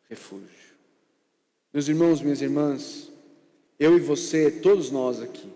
Refúgio. 0.09 0.49
Meus 1.73 1.89
irmãos, 1.89 2.21
minhas 2.21 2.43
irmãs, 2.43 3.11
eu 3.79 3.97
e 3.97 4.01
você, 4.01 4.51
todos 4.51 4.91
nós 4.91 5.23
aqui, 5.23 5.49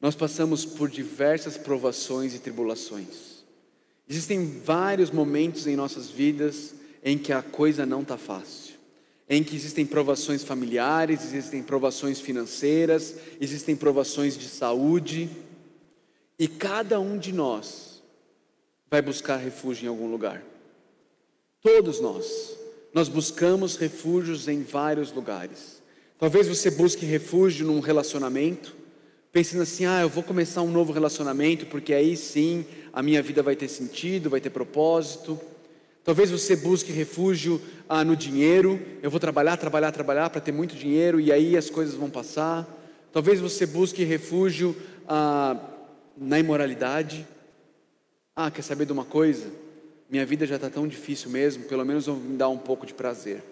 nós 0.00 0.14
passamos 0.14 0.64
por 0.64 0.88
diversas 0.88 1.56
provações 1.56 2.34
e 2.34 2.38
tribulações. 2.38 3.44
Existem 4.08 4.60
vários 4.64 5.10
momentos 5.10 5.66
em 5.66 5.76
nossas 5.76 6.08
vidas 6.08 6.74
em 7.04 7.18
que 7.18 7.32
a 7.32 7.42
coisa 7.42 7.84
não 7.84 8.02
está 8.02 8.16
fácil, 8.16 8.74
em 9.28 9.42
que 9.44 9.54
existem 9.54 9.84
provações 9.84 10.42
familiares, 10.42 11.24
existem 11.24 11.62
provações 11.62 12.20
financeiras, 12.20 13.16
existem 13.40 13.76
provações 13.76 14.36
de 14.36 14.48
saúde, 14.48 15.28
e 16.38 16.46
cada 16.46 17.00
um 17.00 17.18
de 17.18 17.32
nós 17.32 18.02
vai 18.90 19.02
buscar 19.02 19.36
refúgio 19.36 19.86
em 19.86 19.88
algum 19.88 20.10
lugar. 20.10 20.42
Todos 21.60 22.00
nós, 22.00 22.56
nós 22.94 23.08
buscamos 23.08 23.76
refúgios 23.76 24.48
em 24.48 24.62
vários 24.62 25.12
lugares. 25.12 25.82
Talvez 26.18 26.48
você 26.48 26.70
busque 26.70 27.04
refúgio 27.04 27.66
num 27.66 27.80
relacionamento, 27.80 28.74
pensando 29.32 29.62
assim: 29.62 29.86
ah, 29.86 30.00
eu 30.00 30.08
vou 30.08 30.22
começar 30.22 30.62
um 30.62 30.70
novo 30.70 30.92
relacionamento, 30.92 31.66
porque 31.66 31.92
aí 31.92 32.16
sim 32.16 32.64
a 32.92 33.02
minha 33.02 33.22
vida 33.22 33.42
vai 33.42 33.56
ter 33.56 33.68
sentido, 33.68 34.30
vai 34.30 34.40
ter 34.40 34.50
propósito. 34.50 35.38
Talvez 36.04 36.30
você 36.30 36.56
busque 36.56 36.90
refúgio 36.90 37.60
ah, 37.88 38.02
no 38.02 38.16
dinheiro, 38.16 38.80
eu 39.02 39.10
vou 39.10 39.20
trabalhar, 39.20 39.56
trabalhar, 39.56 39.92
trabalhar 39.92 40.30
para 40.30 40.40
ter 40.40 40.52
muito 40.52 40.74
dinheiro 40.74 41.20
e 41.20 41.30
aí 41.30 41.56
as 41.56 41.68
coisas 41.68 41.94
vão 41.94 42.08
passar. 42.08 42.66
Talvez 43.12 43.40
você 43.40 43.66
busque 43.66 44.04
refúgio 44.04 44.74
ah, 45.06 45.56
na 46.16 46.38
imoralidade. 46.38 47.26
Ah, 48.34 48.50
quer 48.50 48.62
saber 48.62 48.86
de 48.86 48.92
uma 48.92 49.04
coisa? 49.04 49.50
Minha 50.08 50.24
vida 50.24 50.46
já 50.46 50.56
está 50.56 50.70
tão 50.70 50.88
difícil 50.88 51.28
mesmo, 51.28 51.64
pelo 51.64 51.84
menos 51.84 52.06
vou 52.06 52.16
me 52.16 52.36
dar 52.36 52.48
um 52.48 52.56
pouco 52.56 52.86
de 52.86 52.94
prazer. 52.94 53.42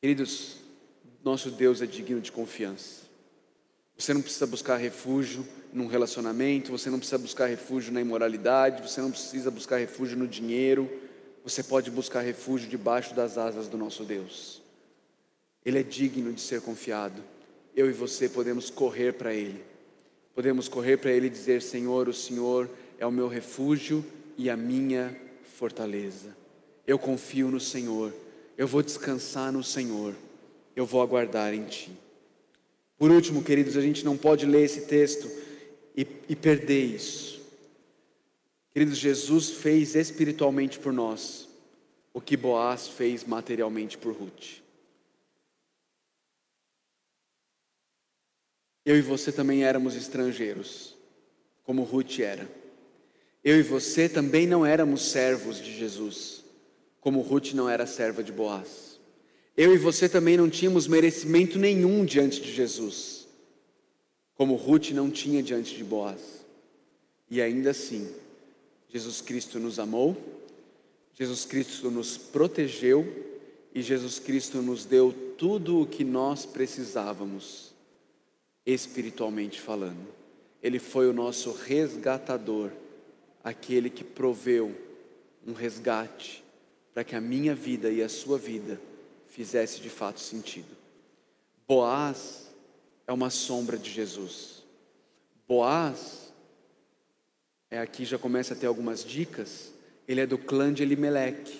Queridos, 0.00 0.58
nosso 1.24 1.50
Deus 1.50 1.82
é 1.82 1.86
digno 1.86 2.20
de 2.20 2.30
confiança. 2.30 3.07
Você 3.98 4.14
não 4.14 4.22
precisa 4.22 4.46
buscar 4.46 4.76
refúgio 4.76 5.44
num 5.72 5.88
relacionamento, 5.88 6.70
você 6.70 6.88
não 6.88 6.98
precisa 7.00 7.18
buscar 7.18 7.46
refúgio 7.46 7.92
na 7.92 8.00
imoralidade, 8.00 8.88
você 8.88 9.00
não 9.00 9.10
precisa 9.10 9.50
buscar 9.50 9.78
refúgio 9.78 10.16
no 10.16 10.28
dinheiro, 10.28 10.88
você 11.42 11.64
pode 11.64 11.90
buscar 11.90 12.20
refúgio 12.20 12.70
debaixo 12.70 13.12
das 13.12 13.36
asas 13.36 13.66
do 13.66 13.76
nosso 13.76 14.04
Deus. 14.04 14.62
Ele 15.64 15.80
é 15.80 15.82
digno 15.82 16.32
de 16.32 16.40
ser 16.40 16.60
confiado. 16.60 17.20
Eu 17.74 17.90
e 17.90 17.92
você 17.92 18.28
podemos 18.28 18.70
correr 18.70 19.14
para 19.14 19.34
Ele. 19.34 19.64
Podemos 20.32 20.68
correr 20.68 20.96
para 20.98 21.10
Ele 21.10 21.26
e 21.26 21.30
dizer: 21.30 21.60
Senhor, 21.60 22.08
o 22.08 22.14
Senhor 22.14 22.70
é 23.00 23.06
o 23.06 23.12
meu 23.12 23.26
refúgio 23.26 24.04
e 24.36 24.48
a 24.48 24.56
minha 24.56 25.14
fortaleza. 25.56 26.36
Eu 26.86 27.00
confio 27.00 27.50
no 27.50 27.58
Senhor, 27.58 28.14
eu 28.56 28.68
vou 28.68 28.82
descansar 28.82 29.52
no 29.52 29.64
Senhor, 29.64 30.14
eu 30.76 30.86
vou 30.86 31.02
aguardar 31.02 31.52
em 31.52 31.64
Ti. 31.64 32.07
Por 32.98 33.12
último, 33.12 33.44
queridos, 33.44 33.76
a 33.76 33.80
gente 33.80 34.04
não 34.04 34.16
pode 34.16 34.44
ler 34.44 34.64
esse 34.64 34.82
texto 34.82 35.30
e, 35.96 36.06
e 36.28 36.34
perder 36.34 36.84
isso. 36.84 37.40
Queridos, 38.72 38.98
Jesus 38.98 39.50
fez 39.50 39.94
espiritualmente 39.94 40.78
por 40.78 40.92
nós 40.92 41.48
o 42.12 42.20
que 42.20 42.36
Boaz 42.36 42.88
fez 42.88 43.22
materialmente 43.24 43.96
por 43.96 44.12
Ruth. 44.12 44.60
Eu 48.84 48.96
e 48.96 49.02
você 49.02 49.30
também 49.30 49.64
éramos 49.64 49.94
estrangeiros, 49.94 50.96
como 51.62 51.82
Ruth 51.82 52.18
era. 52.20 52.50
Eu 53.44 53.58
e 53.58 53.62
você 53.62 54.08
também 54.08 54.46
não 54.46 54.64
éramos 54.64 55.10
servos 55.10 55.58
de 55.58 55.76
Jesus, 55.76 56.42
como 57.00 57.20
Ruth 57.20 57.52
não 57.52 57.68
era 57.68 57.86
serva 57.86 58.24
de 58.24 58.32
Boaz. 58.32 58.87
Eu 59.58 59.74
e 59.74 59.76
você 59.76 60.08
também 60.08 60.36
não 60.36 60.48
tínhamos 60.48 60.86
merecimento 60.86 61.58
nenhum 61.58 62.04
diante 62.04 62.40
de 62.40 62.52
Jesus, 62.52 63.26
como 64.36 64.54
Ruth 64.54 64.90
não 64.90 65.10
tinha 65.10 65.42
diante 65.42 65.74
de 65.74 65.82
Boaz. 65.82 66.46
E 67.28 67.42
ainda 67.42 67.70
assim, 67.70 68.08
Jesus 68.88 69.20
Cristo 69.20 69.58
nos 69.58 69.80
amou, 69.80 70.16
Jesus 71.12 71.44
Cristo 71.44 71.90
nos 71.90 72.16
protegeu 72.16 73.04
e 73.74 73.82
Jesus 73.82 74.20
Cristo 74.20 74.62
nos 74.62 74.84
deu 74.84 75.12
tudo 75.36 75.80
o 75.80 75.86
que 75.86 76.04
nós 76.04 76.46
precisávamos, 76.46 77.74
espiritualmente 78.64 79.60
falando. 79.60 80.06
Ele 80.62 80.78
foi 80.78 81.08
o 81.08 81.12
nosso 81.12 81.50
resgatador 81.50 82.70
aquele 83.42 83.90
que 83.90 84.04
proveu 84.04 84.72
um 85.44 85.52
resgate 85.52 86.44
para 86.94 87.02
que 87.02 87.16
a 87.16 87.20
minha 87.20 87.56
vida 87.56 87.90
e 87.90 88.00
a 88.04 88.08
sua 88.08 88.38
vida 88.38 88.80
fizesse 89.38 89.80
de 89.80 89.88
fato 89.88 90.18
sentido. 90.18 90.66
Boaz 91.68 92.52
é 93.06 93.12
uma 93.12 93.30
sombra 93.30 93.78
de 93.78 93.88
Jesus. 93.88 94.64
Boaz 95.46 96.32
é 97.70 97.78
aqui 97.78 98.04
já 98.04 98.18
começa 98.18 98.54
a 98.54 98.56
ter 98.56 98.66
algumas 98.66 99.04
dicas. 99.04 99.72
Ele 100.08 100.20
é 100.20 100.26
do 100.26 100.36
clã 100.36 100.74
de 100.74 100.82
Elimeleque. 100.82 101.56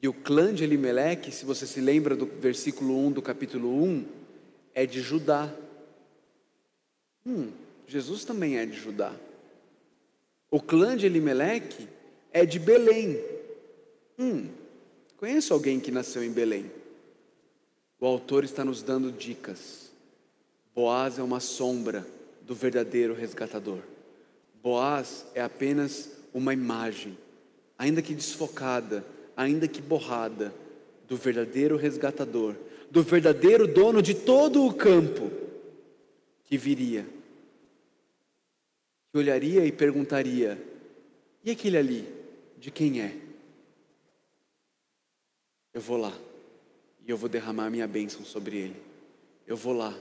E 0.00 0.08
o 0.08 0.14
clã 0.14 0.54
de 0.54 0.64
Elimeleque, 0.64 1.30
se 1.30 1.44
você 1.44 1.66
se 1.66 1.78
lembra 1.78 2.16
do 2.16 2.24
versículo 2.24 2.96
1 3.06 3.12
do 3.12 3.20
capítulo 3.20 3.84
1, 3.84 4.06
é 4.72 4.86
de 4.86 5.02
Judá. 5.02 5.54
Hum, 7.26 7.50
Jesus 7.86 8.24
também 8.24 8.56
é 8.56 8.64
de 8.64 8.78
Judá. 8.78 9.14
O 10.50 10.58
clã 10.58 10.96
de 10.96 11.04
Elimeleque 11.04 11.86
é 12.32 12.46
de 12.46 12.58
Belém. 12.58 13.22
Hum, 14.18 14.48
conheço 15.18 15.52
alguém 15.52 15.78
que 15.78 15.90
nasceu 15.90 16.24
em 16.24 16.30
Belém. 16.30 16.77
O 18.00 18.06
autor 18.06 18.44
está 18.44 18.64
nos 18.64 18.82
dando 18.82 19.10
dicas. 19.10 19.90
Boaz 20.74 21.18
é 21.18 21.22
uma 21.22 21.40
sombra 21.40 22.06
do 22.42 22.54
verdadeiro 22.54 23.14
resgatador. 23.14 23.80
Boaz 24.62 25.26
é 25.34 25.42
apenas 25.42 26.10
uma 26.32 26.52
imagem, 26.52 27.16
ainda 27.76 28.00
que 28.00 28.14
desfocada, 28.14 29.04
ainda 29.36 29.66
que 29.66 29.80
borrada, 29.80 30.54
do 31.08 31.16
verdadeiro 31.16 31.76
resgatador, 31.76 32.54
do 32.90 33.02
verdadeiro 33.02 33.66
dono 33.66 34.02
de 34.02 34.14
todo 34.14 34.64
o 34.64 34.74
campo 34.74 35.30
que 36.44 36.56
viria 36.56 37.06
que 39.10 39.18
olharia 39.18 39.64
e 39.64 39.72
perguntaria: 39.72 40.62
e 41.44 41.50
aquele 41.50 41.76
ali, 41.76 42.08
de 42.58 42.70
quem 42.70 43.00
é? 43.00 43.16
Eu 45.72 45.80
vou 45.80 45.96
lá 45.96 46.27
e 47.08 47.10
eu 47.10 47.16
vou 47.16 47.26
derramar 47.26 47.70
minha 47.70 47.88
bênção 47.88 48.22
sobre 48.22 48.58
ele. 48.58 48.76
Eu 49.46 49.56
vou 49.56 49.72
lá 49.72 49.98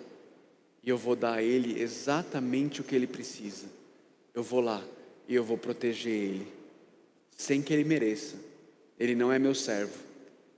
e 0.83 0.89
eu 0.89 0.97
vou 0.97 1.15
dar 1.15 1.35
a 1.35 1.41
ele 1.41 1.81
exatamente 1.81 2.81
o 2.81 2.83
que 2.83 2.93
ele 2.93 3.07
precisa. 3.07 3.67
Eu 4.33 4.43
vou 4.43 4.59
lá 4.59 4.83
e 5.25 5.33
eu 5.33 5.41
vou 5.41 5.57
proteger 5.57 6.11
ele, 6.11 6.53
sem 7.31 7.61
que 7.61 7.73
ele 7.73 7.85
mereça. 7.85 8.35
Ele 8.99 9.15
não 9.15 9.31
é 9.31 9.39
meu 9.39 9.55
servo, 9.55 9.97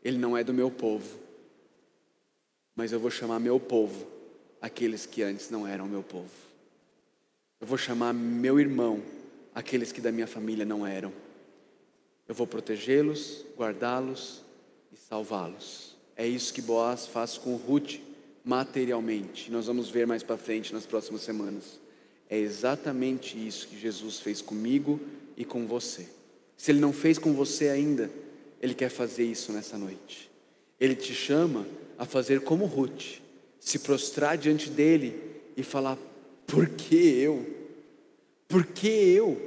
ele 0.03 0.17
não 0.17 0.35
é 0.35 0.43
do 0.43 0.51
meu 0.51 0.71
povo, 0.71 1.19
mas 2.75 2.91
eu 2.91 2.99
vou 2.99 3.11
chamar 3.11 3.39
meu 3.39 3.59
povo 3.59 4.07
aqueles 4.59 5.05
que 5.05 5.21
antes 5.21 5.51
não 5.51 5.67
eram 5.67 5.85
meu 5.85 6.01
povo. 6.01 6.31
Eu 7.61 7.67
vou 7.67 7.77
chamar 7.77 8.11
meu 8.11 8.59
irmão, 8.59 9.03
aqueles 9.53 9.91
que 9.91 10.01
da 10.01 10.11
minha 10.11 10.27
família 10.27 10.65
não 10.65 10.87
eram. 10.87 11.13
Eu 12.27 12.33
vou 12.33 12.47
protegê-los, 12.47 13.45
guardá-los 13.55 14.41
e 14.91 14.97
salvá-los. 14.97 15.88
É 16.19 16.27
isso 16.27 16.53
que 16.53 16.61
Boaz 16.61 17.07
faz 17.07 17.37
com 17.37 17.55
Ruth 17.55 18.01
materialmente. 18.43 19.49
Nós 19.49 19.67
vamos 19.67 19.89
ver 19.89 20.05
mais 20.05 20.21
para 20.21 20.35
frente 20.35 20.73
nas 20.73 20.85
próximas 20.85 21.21
semanas. 21.21 21.79
É 22.29 22.37
exatamente 22.37 23.37
isso 23.37 23.69
que 23.69 23.79
Jesus 23.79 24.19
fez 24.19 24.41
comigo 24.41 24.99
e 25.37 25.45
com 25.45 25.65
você. 25.65 26.09
Se 26.57 26.71
ele 26.71 26.81
não 26.81 26.91
fez 26.91 27.17
com 27.17 27.31
você 27.31 27.69
ainda, 27.69 28.11
ele 28.61 28.73
quer 28.73 28.89
fazer 28.89 29.23
isso 29.23 29.53
nessa 29.53 29.77
noite. 29.77 30.29
Ele 30.77 30.93
te 30.93 31.15
chama 31.15 31.65
a 31.97 32.03
fazer 32.03 32.41
como 32.41 32.65
Ruth, 32.65 33.21
se 33.57 33.79
prostrar 33.79 34.37
diante 34.37 34.69
dele 34.69 35.17
e 35.55 35.63
falar: 35.63 35.97
por 36.45 36.67
que 36.67 36.97
eu? 36.97 37.45
Por 38.45 38.65
que 38.65 38.89
eu? 38.89 39.39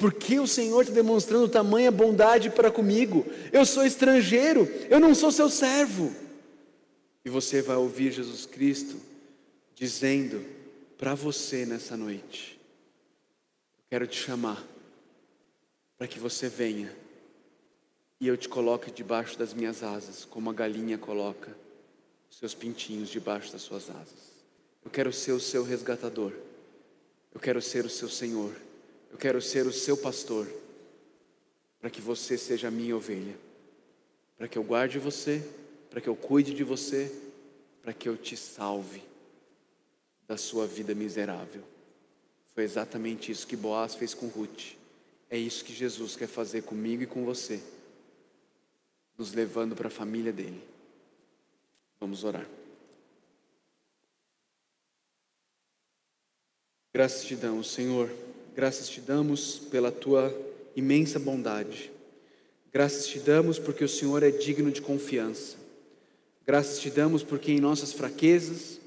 Por 0.00 0.14
que 0.14 0.40
o 0.40 0.46
Senhor 0.46 0.80
está 0.80 0.94
demonstrando 0.94 1.46
tamanha 1.46 1.90
bondade 1.90 2.48
para 2.48 2.70
comigo? 2.70 3.26
Eu 3.52 3.66
sou 3.66 3.84
estrangeiro, 3.84 4.66
eu 4.88 4.98
não 4.98 5.14
sou 5.14 5.30
seu 5.30 5.50
servo. 5.50 6.10
E 7.22 7.28
você 7.28 7.60
vai 7.60 7.76
ouvir 7.76 8.10
Jesus 8.10 8.46
Cristo 8.46 8.96
dizendo 9.74 10.42
para 10.96 11.14
você 11.14 11.66
nessa 11.66 11.98
noite: 11.98 12.58
Eu 13.76 13.84
quero 13.90 14.06
te 14.06 14.18
chamar 14.18 14.66
para 15.98 16.08
que 16.08 16.18
você 16.18 16.48
venha 16.48 16.90
e 18.18 18.26
eu 18.26 18.38
te 18.38 18.48
coloque 18.48 18.90
debaixo 18.90 19.38
das 19.38 19.52
minhas 19.52 19.82
asas, 19.82 20.24
como 20.24 20.48
a 20.48 20.54
galinha 20.54 20.96
coloca 20.96 21.54
os 22.30 22.38
seus 22.38 22.54
pintinhos 22.54 23.10
debaixo 23.10 23.52
das 23.52 23.60
suas 23.60 23.90
asas. 23.90 24.40
Eu 24.82 24.90
quero 24.90 25.12
ser 25.12 25.32
o 25.32 25.40
seu 25.40 25.62
resgatador. 25.62 26.32
Eu 27.34 27.38
quero 27.38 27.60
ser 27.60 27.84
o 27.84 27.90
seu 27.90 28.08
Senhor. 28.08 28.69
Eu 29.10 29.18
quero 29.18 29.40
ser 29.42 29.66
o 29.66 29.72
seu 29.72 29.96
pastor. 29.96 30.46
Para 31.80 31.90
que 31.90 32.00
você 32.00 32.36
seja 32.36 32.68
a 32.68 32.70
minha 32.70 32.96
ovelha. 32.96 33.36
Para 34.36 34.48
que 34.48 34.56
eu 34.56 34.62
guarde 34.62 34.98
você. 34.98 35.42
Para 35.88 36.00
que 36.00 36.08
eu 36.08 36.16
cuide 36.16 36.54
de 36.54 36.64
você. 36.64 37.12
Para 37.82 37.92
que 37.92 38.08
eu 38.08 38.16
te 38.16 38.36
salve 38.36 39.02
da 40.26 40.36
sua 40.36 40.66
vida 40.66 40.94
miserável. 40.94 41.62
Foi 42.54 42.62
exatamente 42.62 43.32
isso 43.32 43.46
que 43.46 43.56
Boaz 43.56 43.94
fez 43.94 44.14
com 44.14 44.28
Ruth. 44.28 44.74
É 45.28 45.36
isso 45.36 45.64
que 45.64 45.72
Jesus 45.72 46.16
quer 46.16 46.28
fazer 46.28 46.62
comigo 46.62 47.02
e 47.02 47.06
com 47.06 47.24
você. 47.24 47.60
Nos 49.16 49.32
levando 49.32 49.74
para 49.74 49.88
a 49.88 49.90
família 49.90 50.32
dele. 50.32 50.62
Vamos 51.98 52.24
orar. 52.24 52.46
Damos, 57.40 57.70
Senhor. 57.70 58.10
Graças 58.60 58.90
te 58.90 59.00
damos 59.00 59.58
pela 59.58 59.90
tua 59.90 60.38
imensa 60.76 61.18
bondade. 61.18 61.90
Graças 62.70 63.06
te 63.06 63.18
damos 63.18 63.58
porque 63.58 63.82
o 63.82 63.88
Senhor 63.88 64.22
é 64.22 64.30
digno 64.30 64.70
de 64.70 64.82
confiança. 64.82 65.56
Graças 66.46 66.78
te 66.78 66.90
damos 66.90 67.22
porque 67.22 67.52
em 67.52 67.58
nossas 67.58 67.90
fraquezas 67.90 68.78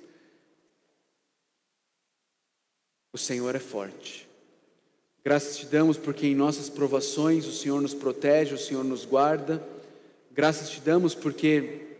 o 3.11 3.17
Senhor 3.17 3.55
é 3.55 3.59
forte. 3.59 4.29
Graças 5.25 5.57
te 5.57 5.65
damos 5.65 5.97
porque 5.97 6.27
em 6.27 6.35
nossas 6.35 6.69
provações 6.69 7.47
o 7.47 7.51
Senhor 7.51 7.81
nos 7.81 7.95
protege, 7.95 8.53
o 8.53 8.59
Senhor 8.59 8.83
nos 8.83 9.05
guarda. 9.05 9.67
Graças 10.31 10.69
te 10.69 10.81
damos 10.81 11.15
porque, 11.15 11.97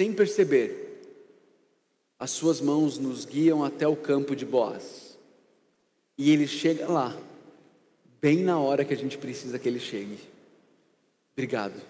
sem 0.00 0.12
perceber, 0.12 1.02
as 2.20 2.30
suas 2.30 2.60
mãos 2.60 2.98
nos 2.98 3.24
guiam 3.24 3.64
até 3.64 3.88
o 3.88 3.96
campo 3.96 4.36
de 4.36 4.46
Boaz. 4.46 5.03
E 6.16 6.30
ele 6.30 6.46
chega 6.46 6.86
lá, 6.86 7.16
bem 8.20 8.42
na 8.42 8.58
hora 8.58 8.84
que 8.84 8.94
a 8.94 8.96
gente 8.96 9.18
precisa 9.18 9.58
que 9.58 9.68
ele 9.68 9.80
chegue. 9.80 10.18
Obrigado, 11.32 11.80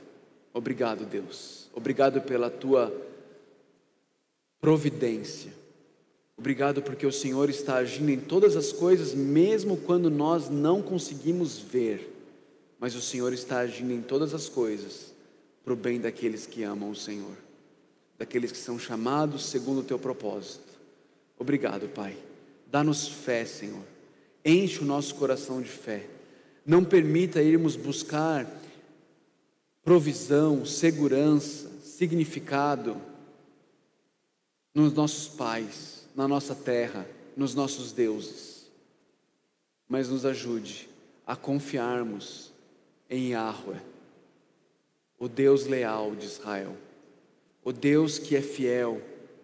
obrigado, 0.53 1.05
Deus. 1.05 1.69
Obrigado 1.75 2.21
pela 2.23 2.49
tua 2.49 2.93
providência. 4.61 5.53
Obrigado 6.37 6.83
porque 6.83 7.07
o 7.07 7.13
Senhor 7.13 7.49
está 7.49 7.77
agindo 7.77 8.11
em 8.11 8.19
todas 8.19 8.57
as 8.57 8.73
coisas, 8.73 9.15
mesmo 9.15 9.77
quando 9.77 10.11
nós 10.11 10.49
não 10.49 10.83
conseguimos 10.83 11.59
ver. 11.59 12.11
Mas 12.79 12.95
o 12.95 13.01
Senhor 13.01 13.33
está 13.33 13.59
agindo 13.59 13.93
em 13.93 14.01
todas 14.01 14.35
as 14.35 14.49
coisas 14.49 15.15
para 15.65 15.73
o 15.73 15.77
bem 15.77 16.01
daqueles 16.01 16.47
que 16.47 16.63
amam 16.63 16.91
o 16.91 16.97
Senhor, 16.97 17.37
daqueles 18.19 18.51
que 18.51 18.59
são 18.59 18.79
chamados 18.79 19.47
segundo 19.47 19.81
o 19.81 19.85
teu 19.85 19.99
propósito. 19.99 20.75
Obrigado, 21.39 21.89
Pai. 21.89 22.17
Dá-nos 22.71 23.07
fé, 23.07 23.45
Senhor. 23.45 23.94
Enche 24.45 24.81
o 24.81 24.85
nosso 24.85 25.15
coração 25.15 25.63
de 25.63 25.71
fé. 25.71 26.07
Não 26.67 26.85
permita 26.85 27.43
irmos 27.43 27.77
buscar 27.77 28.47
provisão, 29.83 30.65
segurança, 30.65 31.71
significado 31.83 33.01
nos 34.75 34.93
nossos 34.93 35.29
pais, 35.29 36.09
na 36.15 36.27
nossa 36.27 36.55
terra, 36.55 37.07
nos 37.37 37.55
nossos 37.55 37.93
deuses. 37.93 38.67
Mas 39.89 40.09
nos 40.09 40.25
ajude 40.25 40.89
a 41.27 41.37
confiarmos 41.37 42.53
em 43.09 43.31
Yahweh, 43.31 43.81
o 45.19 45.29
Deus 45.29 45.67
leal 45.67 46.15
de 46.17 46.27
Israel, 46.27 46.77
o 47.63 47.73
Deus 47.73 48.19
que 48.19 48.35
é 48.35 48.43
fiel, 48.43 49.01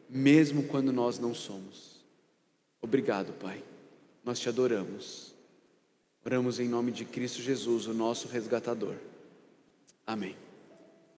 mesmo 0.08 0.64
quando 0.64 0.92
nós 0.92 1.18
não 1.18 1.34
somos. 1.34 2.00
Obrigado, 2.82 3.32
Pai. 3.34 3.62
Nós 4.24 4.38
te 4.38 4.48
adoramos. 4.48 5.34
Oramos 6.24 6.60
em 6.60 6.68
nome 6.68 6.92
de 6.92 7.04
Cristo 7.04 7.40
Jesus, 7.40 7.86
o 7.86 7.94
nosso 7.94 8.28
resgatador. 8.28 8.96
Amém. 10.06 10.36